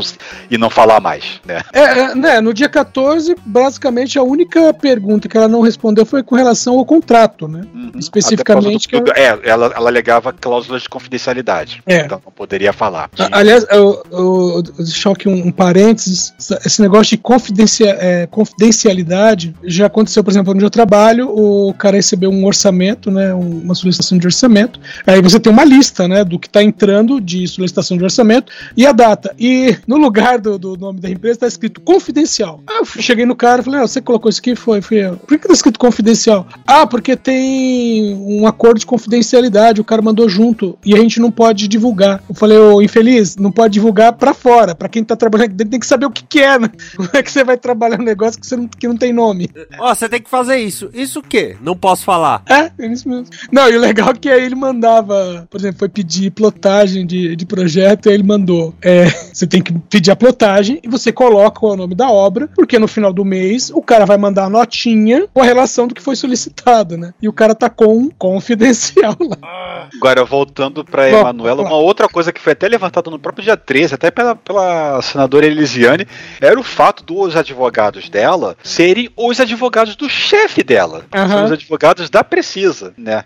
e 0.50 0.58
não 0.58 0.70
falar 0.70 1.00
mais, 1.00 1.40
né? 1.46 1.62
É, 1.74 1.80
é, 1.82 2.16
né, 2.16 2.42
no 2.42 2.54
dia 2.54 2.68
14, 2.70 3.36
basicamente 3.46 4.18
a 4.20 4.24
única 4.24 4.74
pergunta 4.74 5.28
que 5.30 5.38
ela 5.38 5.48
não 5.48 5.62
respondeu 5.62 6.06
foi 6.06 6.24
com 6.24 6.36
relação 6.36 6.78
ao 6.78 6.86
contrato, 6.86 7.48
né? 7.48 7.62
Especificamente. 7.98 8.88
Até 8.88 9.00
por 9.00 9.14
causa 9.14 9.38
do- 9.38 9.46
é, 9.46 9.50
ela, 9.50 9.66
ela 9.76 9.90
alegava 9.90 10.34
cláusulas 10.34 10.82
de 10.84 10.90
confidencialidade. 10.90 11.82
É. 11.86 12.02
Então 12.02 12.22
não 12.26 12.32
poderia 12.32 12.74
falar. 12.74 13.10
A- 13.18 13.40
Aliás, 13.40 13.66
eu, 13.70 14.04
eu, 14.12 14.64
deixar 14.78 15.12
aqui 15.12 15.28
um, 15.30 15.48
um 15.48 15.52
parênteses. 15.52 16.34
Esse 16.66 16.82
negócio 16.82 17.16
de 17.16 17.18
confidencia, 17.18 17.96
é, 18.00 18.28
confidencialidade 18.28 19.54
já 19.64 19.86
aconteceu, 19.88 20.24
por 20.24 20.32
exemplo, 20.32 20.54
onde 20.54 20.64
eu 20.64 20.70
trabalho, 20.70 21.30
o 21.30 21.74
cara 21.74 21.96
recebeu 21.98 22.30
um 22.32 22.46
orçamento, 22.46 23.12
né? 23.12 23.34
um- 23.34 23.62
uma 23.62 23.76
solicitação 23.76 24.18
de 24.18 24.26
orçamento. 24.26 24.80
Aí 25.06 25.22
você 25.22 25.40
tem 25.40 25.52
uma 25.52 25.66
lista, 25.66 26.08
né? 26.08 26.24
Do 26.24 26.40
que 26.40 26.48
está 26.48 26.64
entrando 26.64 27.11
de 27.20 27.48
solicitação 27.48 27.98
de 27.98 28.04
orçamento 28.04 28.52
e 28.76 28.86
a 28.86 28.92
data. 28.92 29.36
E 29.40 29.78
no 29.88 29.98
lugar 29.98 30.40
do, 30.40 30.58
do 30.58 30.78
nome 30.78 31.00
da 31.00 31.10
empresa 31.10 31.34
está 31.34 31.48
escrito 31.48 31.82
confidencial. 31.82 32.62
Aí 32.68 32.78
eu 32.78 32.86
cheguei 32.86 33.26
no 33.26 33.36
cara 33.36 33.62
e 33.62 33.66
falei: 33.66 33.80
ah, 33.82 33.88
você 33.88 34.02
colocou 34.02 34.30
isso 34.30 34.40
aqui? 34.40 34.56
Foi, 34.56 34.82
fui 34.82 35.06
eu. 35.06 35.18
Por 35.18 35.38
que 35.38 35.46
está 35.46 35.54
escrito 35.54 35.80
confidencial? 35.80 36.48
Ah, 36.66 36.86
porque 36.86 37.16
tem 37.16 38.16
um 38.16 38.48
acordo 38.48 38.80
de 38.80 38.86
confidencialidade, 38.86 39.82
o 39.82 39.86
cara 39.86 40.02
mandou 40.02 40.30
junto 40.30 40.78
e 40.86 40.94
a 40.94 40.98
gente 40.98 41.20
não 41.20 41.32
pode 41.32 41.68
divulgar. 41.68 42.24
Eu 42.28 42.36
falei, 42.36 42.58
ô 42.58 42.82
infeliz, 42.82 43.36
não 43.36 43.52
pode 43.52 43.74
divulgar 43.74 44.14
pra 44.14 44.34
fora. 44.34 44.76
Pra 44.76 44.90
quem 44.90 45.04
tá 45.04 45.16
trabalhando 45.16 45.48
aqui 45.48 45.56
dentro 45.56 45.72
tem 45.72 45.80
que 45.80 45.88
saber 45.88 46.06
o 46.06 46.12
que, 46.12 46.24
que 46.24 46.42
é, 46.42 46.60
né? 46.60 46.70
Como 46.96 47.10
é 47.14 47.24
que 47.24 47.32
você 47.32 47.44
vai 47.44 47.58
trabalhar 47.58 48.00
um 48.00 48.04
negócio 48.04 48.40
que, 48.40 48.46
você 48.46 48.56
não, 48.56 48.68
que 48.68 48.88
não 48.88 48.98
tem 48.98 49.14
nome? 49.14 49.50
Ó, 49.80 49.94
você 49.94 50.08
tem 50.08 50.22
que 50.22 50.30
fazer 50.30 50.58
isso. 50.58 50.90
Isso 50.94 51.20
o 51.20 51.24
quê? 51.24 51.56
Não 51.62 51.76
posso 51.76 52.04
falar. 52.04 52.44
É, 52.48 52.72
é 52.78 52.88
isso 52.88 53.08
mesmo. 53.08 53.28
Não, 53.52 53.70
e 53.70 53.78
o 53.78 53.80
legal 53.80 54.10
é 54.10 54.14
que 54.14 54.30
aí 54.30 54.44
ele 54.44 54.56
mandava, 54.56 55.48
por 55.50 55.60
exemplo, 55.60 55.80
foi 55.80 55.90
pedir 55.90 56.32
plotagem 56.32 57.01
de, 57.06 57.36
de 57.36 57.46
projeto, 57.46 58.10
e 58.10 58.14
ele 58.14 58.24
mandou. 58.24 58.74
É, 58.82 59.06
você 59.34 59.48
tem 59.48 59.62
que 59.62 59.74
pedir 59.74 60.12
a 60.12 60.16
plotagem 60.16 60.80
e 60.84 60.88
você 60.88 61.12
coloca 61.12 61.60
qual 61.60 61.74
é 61.74 61.76
o 61.76 61.78
nome 61.78 61.96
da 61.96 62.10
obra, 62.10 62.50
porque 62.56 62.80
no 62.80 62.88
final 62.88 63.14
do 63.14 63.26
mês 63.26 63.72
o 63.74 63.82
cara 63.82 64.06
vai 64.06 64.18
mandar 64.18 64.46
a 64.46 64.50
notinha 64.50 65.28
com 65.34 65.42
a 65.42 65.46
relação 65.46 65.88
do 65.88 65.96
que 65.96 66.02
foi 66.02 66.16
solicitado, 66.16 66.98
né? 66.98 67.14
E 67.22 67.28
o 67.28 67.34
cara 67.34 67.56
tá 67.56 67.70
com 67.70 67.98
um 67.98 68.10
confidencial 68.10 69.16
lá. 69.20 69.90
Agora, 69.96 70.24
voltando 70.24 70.84
pra 70.84 71.10
Bom, 71.10 71.20
Emanuela, 71.22 71.62
uma 71.62 71.76
outra 71.76 72.08
coisa 72.08 72.32
que 72.32 72.42
foi 72.42 72.54
até 72.54 72.68
levantada 72.68 73.10
no 73.10 73.20
próprio 73.20 73.44
dia 73.44 73.58
13, 73.58 73.96
até 73.96 74.12
pela, 74.12 74.36
pela 74.36 75.02
senadora 75.02 75.46
Elisiane, 75.46 76.08
era 76.40 76.60
o 76.60 76.64
fato 76.64 77.04
dos 77.04 77.36
advogados 77.36 78.10
dela 78.10 78.56
serem 78.64 79.10
os 79.16 79.40
advogados 79.40 79.96
do 79.96 80.10
chefe 80.10 80.64
dela. 80.64 81.06
São 81.12 81.46
os 81.46 81.52
advogados 81.52 82.10
da 82.10 82.24
Precisa, 82.24 82.94
né? 82.98 83.24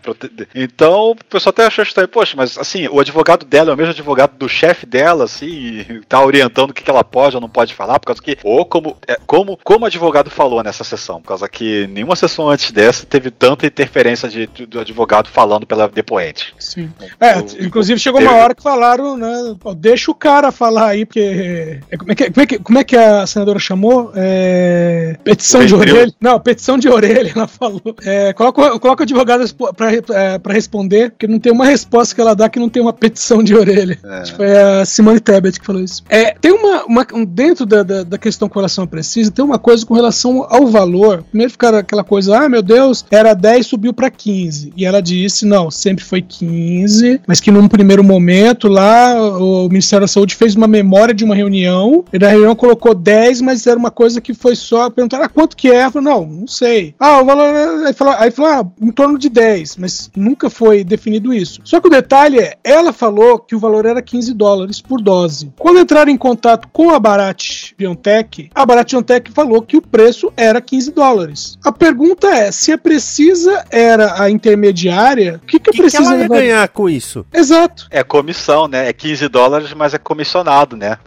Então, 0.53 1.11
o 1.11 1.15
pessoal 1.15 1.51
até 1.51 1.65
achou 1.65 1.83
estranho, 1.83 2.07
poxa, 2.07 2.33
mas 2.35 2.57
assim, 2.57 2.87
o 2.87 2.99
advogado 2.99 3.45
dela 3.45 3.64
é 3.71 3.73
o 3.73 3.77
mesmo 3.77 3.91
advogado 3.91 4.37
do 4.37 4.47
chefe 4.49 4.85
dela, 4.85 5.25
assim, 5.25 5.45
e 5.47 6.01
tá 6.07 6.23
orientando 6.23 6.69
o 6.71 6.73
que 6.73 6.83
que 6.83 6.89
ela 6.89 7.03
pode 7.03 7.35
ou 7.35 7.41
não 7.41 7.49
pode 7.49 7.73
falar, 7.73 7.99
por 7.99 8.07
causa 8.07 8.21
que, 8.21 8.37
ou 8.43 8.65
como, 8.65 8.95
é, 9.07 9.17
como, 9.25 9.57
como 9.63 9.83
o 9.83 9.87
advogado 9.87 10.29
falou 10.29 10.63
nessa 10.63 10.83
sessão, 10.83 11.21
por 11.21 11.29
causa 11.29 11.47
que 11.49 11.87
nenhuma 11.87 12.15
sessão 12.15 12.49
antes 12.49 12.71
dessa 12.71 13.05
teve 13.05 13.29
tanta 13.31 13.65
interferência 13.65 14.27
de, 14.29 14.47
de- 14.47 14.65
do 14.65 14.79
advogado 14.79 15.29
falando 15.29 15.65
pela 15.65 15.87
depoente. 15.87 16.53
Sim. 16.59 16.89
É, 17.19 17.39
inclusive 17.63 17.99
chegou 17.99 18.21
uma 18.21 18.33
hora 18.35 18.55
que 18.55 18.63
falaram, 18.63 19.17
né? 19.17 19.55
deixa 19.77 20.11
o 20.11 20.15
cara 20.15 20.51
falar 20.51 20.87
aí, 20.89 21.05
porque. 21.05 21.79
é, 21.89 21.97
como, 21.97 22.11
é 22.11 22.15
que, 22.15 22.31
como, 22.31 22.41
é 22.41 22.45
que, 22.45 22.59
como 22.59 22.79
é 22.79 22.83
que 22.83 22.95
a 22.95 23.25
senadora 23.27 23.59
chamou? 23.59 24.11
É, 24.15 25.17
petição 25.23 25.61
O 25.61 25.65
de 25.65 25.75
orelha. 25.75 26.13
Não, 26.19 26.39
petição 26.39 26.77
de 26.77 26.89
orelha, 26.89 27.31
ela 27.35 27.47
falou. 27.47 27.81
É, 28.03 28.33
coloca, 28.33 28.79
coloca 28.79 29.01
o 29.01 29.03
advogado 29.03 29.41
respo- 29.41 29.73
pra, 29.73 29.91
é, 29.93 30.37
pra 30.39 30.53
responder, 30.53 31.11
porque 31.11 31.27
não 31.27 31.39
tem 31.39 31.51
uma 31.51 31.65
resposta 31.65 32.13
que 32.15 32.21
ela 32.21 32.35
dá 32.35 32.49
que 32.49 32.59
não 32.59 32.69
tem 32.69 32.81
uma 32.81 32.93
petição 32.93 33.43
de 33.45 33.55
orelha. 33.55 33.97
Acho 34.03 34.31
que 34.31 34.37
foi 34.37 34.57
a 34.57 34.85
Simone 34.85 35.19
Tebet 35.19 35.59
que 35.59 35.65
falou 35.65 35.81
isso. 35.81 36.03
É, 36.09 36.33
tem 36.33 36.51
uma. 36.51 36.83
uma- 36.85 37.07
um- 37.13 37.25
dentro 37.25 37.65
da, 37.65 37.83
da, 37.83 38.03
da 38.03 38.17
questão 38.17 38.47
com 38.49 38.59
relação 38.59 38.83
à 38.83 38.87
precisa, 38.87 39.31
tem 39.31 39.43
uma 39.45 39.57
coisa 39.59 39.85
com 39.85 39.93
relação 39.93 40.45
ao 40.49 40.67
valor. 40.67 41.23
Primeiro 41.29 41.51
ficaram 41.51 41.77
aquela 41.77 42.03
coisa, 42.03 42.37
ah, 42.37 42.49
meu 42.49 42.61
Deus, 42.61 43.05
era 43.11 43.33
10, 43.33 43.65
subiu 43.67 43.93
pra 43.93 44.09
15. 44.09 44.73
E 44.75 44.85
ela 44.85 45.01
disse, 45.01 45.45
não, 45.45 45.69
sempre 45.71 46.03
foi 46.03 46.21
15, 46.21 47.21
mas 47.27 47.39
que 47.39 47.51
num 47.51 47.67
primeiro 47.67 48.03
momento 48.03 48.67
lá 48.67 49.13
o 49.39 49.67
Ministério 49.69 50.03
da 50.03 50.07
Saúde 50.07 50.35
fez 50.35 50.55
uma 50.55 50.67
memória 50.67 51.13
de 51.13 51.23
uma 51.23 51.35
reunião, 51.35 52.03
e 52.11 52.19
na 52.19 52.27
reunião 52.29 52.55
colocou 52.55 52.93
10, 52.95 53.41
mas 53.41 53.65
era 53.67 53.77
uma 53.77 53.91
coisa 53.91 54.19
que 54.21 54.33
foi 54.33 54.55
só 54.55 54.89
perguntar, 54.89 55.21
ah, 55.21 55.29
quanto 55.29 55.55
que 55.55 55.69
é? 55.69 55.75
Ela 55.75 55.91
falou, 55.91 56.09
não, 56.09 56.25
não 56.25 56.47
sei. 56.47 56.95
Ah, 56.99 57.21
o 57.21 57.25
valor. 57.25 57.43
é- 57.45 57.75
Aí 57.87 57.93
falou, 57.93 58.13
aí 58.17 58.31
falou 58.31 58.51
ah, 58.51 58.65
em 58.81 58.91
torno 58.91 59.17
de 59.19 59.29
10, 59.29 59.75
mas 59.77 60.09
nunca 60.15 60.49
foi 60.49 60.83
definido 60.83 61.33
isso. 61.33 61.59
Só 61.63 61.79
que 61.79 61.87
o 61.87 61.91
detalhe 61.91 62.39
é, 62.39 62.57
ela 62.63 62.91
falou 62.93 63.34
que 63.39 63.55
o 63.55 63.59
valor 63.59 63.85
era 63.85 64.01
15 64.01 64.33
dólares 64.33 64.81
por 64.81 65.01
dose. 65.01 65.51
Quando 65.57 65.79
entraram 65.79 66.11
em 66.11 66.17
contato 66.17 66.67
com 66.71 66.89
a 66.91 66.99
Barat 66.99 67.71
BioNTech, 67.77 68.49
a 68.53 68.65
Barat 68.65 68.91
BioNTech 68.91 69.31
falou 69.31 69.61
que 69.61 69.77
o 69.77 69.81
preço 69.81 70.31
era 70.35 70.61
15 70.61 70.91
dólares. 70.91 71.57
A 71.63 71.71
pergunta 71.71 72.27
é, 72.27 72.51
se 72.51 72.71
a 72.71 72.77
Precisa 72.77 73.65
era 73.69 74.21
a 74.21 74.29
intermediária, 74.29 75.39
o 75.43 75.45
que, 75.45 75.59
que 75.59 75.65
que, 75.65 75.71
que 75.71 75.77
Precisa 75.77 76.03
ela 76.13 76.21
ia 76.21 76.27
vai- 76.27 76.39
ganhar 76.41 76.67
com 76.69 76.89
isso? 76.89 77.25
Exato. 77.33 77.87
É 77.89 78.03
comissão, 78.03 78.67
né? 78.67 78.87
É 78.89 78.93
15 78.93 79.27
dólares, 79.27 79.73
mas 79.73 79.93
é 79.93 79.97
comissionado, 79.97 80.75
né? 80.75 80.97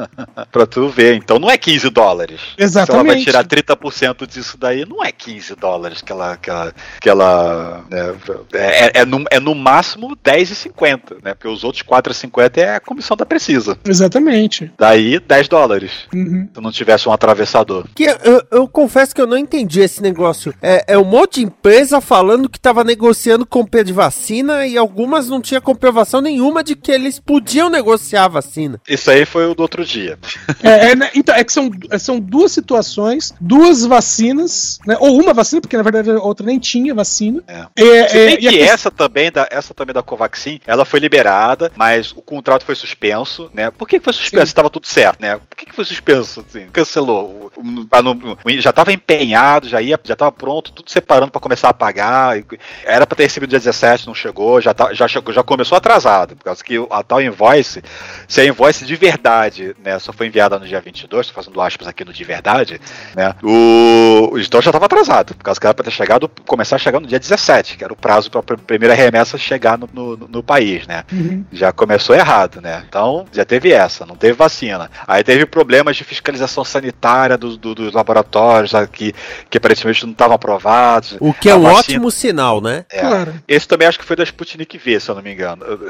pra 0.52 0.66
tu 0.66 0.88
ver. 0.88 1.14
Então 1.16 1.38
não 1.38 1.50
é 1.50 1.56
15 1.56 1.90
dólares. 1.90 2.40
Se 2.40 2.46
ela 2.46 2.56
vai 2.58 2.64
Exatamente. 2.64 3.24
tirar 3.24 3.44
30% 3.44 4.26
disso 4.26 4.56
daí, 4.58 4.84
não 4.84 5.04
é 5.04 5.12
15 5.12 5.54
dólares 5.54 6.02
que 6.02 6.12
ela. 6.12 6.36
Que 6.36 6.50
ela, 6.50 6.74
que 7.00 7.08
ela 7.08 7.84
né, 7.90 8.14
é, 8.52 9.00
é, 9.00 9.04
no, 9.04 9.24
é 9.30 9.40
no 9.40 9.54
máximo 9.54 10.16
10,50, 10.16 11.22
né? 11.22 11.34
Porque 11.34 11.48
os 11.48 11.64
outros 11.64 11.77
outros 11.86 12.22
4,50 12.22 12.58
é 12.58 12.76
a 12.76 12.80
comissão 12.80 13.16
da 13.16 13.26
Precisa. 13.26 13.78
Exatamente. 13.86 14.72
Daí 14.78 15.18
10 15.18 15.48
dólares. 15.48 15.92
Uhum. 16.12 16.48
Se 16.54 16.60
não 16.60 16.72
tivesse 16.72 17.08
um 17.08 17.12
atravessador. 17.12 17.86
Que 17.94 18.04
eu, 18.04 18.42
eu 18.50 18.68
confesso 18.68 19.14
que 19.14 19.20
eu 19.20 19.26
não 19.26 19.36
entendi 19.36 19.80
esse 19.80 20.02
negócio. 20.02 20.54
É, 20.62 20.84
é 20.94 20.98
um 20.98 21.04
monte 21.04 21.40
de 21.40 21.46
empresa 21.46 22.00
falando 22.00 22.48
que 22.48 22.58
tava 22.58 22.84
negociando 22.84 23.46
compra 23.46 23.84
de 23.84 23.92
vacina 23.92 24.66
e 24.66 24.76
algumas 24.76 25.28
não 25.28 25.40
tinha 25.40 25.60
comprovação 25.60 26.20
nenhuma 26.20 26.62
de 26.62 26.74
que 26.74 26.90
eles 26.90 27.18
podiam 27.18 27.68
negociar 27.68 28.24
a 28.24 28.28
vacina. 28.28 28.80
Isso 28.88 29.10
aí 29.10 29.24
foi 29.24 29.46
o 29.46 29.54
do 29.54 29.62
outro 29.62 29.84
dia. 29.84 30.18
É, 30.62 30.90
é, 30.90 30.96
né, 30.96 31.10
então, 31.14 31.34
é 31.34 31.44
que 31.44 31.52
são, 31.52 31.70
são 31.98 32.18
duas 32.18 32.52
situações, 32.52 33.32
duas 33.40 33.84
vacinas, 33.84 34.78
né, 34.86 34.96
ou 35.00 35.20
uma 35.20 35.32
vacina, 35.32 35.60
porque 35.60 35.76
na 35.76 35.82
verdade 35.82 36.10
a 36.10 36.18
outra 36.18 36.46
nem 36.46 36.58
tinha 36.58 36.94
vacina. 36.94 37.42
É. 37.46 37.66
É, 37.76 38.08
Se 38.08 38.18
é, 38.18 38.26
bem 38.26 38.38
e 38.40 38.48
a 38.48 38.50
que 38.50 38.60
essa 38.60 38.90
também, 38.90 39.30
da, 39.30 39.46
essa 39.50 39.74
também 39.74 39.94
da 39.94 40.02
Covaxin, 40.02 40.60
ela 40.66 40.84
foi 40.84 41.00
liberada, 41.00 41.67
mas 41.76 42.12
o 42.12 42.22
contrato 42.22 42.64
foi 42.64 42.74
suspenso, 42.74 43.50
né? 43.54 43.70
Por 43.70 43.88
que 43.88 44.00
foi 44.00 44.12
suspenso? 44.12 44.46
Estava 44.46 44.70
tudo 44.70 44.86
certo, 44.86 45.20
né? 45.20 45.38
Por 45.48 45.56
que, 45.56 45.72
foi 45.72 45.84
suspenso? 45.84 46.44
Assim? 46.48 46.66
Cancelou. 46.72 47.50
O- 47.56 47.60
o- 47.60 47.86
a- 47.90 48.02
no- 48.02 48.12
o- 48.44 48.60
já 48.60 48.70
estava 48.70 48.92
empenhado, 48.92 49.68
já 49.68 49.80
ia, 49.80 49.98
já 50.04 50.14
estava 50.14 50.32
pronto, 50.32 50.72
tudo 50.72 50.90
separando 50.90 51.30
para 51.30 51.40
começar 51.40 51.68
a 51.68 51.74
pagar. 51.74 52.36
Era 52.84 53.06
para 53.06 53.16
ter 53.16 53.24
recebido 53.24 53.50
dia 53.50 53.58
17, 53.58 54.06
não 54.06 54.14
chegou, 54.14 54.60
já, 54.60 54.72
tá, 54.74 54.92
já, 54.92 55.06
chegou, 55.06 55.32
já 55.32 55.42
começou 55.42 55.76
atrasado, 55.76 56.36
por 56.36 56.44
causa 56.44 56.62
que 56.64 56.76
a 56.90 57.02
tal 57.02 57.20
invoice, 57.20 57.82
se 58.26 58.40
a 58.40 58.44
invoice 58.44 58.84
de 58.84 58.96
verdade, 58.96 59.74
né, 59.84 59.98
só 59.98 60.12
foi 60.12 60.26
enviada 60.26 60.58
no 60.58 60.66
dia 60.66 60.80
22, 60.80 61.26
estou 61.26 61.42
fazendo 61.42 61.60
aspas 61.60 61.86
aqui 61.88 62.04
no 62.04 62.12
de 62.12 62.24
verdade, 62.24 62.80
né? 63.14 63.34
O, 63.42 64.30
o 64.32 64.38
então 64.38 64.60
já 64.62 64.70
estava 64.70 64.86
atrasado, 64.86 65.34
por 65.34 65.44
causa 65.44 65.60
que 65.60 65.66
era 65.66 65.74
para 65.74 65.84
ter 65.84 65.90
chegado, 65.90 66.28
começar 66.46 66.76
a 66.76 66.78
chegar 66.78 67.00
no 67.00 67.06
dia 67.06 67.18
17, 67.18 67.76
que 67.76 67.84
era 67.84 67.92
o 67.92 67.96
prazo 67.96 68.30
para 68.30 68.40
a 68.54 68.58
primeira 68.58 68.94
remessa 68.94 69.36
chegar 69.38 69.78
no, 69.78 69.88
no, 69.92 70.16
no 70.16 70.42
país, 70.42 70.86
né? 70.86 71.04
Uhum. 71.12 71.44
Já 71.58 71.72
começou 71.72 72.14
errado, 72.14 72.60
né? 72.60 72.84
Então 72.88 73.24
já 73.32 73.44
teve 73.44 73.72
essa, 73.72 74.06
não 74.06 74.14
teve 74.14 74.34
vacina. 74.34 74.90
Aí 75.06 75.24
teve 75.24 75.44
problemas 75.44 75.96
de 75.96 76.04
fiscalização 76.04 76.64
sanitária 76.64 77.36
dos, 77.36 77.56
do- 77.56 77.74
dos 77.74 77.92
laboratórios 77.92 78.74
aqui, 78.74 79.12
que 79.50 79.58
aparentemente 79.58 80.04
não 80.04 80.12
estavam 80.12 80.34
aprovados. 80.36 81.16
O 81.20 81.32
que 81.34 81.48
é 81.50 81.54
um 81.54 81.62
vacina- 81.62 81.78
ótimo 81.78 82.10
sinal, 82.10 82.60
né? 82.60 82.84
É. 82.90 83.00
Claro. 83.00 83.34
Esse 83.48 83.66
também 83.66 83.88
acho 83.88 83.98
que 83.98 84.04
foi 84.04 84.16
da 84.16 84.22
Sputnik 84.22 84.78
V, 84.78 85.00
se 85.00 85.08
eu 85.10 85.14
não 85.14 85.22
me 85.22 85.32
engano. 85.32 85.64
Eu, 85.64 85.80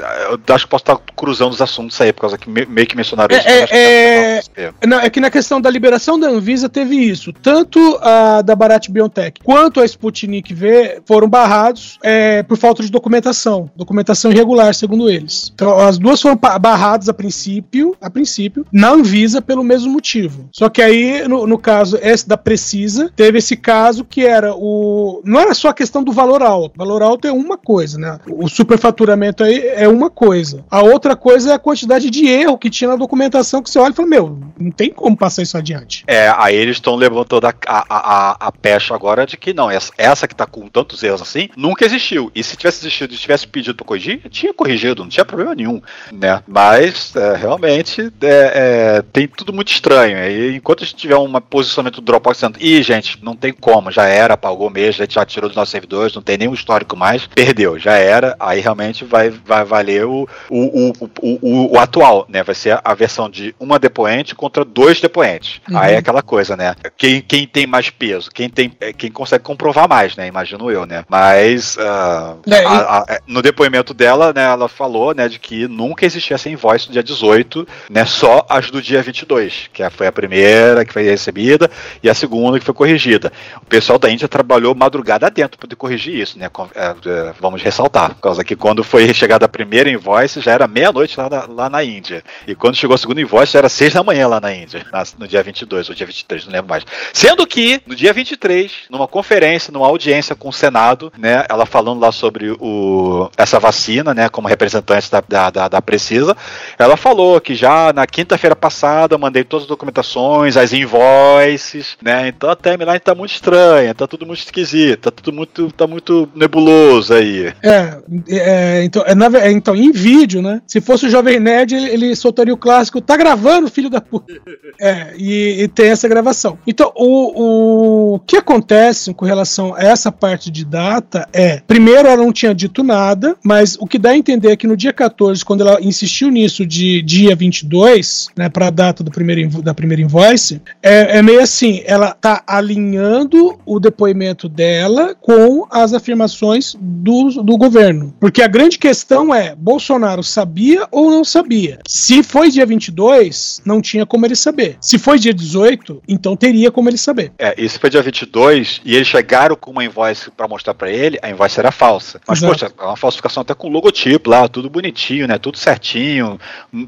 eu 0.47 0.55
acho 0.55 0.65
que 0.65 0.69
posso 0.71 0.81
estar 0.83 0.97
cruzando 1.15 1.51
os 1.53 1.61
assuntos 1.61 1.99
aí, 2.01 2.11
por 2.11 2.21
causa 2.21 2.37
que 2.37 2.49
me- 2.49 2.65
meio 2.65 2.87
que 2.87 2.95
mencionaram 2.95 3.35
isso. 3.35 3.47
É, 3.47 3.67
que 3.67 3.73
é, 3.75 4.37
é- 4.57 4.73
é, 4.81 4.87
não, 4.87 4.99
é 4.99 5.09
que 5.09 5.19
na 5.19 5.29
questão 5.29 5.61
da 5.61 5.69
liberação 5.69 6.19
da 6.19 6.27
Anvisa 6.27 6.67
teve 6.67 6.95
isso. 6.95 7.31
Tanto 7.33 7.99
a 8.01 8.41
da 8.41 8.55
Bharat 8.55 8.89
Biotech 8.89 9.41
quanto 9.43 9.79
a 9.81 9.85
Sputnik 9.85 10.53
V 10.53 11.01
foram 11.05 11.27
barrados 11.29 11.97
é, 12.03 12.41
por 12.43 12.57
falta 12.57 12.81
de 12.81 12.89
documentação. 12.91 13.69
Documentação 13.75 14.31
irregular, 14.31 14.73
segundo 14.73 15.09
eles. 15.09 15.53
Então, 15.59 15.77
as 15.77 15.97
duas 15.97 16.21
foram 16.21 16.37
barradas 16.37 17.09
a 17.09 17.13
princípio, 17.13 17.93
a 17.99 18.09
princípio, 18.09 18.65
na 18.71 18.91
Anvisa 18.91 19.41
pelo 19.41 19.61
mesmo 19.61 19.91
motivo. 19.91 20.47
Só 20.53 20.69
que 20.69 20.81
aí, 20.81 21.27
no, 21.27 21.45
no 21.45 21.57
caso, 21.57 21.99
esse 22.01 22.25
da 22.25 22.37
Precisa, 22.37 23.11
teve 23.13 23.39
esse 23.39 23.57
caso 23.57 24.05
que 24.05 24.25
era 24.25 24.55
o. 24.55 25.21
Não 25.25 25.37
era 25.37 25.53
só 25.53 25.67
a 25.67 25.73
questão 25.73 26.01
do 26.01 26.13
valor 26.13 26.41
alto. 26.41 26.75
O 26.75 26.77
valor 26.77 27.01
alto 27.01 27.27
é 27.27 27.31
uma 27.33 27.57
coisa, 27.57 27.99
né? 27.99 28.19
O 28.29 28.47
superfaturamento 28.47 29.43
aí 29.43 29.67
é 29.67 29.85
uma 29.85 30.09
coisa. 30.09 30.63
A 30.71 30.81
outra 30.81 31.13
coisa 31.13 31.51
é 31.51 31.53
a 31.55 31.59
quantidade 31.59 32.09
de 32.09 32.25
erro 32.25 32.57
que 32.57 32.69
tinha 32.69 32.91
na 32.91 32.95
documentação 32.95 33.61
que 33.61 33.69
você 33.69 33.79
olha 33.79 33.91
e 33.91 33.95
fala, 33.95 34.07
meu, 34.07 34.39
não 34.57 34.71
tem 34.71 34.89
como 34.89 35.17
passar 35.17 35.41
isso 35.41 35.57
adiante. 35.57 36.05
É, 36.07 36.33
aí 36.37 36.55
eles 36.55 36.77
estão 36.77 36.95
levantando 36.95 37.47
a, 37.47 37.53
a, 37.67 37.85
a, 37.89 38.47
a 38.47 38.51
pecha 38.53 38.95
agora 38.95 39.25
de 39.25 39.35
que 39.35 39.53
não, 39.53 39.69
essa, 39.69 39.91
essa 39.97 40.25
que 40.25 40.33
tá 40.35 40.45
com 40.45 40.69
tantos 40.69 41.03
erros 41.03 41.21
assim, 41.21 41.49
nunca 41.57 41.85
existiu. 41.85 42.31
E 42.33 42.41
se 42.41 42.55
tivesse 42.55 42.79
existido 42.79 43.13
e 43.13 43.17
tivesse 43.17 43.45
pedido 43.45 43.75
pra 43.75 43.85
corrigir, 43.85 44.21
tinha 44.29 44.53
corrigido, 44.53 45.03
não 45.03 45.09
tinha 45.09 45.25
problema 45.25 45.48
nenhum, 45.55 45.81
né? 46.11 46.41
Mas, 46.47 47.15
é, 47.15 47.35
realmente, 47.35 48.11
é, 48.21 48.97
é, 48.97 49.01
tem 49.13 49.27
tudo 49.27 49.53
muito 49.53 49.71
estranho. 49.71 50.17
E 50.29 50.55
enquanto 50.55 50.83
a 50.83 50.85
gente 50.85 50.95
tiver 50.97 51.17
um 51.17 51.31
posicionamento 51.41 51.95
do 51.95 52.01
Dropbox 52.01 52.37
dizendo, 52.37 52.57
ih, 52.59 52.81
gente, 52.83 53.19
não 53.23 53.35
tem 53.35 53.51
como, 53.53 53.91
já 53.91 54.05
era, 54.05 54.33
apagou 54.33 54.69
mesmo, 54.69 55.01
a 55.01 55.05
gente 55.05 55.15
já 55.15 55.25
tirou 55.25 55.49
dos 55.49 55.55
nossos 55.55 55.71
servidores, 55.71 56.13
não 56.15 56.21
tem 56.21 56.37
nenhum 56.37 56.53
histórico 56.53 56.95
mais, 56.95 57.27
perdeu, 57.27 57.77
já 57.79 57.93
era, 57.93 58.35
aí 58.39 58.59
realmente 58.59 59.05
vai, 59.05 59.29
vai 59.29 59.63
valer 59.63 60.05
o, 60.05 60.27
o, 60.49 60.89
o, 60.89 61.09
o, 61.21 61.75
o, 61.75 61.79
atual, 61.79 62.25
né? 62.29 62.43
Vai 62.43 62.55
ser 62.55 62.79
a 62.83 62.93
versão 62.93 63.29
de 63.29 63.55
uma 63.59 63.79
depoente 63.79 64.35
contra 64.35 64.63
dois 64.65 64.99
depoentes. 65.01 65.61
Uhum. 65.69 65.77
Aí 65.77 65.93
é 65.93 65.97
aquela 65.97 66.21
coisa, 66.21 66.55
né? 66.55 66.75
Quem, 66.97 67.21
quem 67.21 67.47
tem 67.47 67.65
mais 67.65 67.89
peso, 67.89 68.29
quem 68.31 68.49
tem, 68.49 68.71
é, 68.79 68.91
quem 68.93 69.11
consegue 69.11 69.43
comprovar 69.43 69.87
mais, 69.87 70.15
né? 70.15 70.27
Imagino 70.27 70.69
eu, 70.69 70.85
né? 70.85 71.03
Mas 71.09 71.77
ah, 71.79 72.35
É, 72.47 72.65
a- 72.65 72.97
a- 72.99 73.19
no 73.27 73.41
depoimento 73.41 73.93
dela, 73.93 74.33
né? 74.33 74.43
Ela 74.43 74.67
falou, 74.67 75.13
né? 75.13 75.27
De 75.27 75.38
que 75.41 75.67
nunca 75.67 76.05
existia 76.05 76.35
essa 76.35 76.49
invoice 76.49 76.87
no 76.87 76.93
dia 76.93 77.03
18, 77.03 77.67
né? 77.89 78.05
Só 78.05 78.45
as 78.49 78.69
do 78.69 78.81
dia 78.81 79.01
22, 79.01 79.69
que 79.73 79.87
foi 79.89 80.07
a 80.07 80.11
primeira 80.11 80.85
que 80.85 80.93
foi 80.93 81.03
recebida 81.03 81.69
e 82.03 82.09
a 82.09 82.13
segunda 82.13 82.59
que 82.59 82.65
foi 82.65 82.73
corrigida. 82.73 83.31
O 83.61 83.65
pessoal 83.65 83.97
da 83.97 84.09
Índia 84.09 84.27
trabalhou 84.27 84.73
madrugada 84.75 85.29
dentro 85.29 85.57
para 85.57 85.75
corrigir 85.75 86.15
isso, 86.15 86.37
né? 86.37 86.49
É, 86.75 86.95
é, 87.09 87.33
vamos 87.39 87.61
ressaltar, 87.61 88.13
por 88.15 88.21
causa 88.21 88.43
que 88.43 88.55
quando 88.55 88.83
foi 88.83 89.13
chegada 89.13 89.45
a 89.45 89.49
primeira 89.49 89.89
invoice 89.89 90.41
já 90.41 90.51
era 90.51 90.67
meia-noite 90.67 91.19
lá, 91.19 91.29
na- 91.29 91.45
lá 91.45 91.69
na 91.69 91.83
Índia. 91.83 92.23
E 92.47 92.53
quando 92.55 92.75
chegou 92.75 92.93
a 92.95 92.97
segunda 92.97 93.21
invoice 93.21 93.53
já 93.53 93.59
era 93.59 93.69
seis 93.69 93.93
da 93.93 94.03
manhã 94.03 94.27
lá 94.27 94.39
na 94.39 94.53
Índia, 94.53 94.85
no 95.17 95.27
dia 95.27 95.41
22 95.43 95.89
ou 95.89 95.95
dia 95.95 96.05
23, 96.05 96.45
não 96.45 96.53
lembro 96.53 96.69
mais. 96.69 96.83
Sendo 97.13 97.45
que 97.47 97.81
no 97.87 97.95
dia 97.95 98.11
23, 98.13 98.71
numa 98.89 99.07
conferência, 99.07 99.71
numa 99.71 99.87
audiência 99.87 100.35
com 100.35 100.49
o 100.49 100.53
Senado, 100.53 101.11
né, 101.17 101.45
ela 101.49 101.65
falando 101.65 101.99
lá 101.99 102.11
sobre 102.11 102.51
o, 102.59 103.29
essa 103.37 103.59
vacina, 103.59 104.13
né, 104.13 104.29
como 104.29 104.47
representante 104.47 105.09
da, 105.11 105.18
da, 105.27 105.49
da, 105.49 105.67
da 105.67 105.81
Precisa, 105.81 106.35
ela 106.77 106.97
falou 106.97 107.39
que 107.39 107.55
já 107.55 107.91
na 107.93 108.05
quinta-feira 108.05 108.55
passada 108.55 109.15
eu 109.15 109.19
mandei 109.19 109.43
todas 109.43 109.63
as 109.63 109.69
documentações, 109.69 110.57
as 110.57 110.73
invoices, 110.73 111.97
né, 112.01 112.27
então 112.27 112.49
a 112.49 112.55
timeline 112.55 112.99
tá 112.99 113.15
muito 113.15 113.33
estranha, 113.33 113.93
tá 113.93 114.07
tudo 114.07 114.25
muito 114.25 114.39
esquisito, 114.39 115.03
tá 115.03 115.11
tudo 115.11 115.35
muito, 115.35 115.71
tá 115.71 115.87
muito 115.87 116.29
nebuloso 116.35 117.13
aí. 117.13 117.53
É, 117.63 117.97
é, 118.29 118.83
então, 118.83 119.03
é, 119.05 119.15
na 119.15 119.29
é, 119.39 119.51
então, 119.51 119.75
em 119.75 119.91
vídeo, 119.91 120.41
né? 120.41 120.61
Se 120.67 120.81
fosse 120.81 121.05
o 121.05 121.09
Jovem 121.09 121.39
Nerd, 121.39 121.75
ele, 121.75 121.89
ele 121.89 122.15
soltaria 122.15 122.53
o 122.53 122.57
clássico, 122.57 123.01
tá 123.01 123.15
gravando, 123.15 123.69
filho 123.69 123.89
da 123.89 124.01
puta. 124.01 124.33
É, 124.81 125.13
e, 125.17 125.63
e 125.63 125.67
tem 125.67 125.89
essa 125.89 126.07
gravação. 126.07 126.57
Então, 126.65 126.93
o, 126.95 128.13
o 128.13 128.19
que 128.19 128.37
acontece 128.37 129.13
com 129.13 129.25
relação 129.25 129.73
a 129.75 129.83
essa 129.83 130.09
parte 130.09 130.49
de 130.49 130.63
data 130.63 131.27
é, 131.33 131.61
primeiro, 131.67 132.07
ela 132.07 132.23
não 132.23 132.31
tinha 132.31 132.55
dito 132.55 132.81
nada, 132.81 133.35
mas 133.43 133.75
o 133.77 133.85
que 133.85 133.99
dá 133.99 134.11
a 134.11 134.17
entender 134.17 134.51
é 134.51 134.55
que 134.55 134.67
no 134.67 134.77
dia 134.77 134.93
14, 134.93 135.08
quando 135.43 135.61
ela 135.61 135.79
insistiu 135.81 136.29
nisso 136.29 136.65
de 136.65 137.01
dia 137.01 137.35
22, 137.35 138.29
né, 138.37 138.49
pra 138.49 138.69
data 138.69 139.03
do 139.03 139.11
primeiro, 139.11 139.61
da 139.61 139.73
primeira 139.73 140.01
invoice, 140.01 140.61
é, 140.81 141.17
é 141.17 141.21
meio 141.21 141.41
assim, 141.41 141.81
ela 141.85 142.13
tá 142.13 142.43
alinhando 142.47 143.59
o 143.65 143.79
depoimento 143.79 144.47
dela 144.47 145.15
com 145.19 145.67
as 145.69 145.93
afirmações 145.93 146.75
do, 146.79 147.43
do 147.43 147.57
governo. 147.57 148.13
Porque 148.19 148.41
a 148.41 148.47
grande 148.47 148.77
questão 148.77 149.33
é, 149.33 149.55
Bolsonaro 149.55 150.23
sabia 150.23 150.87
ou 150.91 151.09
não 151.09 151.23
sabia? 151.23 151.79
Se 151.87 152.23
foi 152.23 152.49
dia 152.49 152.65
22, 152.65 153.61
não 153.65 153.81
tinha 153.81 154.05
como 154.05 154.25
ele 154.25 154.35
saber. 154.35 154.77
Se 154.81 154.97
foi 154.97 155.19
dia 155.19 155.33
18, 155.33 156.03
então 156.07 156.35
teria 156.35 156.71
como 156.71 156.89
ele 156.89 156.97
saber. 156.97 157.31
É, 157.37 157.53
isso 157.57 157.79
foi 157.79 157.89
dia 157.89 158.01
22 158.01 158.81
e 158.85 158.95
eles 158.95 159.07
chegaram 159.07 159.55
com 159.55 159.71
uma 159.71 159.83
invoice 159.83 160.31
pra 160.31 160.47
mostrar 160.47 160.73
pra 160.73 160.91
ele, 160.91 161.19
a 161.21 161.29
invoice 161.29 161.59
era 161.59 161.71
falsa. 161.71 162.19
Mas, 162.27 162.39
Exato. 162.39 162.53
poxa, 162.53 162.73
é 162.77 162.85
uma 162.85 162.97
falsificação 162.97 163.41
até 163.41 163.53
com 163.53 163.69
logotipo 163.69 164.29
lá, 164.29 164.47
tudo 164.47 164.69
bonitinho, 164.69 164.98
né? 165.27 165.37
Tudo 165.37 165.57
certinho, 165.57 166.39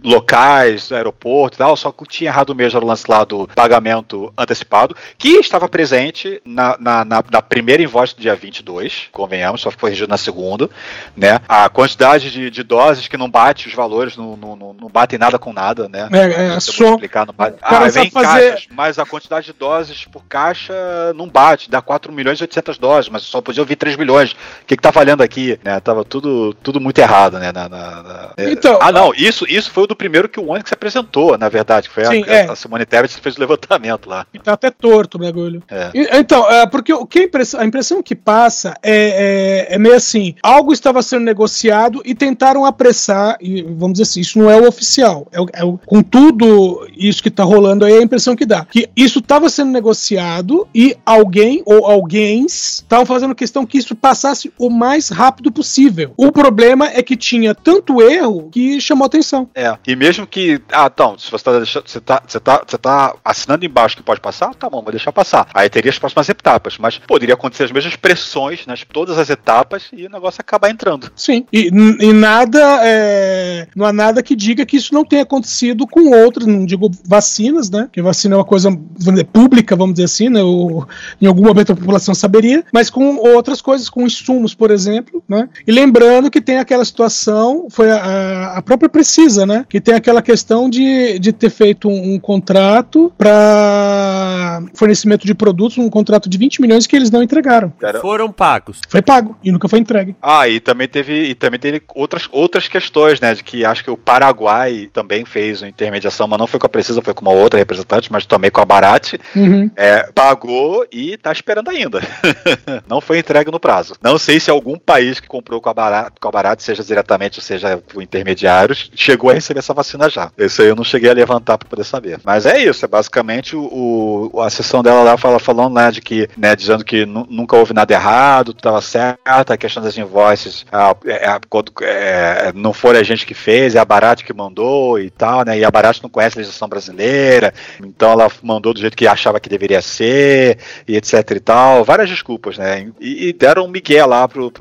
locais, 0.04 0.92
aeroporto 0.92 1.56
e 1.56 1.60
tal, 1.60 1.76
só 1.78 1.92
que 1.92 2.06
tinha 2.06 2.30
errado 2.30 2.54
mesmo 2.54 2.78
era 2.78 2.86
o 2.86 2.88
lance 2.88 3.06
lá 3.08 3.24
do 3.24 3.48
pagamento 3.56 4.34
antecipado, 4.38 4.96
que 5.18 5.30
estava 5.40 5.68
presente 5.70 6.42
na, 6.46 6.78
na, 6.80 7.06
na- 7.06 7.24
na 7.32 7.42
primeira 7.42 7.82
invoice 7.84 8.16
do 8.16 8.22
dia 8.22 8.36
22, 8.36 9.10
convenhamos, 9.12 9.62
só 9.62 9.70
foi 9.72 9.80
corrigido 9.80 10.08
na 10.10 10.18
segunda, 10.18 10.70
né? 11.16 11.40
A 11.48 11.70
quantidade 11.70 12.32
de, 12.32 12.50
de 12.50 12.64
doses 12.64 13.08
que 13.08 13.18
não 13.18 13.30
bate 13.30 13.68
os 13.68 13.74
valores, 13.74 14.16
não, 14.18 14.36
não, 14.38 14.56
não, 14.56 14.90
batem 14.90 15.18
nada 15.18 15.40
com 15.40 15.54
nada, 15.54 15.88
né? 15.90 16.08
É, 16.12 16.56
é, 16.56 16.60
só- 16.60 16.84
multiplicar, 16.84 17.26
não 17.26 17.34
bate. 17.34 17.58
cara 17.60 17.86
Ah, 17.86 17.90
vem 17.90 18.08
em 18.08 18.12
fazer- 18.12 18.52
caixas, 18.52 18.68
mas 18.72 19.00
a 19.00 19.06
quantidade 19.06 19.46
de 19.48 19.54
doses 19.54 20.06
por 20.06 20.24
caixa 20.26 20.74
não 21.16 21.28
bate, 21.28 21.70
dá 21.70 21.82
4 21.82 22.12
milhões 22.12 22.40
e 22.40 22.44
800 22.44 22.78
doses, 22.78 23.10
mas 23.10 23.24
só 23.24 23.42
podia 23.42 23.62
ouvir 23.64 23.76
3 23.76 23.96
milhões. 23.96 24.32
O 24.32 24.36
que, 24.68 24.76
que 24.76 24.82
tá 24.82 24.92
valendo 24.92 25.22
aqui? 25.22 25.60
Né, 25.64 25.80
tava 25.80 26.04
tudo, 26.04 26.54
tudo 26.62 26.80
muito 26.80 27.00
errado, 27.00 27.40
né? 27.40 27.52
na- 27.52 27.70
na- 27.70 28.01
é. 28.38 28.52
Então- 28.52 28.78
ah, 28.82 28.92
não, 28.92 29.14
isso, 29.16 29.46
isso 29.48 29.72
foi 29.72 29.84
o 29.84 29.88
do 29.88 29.96
primeiro 29.96 30.28
que 30.30 30.40
o 30.40 30.50
Onix 30.50 30.70
se 30.70 30.74
apresentou, 30.74 31.38
na 31.38 31.50
verdade, 31.50 31.90
foi 31.90 32.06
Sim, 32.06 32.24
a, 32.28 32.34
é. 32.34 32.50
a 32.50 32.56
Simone 32.56 32.86
Tebet 32.86 33.16
que 33.16 33.22
fez 33.22 33.38
o 33.38 33.40
levantamento 33.40 34.08
lá. 34.10 34.26
E 34.34 34.40
tá 34.40 34.54
até 34.54 34.70
torto 34.72 35.18
o 35.18 35.22
bagulho. 35.22 35.62
É. 35.70 35.90
E- 35.94 36.10
Então, 36.18 36.50
é, 36.52 36.66
porque 36.68 36.94
o 36.94 37.06
que 37.06 37.20
a 37.20 37.24
impressão, 37.24 37.60
a 37.60 37.66
impressão 37.66 38.02
que 38.04 38.16
passa 38.16 38.74
é, 38.84 39.68
é, 39.72 39.76
é 39.76 39.78
meio 39.78 39.96
assim: 39.96 40.36
algo 40.44 40.72
estava 40.74 41.02
sendo 41.02 41.24
negociado 41.24 42.02
e 42.06 42.14
tentaram 42.16 42.66
apressar, 42.66 43.38
e 43.42 43.62
vamos 43.64 43.94
dizer 43.94 44.04
assim, 44.04 44.20
isso 44.22 44.38
não 44.40 44.50
é 44.50 44.56
o 44.58 44.68
oficial. 44.68 45.28
É, 45.32 45.42
o- 45.42 45.48
é 45.54 45.64
o- 45.64 45.78
com 45.86 46.02
tudo 46.02 46.88
isso 46.96 47.22
que 47.24 47.30
tá 47.30 47.44
rolando 47.44 47.86
aí, 47.86 47.94
é 47.94 47.98
a 48.00 48.04
impressão 48.04 48.36
que 48.36 48.46
dá. 48.46 48.66
Que 48.66 48.90
isso 48.96 49.20
estava 49.20 49.50
sendo 49.50 49.72
negociado 49.72 50.68
e 50.74 50.96
alguém 51.06 51.62
ou 51.66 51.86
alguém 51.86 52.46
estavam 52.46 53.06
fazendo 53.06 53.36
questão 53.36 53.66
que 53.66 53.78
isso 53.78 53.96
passasse 53.96 54.52
o 54.58 54.70
mais 54.70 55.10
rápido 55.10 55.52
possível. 55.52 56.14
O 56.18 56.32
problema 56.32 56.88
é 56.88 57.02
que 57.02 57.16
tinha 57.16 57.54
tanto 57.56 57.91
certo 57.92 58.02
erro 58.02 58.50
que 58.52 58.80
chamou 58.80 59.06
atenção. 59.06 59.50
É. 59.54 59.76
E 59.86 59.96
mesmo 59.96 60.26
que. 60.26 60.62
Ah, 60.72 60.90
então, 60.92 61.18
se 61.18 61.30
você 61.30 61.44
tá, 61.44 61.60
você 61.60 62.00
tá, 62.00 62.24
você 62.26 62.40
tá, 62.40 62.64
você 62.66 62.78
tá 62.78 63.16
assinando 63.24 63.66
embaixo 63.66 63.98
que 63.98 64.04
pode 64.04 64.22
passar, 64.22 64.54
tá 64.56 64.70
bom, 64.70 64.82
vou 64.82 64.92
deixar 64.92 65.12
passar. 65.12 65.48
Aí 65.54 65.70
teria 65.70 65.90
as 65.90 66.00
próximas 66.00 66.30
etapas. 66.30 66.78
Mas 66.78 66.98
poderia 66.98 67.34
acontecer 67.34 67.64
as 67.64 67.72
mesmas 67.72 67.96
pressões 67.96 68.66
nas 68.66 68.84
todas 68.84 69.18
as 69.18 69.30
etapas 69.30 69.90
e 69.92 70.06
o 70.06 70.10
negócio 70.10 70.42
acabar 70.42 70.70
entrando. 70.70 71.12
Sim. 71.16 71.46
E, 71.52 71.68
e 72.00 72.14
nada. 72.14 72.80
É, 72.84 73.68
não 73.76 73.86
há 73.86 73.94
nada 73.94 74.24
que 74.24 74.36
diga 74.36 74.66
que 74.66 74.78
isso 74.78 74.94
não 74.94 75.04
tenha 75.04 75.24
acontecido 75.24 75.88
com 75.88 76.12
outras, 76.12 76.48
não 76.48 76.66
digo 76.66 76.90
vacinas, 77.06 77.70
né? 77.70 77.90
Que 77.92 78.02
vacina 78.02 78.36
é 78.36 78.38
uma 78.38 78.46
coisa 78.46 78.70
dizer, 78.98 79.26
pública, 79.26 79.76
vamos 79.76 79.96
dizer 79.96 80.06
assim, 80.06 80.30
né? 80.30 80.42
O, 80.44 80.86
em 81.22 81.28
algum 81.28 81.44
momento 81.44 81.74
a 81.74 81.76
população 81.76 82.14
saberia, 82.14 82.64
mas 82.72 82.90
com 82.90 83.18
outras 83.18 83.62
coisas, 83.62 83.90
com 83.90 84.06
insumos, 84.06 84.54
por 84.54 84.72
exemplo, 84.72 85.24
né? 85.28 85.50
E 85.66 85.72
lembrando 85.72 86.30
que 86.30 86.42
tem 86.42 86.58
aquela 86.58 86.86
situação, 86.86 87.68
foi 87.82 87.90
a, 87.90 88.54
a 88.58 88.62
própria 88.62 88.88
Precisa, 88.88 89.46
né? 89.46 89.66
Que 89.68 89.82
tem 89.82 89.96
aquela 89.96 90.22
questão 90.22 90.70
de, 90.70 91.18
de 91.18 91.32
ter 91.32 91.50
feito 91.50 91.90
um, 91.90 92.14
um 92.14 92.20
contrato 92.20 93.12
para 93.18 94.62
fornecimento 94.76 95.26
de 95.26 95.34
produtos, 95.34 95.78
um 95.80 95.90
contrato 95.90 96.30
de 96.30 96.38
20 96.38 96.62
milhões 96.62 96.86
que 96.86 96.96
eles 96.96 97.10
não 97.10 97.24
entregaram. 97.24 97.74
Foram 98.00 98.32
pagos. 98.32 98.80
Foi 98.88 99.02
pago 99.02 99.36
e 99.44 99.52
nunca 99.52 99.68
foi 99.68 99.80
entregue. 99.80 100.16
Ah, 100.22 100.48
e 100.48 100.60
também 100.60 100.88
teve, 100.88 101.30
e 101.30 101.34
também 101.34 101.60
teve 101.60 101.82
outras, 101.96 102.28
outras 102.32 102.68
questões, 102.68 103.20
né? 103.20 103.34
De 103.34 103.44
que 103.44 103.66
acho 103.66 103.84
que 103.84 103.90
o 103.90 103.98
Paraguai 103.98 104.90
também 104.94 105.26
fez 105.26 105.64
uma 105.64 105.70
intermediação, 105.70 106.28
mas 106.28 106.38
não 106.38 106.46
foi 106.46 106.60
com 106.60 106.68
a 106.68 106.70
Precisa, 106.70 107.02
foi 107.02 107.16
com 107.16 107.22
uma 107.22 107.34
outra 107.34 107.58
representante, 107.58 108.12
mas 108.12 108.28
também 108.28 108.52
com 108.52 108.62
a 108.62 108.66
Barat. 108.66 109.14
Uhum. 109.36 109.72
É, 109.76 110.04
pagou 110.14 110.86
e 110.92 111.18
tá 111.18 111.32
esperando 111.32 111.70
ainda. 111.70 112.02
não 112.88 113.02
foi 113.02 113.18
entregue 113.18 113.50
no 113.50 113.60
prazo. 113.60 113.96
Não 114.04 114.20
sei 114.20 114.40
se 114.40 114.52
algum 114.52 114.78
país 114.78 115.20
que 115.20 115.28
comprou 115.28 115.60
com 115.60 115.70
a 115.70 115.74
Barat, 115.74 116.14
com 116.20 116.28
a 116.28 116.32
Barat 116.32 116.60
seja 116.60 116.84
diretamente 116.84 117.40
ou 117.40 117.44
seja 117.44 117.71
por 117.78 118.02
intermediários, 118.02 118.92
chegou 118.96 119.30
a 119.30 119.34
receber 119.34 119.60
essa 119.60 119.74
vacina 119.74 120.10
já. 120.10 120.32
Isso 120.38 120.62
aí 120.62 120.68
eu 120.68 120.76
não 120.76 120.84
cheguei 120.84 121.10
a 121.10 121.14
levantar 121.14 121.58
para 121.58 121.68
poder 121.68 121.84
saber. 121.84 122.20
Mas 122.24 122.46
é 122.46 122.60
isso, 122.60 122.86
é 122.86 122.88
basicamente 122.88 123.56
o, 123.56 124.30
o 124.34 124.42
a 124.42 124.50
sessão 124.50 124.82
dela 124.82 125.04
lá 125.04 125.18
fala, 125.18 125.40
falando 125.40 125.76
né, 125.76 125.92
de 125.92 126.02
que, 126.02 126.28
né, 126.38 126.56
dizendo 126.56 126.84
que 126.84 127.06
nunca 127.06 127.56
houve 127.56 127.74
nada 127.74 127.94
errado, 127.94 128.48
tudo 128.48 128.58
estava 128.58 128.82
certo, 128.82 129.52
a 129.52 129.58
questão 129.58 129.82
das 129.84 129.98
invoices, 129.98 130.66
a, 130.72 130.92
a, 130.92 131.40
quando, 131.50 131.72
é, 131.82 132.52
não 132.54 132.74
foi 132.74 132.98
a 132.98 133.04
gente 133.04 133.26
que 133.26 133.34
fez, 133.34 133.76
é 133.76 133.80
a 133.80 133.86
Barat 133.86 134.24
que 134.24 134.34
mandou 134.34 135.00
e 135.00 135.10
tal, 135.10 135.46
né? 135.46 135.58
E 135.58 135.66
a 135.66 135.72
Barat 135.72 136.02
não 136.02 136.10
conhece 136.10 136.38
a 136.38 136.40
legislação 136.40 136.68
brasileira, 136.68 137.54
então 137.84 138.12
ela 138.12 138.30
mandou 138.42 138.74
do 138.74 138.80
jeito 138.80 138.98
que 138.98 139.08
achava 139.08 139.40
que 139.40 139.50
deveria 139.50 139.82
ser, 139.82 140.58
e 140.88 140.96
etc 140.96 141.32
e 141.32 141.40
tal. 141.40 141.84
Várias 141.84 142.10
desculpas, 142.10 142.58
né? 142.58 142.90
E, 143.00 143.30
e 143.30 143.34
deram 143.34 143.66
um 143.66 143.70
migué 143.70 144.06
lá 144.06 144.28
pro 144.28 144.52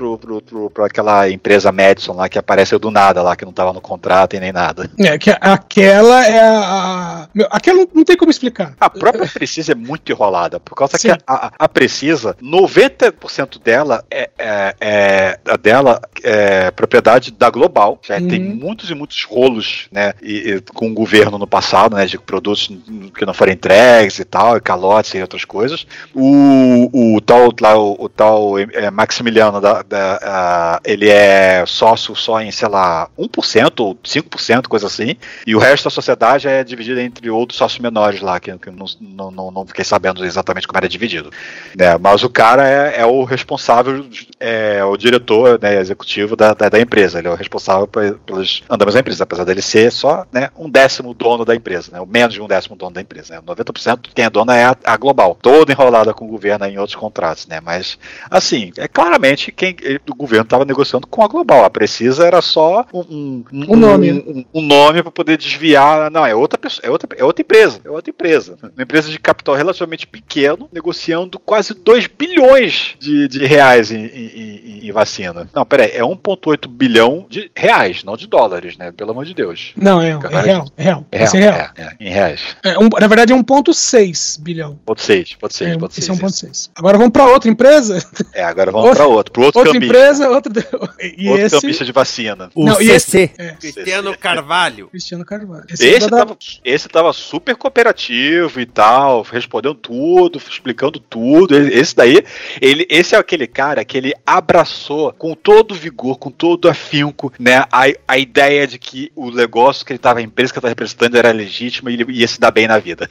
aquela 0.85 1.29
empresa 1.29 1.71
Madison 1.71 2.13
lá 2.13 2.29
que 2.29 2.39
apareceu 2.39 2.79
do 2.79 2.91
nada 2.91 3.00
lá, 3.21 3.35
que 3.35 3.45
não 3.45 3.51
estava 3.51 3.73
no 3.73 3.81
contrato 3.81 4.35
e 4.35 4.39
nem 4.39 4.51
nada. 4.51 4.89
É, 4.99 5.17
que 5.17 5.31
aquela 5.41 6.25
é 6.25 6.39
a. 6.39 6.59
a 6.59 7.27
meu, 7.33 7.47
aquela 7.49 7.85
não 7.93 8.03
tem 8.03 8.15
como 8.15 8.29
explicar. 8.29 8.73
A 8.79 8.89
própria 8.89 9.27
Precisa 9.27 9.71
é 9.71 9.75
muito 9.75 10.11
enrolada, 10.11 10.59
por 10.59 10.75
causa 10.75 10.97
Sim. 10.97 11.09
que 11.09 11.17
a, 11.25 11.51
a, 11.57 11.69
Precisa, 11.69 12.35
90% 12.41 13.61
dela 13.61 14.03
é, 14.11 14.29
é, 14.37 14.75
é, 14.79 15.39
a 15.47 15.57
dela 15.57 16.01
é 16.23 16.69
propriedade 16.71 17.31
da 17.31 17.49
Global. 17.49 17.99
Já 18.03 18.17
uhum. 18.17 18.27
tem 18.27 18.39
muitos 18.39 18.89
e 18.89 18.95
muitos 18.95 19.23
rolos, 19.23 19.87
né? 19.91 20.13
E, 20.21 20.51
e, 20.51 20.61
com 20.73 20.91
o 20.91 20.93
governo 20.93 21.37
no 21.37 21.47
passado, 21.47 21.95
né? 21.95 22.05
De 22.05 22.17
produtos 22.17 22.69
que 23.17 23.25
não 23.25 23.33
foram 23.33 23.53
entregues 23.53 24.19
e 24.19 24.25
tal, 24.25 24.57
e 24.57 24.61
calotes 24.61 25.13
e 25.13 25.21
outras 25.21 25.45
coisas. 25.45 25.87
O, 26.13 27.15
o 27.15 27.21
tal 27.21 27.51
lá, 27.59 27.77
o, 27.77 27.95
o 27.97 28.09
tal 28.09 28.59
é, 28.59 28.91
Maximiliano 28.91 29.61
da, 29.61 29.81
da 29.81 30.77
uh, 30.77 30.81
ele 30.83 31.09
é 31.09 31.63
sócio 31.65 32.15
só 32.15 32.41
em, 32.41 32.51
sei 32.51 32.67
lá, 32.67 32.90
1% 33.17 33.79
ou 33.79 33.95
5%, 33.95 34.67
coisa 34.67 34.87
assim. 34.87 35.15
E 35.45 35.55
o 35.55 35.59
resto 35.59 35.85
da 35.85 35.89
sociedade 35.89 36.47
é 36.47 36.63
dividida 36.63 37.01
entre 37.01 37.29
outros 37.29 37.57
sócios 37.57 37.79
menores 37.79 38.21
lá, 38.21 38.39
que, 38.39 38.55
que 38.57 38.69
não, 38.71 38.85
não, 39.31 39.51
não, 39.51 39.65
fiquei 39.65 39.83
sabendo 39.83 40.25
exatamente 40.25 40.67
como 40.67 40.77
era 40.77 40.87
dividido. 40.87 41.31
É, 41.77 41.97
mas 41.97 42.23
o 42.23 42.29
cara 42.29 42.67
é, 42.67 43.01
é 43.01 43.05
o 43.05 43.23
responsável, 43.23 44.05
é 44.39 44.83
o 44.83 44.97
diretor 44.97 45.59
né, 45.61 45.79
executivo 45.79 46.35
da, 46.35 46.53
da, 46.53 46.69
da, 46.69 46.79
empresa. 46.79 47.19
Ele 47.19 47.27
é 47.27 47.31
o 47.31 47.35
responsável 47.35 47.87
pelos 47.87 48.63
andamentos 48.69 48.95
da 48.95 48.99
empresa, 48.99 49.23
apesar 49.23 49.43
dele 49.43 49.61
ser 49.61 49.91
só 49.91 50.25
né, 50.31 50.49
um 50.57 50.69
décimo 50.69 51.13
dono 51.13 51.45
da 51.45 51.55
empresa, 51.55 51.91
né, 51.91 52.05
menos 52.07 52.33
de 52.33 52.41
um 52.41 52.47
décimo 52.47 52.75
dono 52.75 52.93
da 52.93 53.01
empresa. 53.01 53.35
Né, 53.35 53.41
90% 53.45 53.99
quem 54.13 54.25
é 54.25 54.29
dono 54.29 54.51
é 54.51 54.65
a, 54.65 54.75
a, 54.85 54.97
global, 54.97 55.37
toda 55.41 55.71
enrolada 55.71 56.13
com 56.13 56.25
o 56.25 56.29
governo 56.29 56.65
em 56.65 56.77
outros 56.77 56.95
contratos. 56.95 57.47
Né, 57.47 57.59
mas, 57.61 57.97
assim, 58.29 58.71
é 58.77 58.87
claramente 58.87 59.51
quem 59.51 59.75
o 60.09 60.15
governo 60.15 60.43
estava 60.43 60.65
negociando 60.65 61.07
com 61.07 61.23
a 61.23 61.27
global. 61.27 61.65
A 61.65 61.69
Precisa 61.69 62.25
era 62.25 62.41
só 62.41 62.70
um, 62.93 63.43
um, 63.51 63.73
um 63.73 63.75
nome, 63.75 64.11
um, 64.11 64.45
um 64.53 64.61
nome 64.61 65.01
para 65.01 65.11
poder 65.11 65.37
desviar. 65.37 66.11
Não, 66.11 66.25
é 66.25 66.35
outra 66.35 66.57
pessoa, 66.57 66.85
é 66.85 66.89
outra, 66.89 67.09
é 67.17 67.23
outra 67.23 67.41
empresa, 67.41 67.79
é 67.83 67.89
outra 67.89 68.09
empresa. 68.09 68.57
Uma 68.61 68.83
empresa 68.83 69.09
de 69.09 69.19
capital 69.19 69.55
relativamente 69.55 70.05
pequeno, 70.07 70.69
negociando 70.71 71.39
quase 71.39 71.73
2 71.73 72.07
bilhões 72.07 72.95
de, 72.99 73.27
de 73.27 73.45
reais 73.45 73.91
em, 73.91 74.05
em, 74.05 74.87
em, 74.87 74.91
vacina. 74.91 75.49
Não, 75.53 75.65
peraí, 75.65 75.91
é 75.91 76.01
1,8 76.01 76.67
bilhão 76.67 77.25
de 77.29 77.51
reais, 77.55 78.03
não 78.03 78.17
de 78.17 78.27
dólares, 78.27 78.77
né? 78.77 78.91
Pelo 78.91 79.11
amor 79.11 79.25
de 79.25 79.33
Deus. 79.33 79.71
Não, 79.75 80.01
é, 80.01 80.09
é 80.09 80.41
real, 80.41 80.67
é 80.77 80.83
real. 80.83 81.05
É 81.11 81.17
real, 81.17 81.35
é 81.35 81.39
real. 81.39 81.53
É, 81.53 81.81
é, 81.81 81.91
em 81.99 82.09
reais. 82.09 82.41
É, 82.63 82.77
um, 82.77 82.89
na 82.99 83.07
verdade 83.07 83.33
é 83.33 83.35
1,6 83.35 84.41
bilhão. 84.41 84.79
1,6, 84.87 85.37
1,6, 85.41 85.67
é, 85.67 85.75
1,6. 85.77 85.97
Esse 85.97 86.11
é 86.11 86.13
1,6. 86.13 86.69
Agora 86.75 86.97
vamos 86.97 87.13
para 87.13 87.25
outra 87.27 87.49
empresa? 87.49 87.99
É, 88.33 88.43
agora 88.43 88.71
vamos 88.71 88.91
para 88.91 89.05
outro, 89.05 89.33
para 89.33 89.43
outro 89.43 89.61
Outra 89.61 89.73
cambista. 89.73 89.97
empresa, 89.97 90.29
outra... 90.29 90.51
E 91.17 91.29
outro 91.29 91.69
esse... 91.69 91.85
de 91.85 91.91
vacina. 91.91 92.49
O 92.61 92.65
não, 92.65 92.75
CC. 92.75 92.91
Esse... 92.93 93.31
É. 93.39 93.51
Cristiano 93.53 94.15
Carvalho. 94.15 94.87
Cristiano 94.89 95.25
Carvalho. 95.25 95.65
Esse, 95.67 95.83
esse, 95.83 96.07
tava, 96.07 96.37
esse 96.63 96.87
tava 96.87 97.11
super 97.11 97.55
cooperativo 97.55 98.61
e 98.61 98.67
tal, 98.67 99.23
respondendo 99.23 99.73
tudo, 99.73 100.37
explicando 100.37 100.99
tudo. 100.99 101.57
Esse 101.57 101.95
daí, 101.95 102.23
ele, 102.61 102.85
esse 102.87 103.15
é 103.15 103.17
aquele 103.17 103.47
cara 103.47 103.83
que 103.83 103.97
ele 103.97 104.13
abraçou 104.23 105.11
com 105.13 105.33
todo 105.33 105.73
vigor, 105.73 106.19
com 106.19 106.29
todo 106.29 106.69
afinco, 106.69 107.33
né, 107.39 107.65
a, 107.71 107.85
a 108.07 108.17
ideia 108.19 108.67
de 108.67 108.77
que 108.77 109.11
o 109.15 109.31
negócio 109.31 109.83
que 109.83 109.93
ele 109.93 109.99
tava, 109.99 110.19
a 110.19 110.21
empresa 110.21 110.53
que 110.53 110.59
ele 110.59 110.61
tava 110.61 110.71
representando 110.71 111.15
era 111.15 111.31
legítima 111.31 111.89
e 111.89 111.95
ele 111.95 112.11
ia 112.11 112.27
se 112.27 112.39
dar 112.39 112.51
bem 112.51 112.67
na 112.67 112.77
vida. 112.77 113.09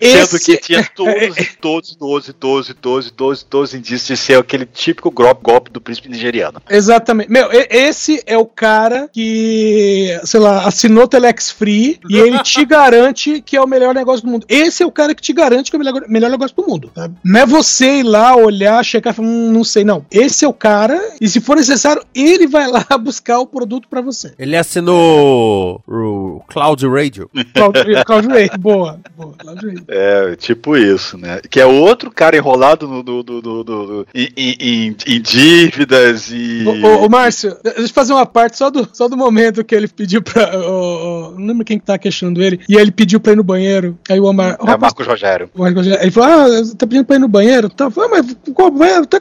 Esse... 0.00 0.26
Sendo 0.26 0.44
que 0.44 0.56
tinha 0.56 0.84
todos 0.84 1.38
e 1.38 1.56
todos, 1.56 1.94
todos, 1.94 2.34
todos, 2.34 2.74
todos, 2.74 3.10
todos, 3.12 3.42
todos 3.44 3.74
indícios 3.74 4.06
de 4.06 4.16
ser 4.16 4.38
aquele 4.40 4.66
típico 4.66 5.08
golpe 5.10 5.70
do 5.70 5.80
príncipe 5.80 6.08
nigeriano. 6.08 6.60
Exatamente. 6.68 7.30
Meu, 7.30 7.48
esse 7.70 8.23
é 8.26 8.36
o 8.36 8.46
cara 8.46 9.08
que, 9.12 10.18
sei 10.24 10.40
lá, 10.40 10.66
assinou 10.66 11.08
Telex 11.08 11.50
Free 11.50 11.98
e 12.08 12.16
ele 12.16 12.38
te 12.40 12.64
garante 12.66 13.40
que 13.40 13.56
é 13.56 13.60
o 13.60 13.66
melhor 13.66 13.94
negócio 13.94 14.24
do 14.24 14.30
mundo. 14.30 14.46
Esse 14.48 14.82
é 14.82 14.86
o 14.86 14.92
cara 14.92 15.14
que 15.14 15.22
te 15.22 15.32
garante 15.32 15.70
que 15.70 15.76
é 15.76 15.78
o 15.78 15.82
melhor, 15.84 16.04
melhor 16.08 16.30
negócio 16.30 16.56
do 16.56 16.66
mundo. 16.66 16.90
Sabe? 16.94 17.16
Não 17.24 17.40
é 17.40 17.46
você 17.46 18.00
ir 18.00 18.02
lá, 18.02 18.36
olhar, 18.36 18.84
checar 18.84 19.12
e 19.12 19.16
falar, 19.16 19.28
hum, 19.28 19.52
não 19.52 19.64
sei, 19.64 19.84
não. 19.84 20.04
Esse 20.10 20.44
é 20.44 20.48
o 20.48 20.52
cara, 20.52 21.00
e 21.20 21.28
se 21.28 21.40
for 21.40 21.56
necessário, 21.56 22.02
ele 22.14 22.46
vai 22.46 22.70
lá 22.70 22.84
buscar 22.98 23.38
o 23.38 23.46
produto 23.46 23.88
para 23.88 24.00
você. 24.00 24.32
Ele 24.38 24.56
assinou 24.56 25.82
o 25.86 26.42
Cloud 26.48 26.86
Radio. 26.86 27.30
Cloud, 27.54 28.04
Cloud 28.04 28.28
Radio, 28.28 28.58
boa, 28.58 29.00
boa. 29.16 29.34
Cloud 29.36 29.66
Radio. 29.66 29.84
É, 29.88 30.36
tipo 30.36 30.76
isso, 30.76 31.18
né? 31.18 31.40
Que 31.50 31.60
é 31.60 31.66
outro 31.66 32.10
cara 32.10 32.36
enrolado 32.36 32.86
no, 32.88 33.02
no, 33.02 33.22
no, 33.22 33.42
no, 33.42 33.64
no 33.64 34.06
em, 34.14 34.32
em, 34.36 34.96
em, 35.06 35.20
dívidas 35.20 36.30
e. 36.30 36.64
Ô, 36.66 36.86
ô, 36.86 37.06
ô, 37.06 37.08
Márcio, 37.08 37.56
deixa 37.62 37.80
eu 37.80 37.88
fazer 37.88 38.12
uma 38.14 38.26
parte 38.26 38.56
só 38.56 38.70
do, 38.70 38.88
só 38.92 39.08
do 39.08 39.16
momento 39.16 39.64
que 39.64 39.74
ele 39.74 39.88
pediu 39.88 40.22
pra. 40.22 40.58
Ô, 40.58 41.34
não 41.36 41.46
lembro 41.48 41.64
quem 41.64 41.78
que 41.78 41.84
tá 41.84 41.98
questionando 41.98 42.42
ele. 42.42 42.60
E 42.68 42.76
ele 42.76 42.90
pediu 42.90 43.20
pra 43.20 43.32
ir 43.32 43.36
no 43.36 43.44
banheiro. 43.44 43.98
Aí 44.08 44.20
o 44.20 44.24
Omar. 44.24 44.56
É 44.60 44.74
o 44.74 44.80
Marcos 44.80 45.06
Rogério. 45.06 45.50
O 45.54 45.60
Marcos 45.60 45.78
Rogério. 45.78 46.02
Ele 46.02 46.10
falou: 46.10 46.28
Ah, 46.30 46.46
tá 46.76 46.86
pedindo 46.86 47.04
pra 47.04 47.16
ir 47.16 47.20
no 47.20 47.28
banheiro? 47.28 47.68
Tá, 47.68 47.86
ah, 47.86 48.08
mas 48.08 48.36
qual 48.54 48.70
banheiro? 48.70 49.06
Tá, 49.06 49.20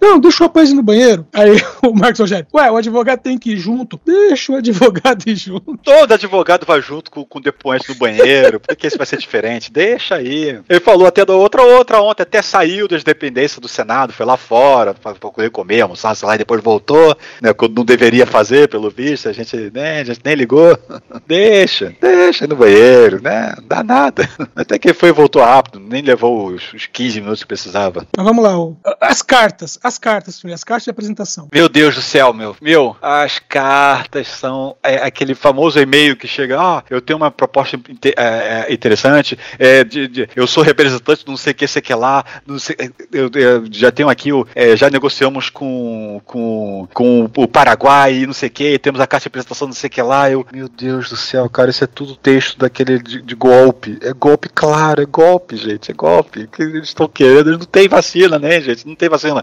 não, 0.00 0.18
deixa 0.18 0.42
o 0.42 0.46
rapaz 0.46 0.70
ir 0.70 0.74
no 0.74 0.82
banheiro. 0.82 1.26
Aí 1.32 1.62
o 1.82 1.94
Marcos 1.94 2.20
Rogério, 2.20 2.46
ué, 2.54 2.70
o 2.70 2.76
advogado 2.76 3.20
tem 3.20 3.38
que 3.38 3.52
ir 3.52 3.56
junto. 3.56 4.00
Deixa 4.04 4.52
o 4.52 4.56
advogado 4.56 5.22
ir 5.26 5.36
junto. 5.36 5.76
Todo 5.78 6.12
advogado 6.12 6.66
vai 6.66 6.80
junto 6.80 7.10
com, 7.10 7.24
com 7.24 7.38
o 7.38 7.42
depoente 7.42 7.88
no 7.88 7.94
banheiro, 7.94 8.60
porque 8.60 8.86
esse 8.86 8.96
vai 8.96 9.06
ser 9.06 9.18
diferente. 9.18 9.72
Deixa 9.72 10.16
aí. 10.16 10.60
Ele 10.68 10.80
falou 10.80 11.06
até 11.06 11.24
da 11.24 11.34
outra, 11.34 11.62
outra 11.62 12.00
ontem, 12.00 12.22
até 12.22 12.42
saiu 12.42 12.88
das 12.88 13.04
dependências 13.04 13.58
do 13.58 13.68
Senado, 13.68 14.12
foi 14.12 14.26
lá 14.26 14.36
fora 14.36 14.94
pra 14.94 15.14
poder 15.14 15.50
comer, 15.50 15.80
almoçar, 15.80 16.14
sei 16.14 16.26
lá, 16.26 16.34
e 16.34 16.38
depois 16.38 16.62
voltou, 16.62 17.16
né, 17.40 17.52
quando 17.52 17.76
não 17.76 17.84
deveria 17.84 18.11
fazer, 18.26 18.68
pelo 18.68 18.90
visto, 18.90 19.28
a 19.28 19.32
gente, 19.32 19.56
né, 19.72 20.00
a 20.00 20.04
gente 20.04 20.20
nem 20.24 20.34
ligou. 20.34 20.78
deixa, 21.26 21.94
deixa 22.00 22.46
no 22.46 22.56
banheiro, 22.56 23.20
né? 23.22 23.54
Não 23.58 23.66
dá 23.68 23.82
nada. 23.82 24.28
Até 24.54 24.78
que 24.78 24.92
foi 24.92 25.08
e 25.10 25.12
voltou 25.12 25.42
rápido, 25.42 25.80
nem 25.80 26.02
levou 26.02 26.48
os, 26.48 26.72
os 26.72 26.86
15 26.86 27.20
minutos 27.20 27.42
que 27.42 27.48
precisava. 27.48 28.06
Mas 28.16 28.24
vamos 28.26 28.42
lá, 28.44 28.58
o- 28.58 28.76
as 29.00 29.22
cartas, 29.22 29.78
as 29.82 29.98
cartas, 29.98 30.40
filho, 30.40 30.54
as 30.54 30.64
cartas 30.64 30.84
de 30.84 30.90
apresentação. 30.90 31.48
Meu 31.52 31.68
Deus 31.68 31.94
do 31.94 32.02
céu, 32.02 32.32
meu. 32.32 32.56
Meu, 32.60 32.96
as 33.00 33.38
cartas 33.38 34.28
são 34.28 34.76
é, 34.82 34.96
aquele 34.96 35.34
famoso 35.34 35.78
e-mail 35.78 36.16
que 36.16 36.26
chega, 36.28 36.60
ah, 36.60 36.82
eu 36.90 37.00
tenho 37.00 37.16
uma 37.18 37.30
proposta 37.30 37.76
inte- 37.76 38.14
é, 38.16 38.66
é, 38.68 38.72
interessante, 38.72 39.38
é, 39.58 39.84
de, 39.84 40.08
de- 40.08 40.28
eu 40.34 40.46
sou 40.46 40.62
representante 40.62 41.24
de 41.24 41.30
não 41.30 41.36
sei 41.36 41.52
o 41.52 41.54
que, 41.54 41.66
sei 41.66 41.82
que 41.82 41.94
lá, 41.94 42.24
não 42.46 42.58
sei, 42.58 42.76
eu, 43.12 43.30
eu 43.34 43.64
já 43.70 43.90
tenho 43.90 44.08
aqui, 44.08 44.32
o, 44.32 44.46
é, 44.54 44.76
já 44.76 44.88
negociamos 44.90 45.50
com, 45.50 46.20
com, 46.24 46.88
com 46.92 47.30
o 47.36 47.48
Paraguai, 47.48 48.01
não 48.26 48.32
sei 48.32 48.48
o 48.48 48.52
que, 48.52 48.78
temos 48.78 49.00
a 49.00 49.06
carta 49.06 49.24
de 49.24 49.28
apresentação, 49.28 49.66
não 49.68 49.74
sei 49.74 49.88
o 49.88 49.90
que 49.90 50.02
lá, 50.02 50.30
eu, 50.30 50.46
meu 50.52 50.68
Deus 50.68 51.08
do 51.10 51.16
céu, 51.16 51.48
cara, 51.48 51.70
isso 51.70 51.84
é 51.84 51.86
tudo 51.86 52.16
texto 52.16 52.58
daquele 52.58 52.98
de, 52.98 53.22
de 53.22 53.34
golpe, 53.34 53.98
é 54.02 54.12
golpe 54.12 54.48
claro, 54.48 55.02
é 55.02 55.06
golpe, 55.06 55.56
gente, 55.56 55.90
é 55.90 55.94
golpe, 55.94 56.46
que 56.48 56.62
eles 56.62 56.88
estão 56.88 57.08
querendo, 57.08 57.52
não 57.58 57.58
tem 57.66 57.88
vacina, 57.88 58.38
né, 58.38 58.60
gente, 58.60 58.86
não 58.86 58.94
tem 58.94 59.08
vacina, 59.08 59.42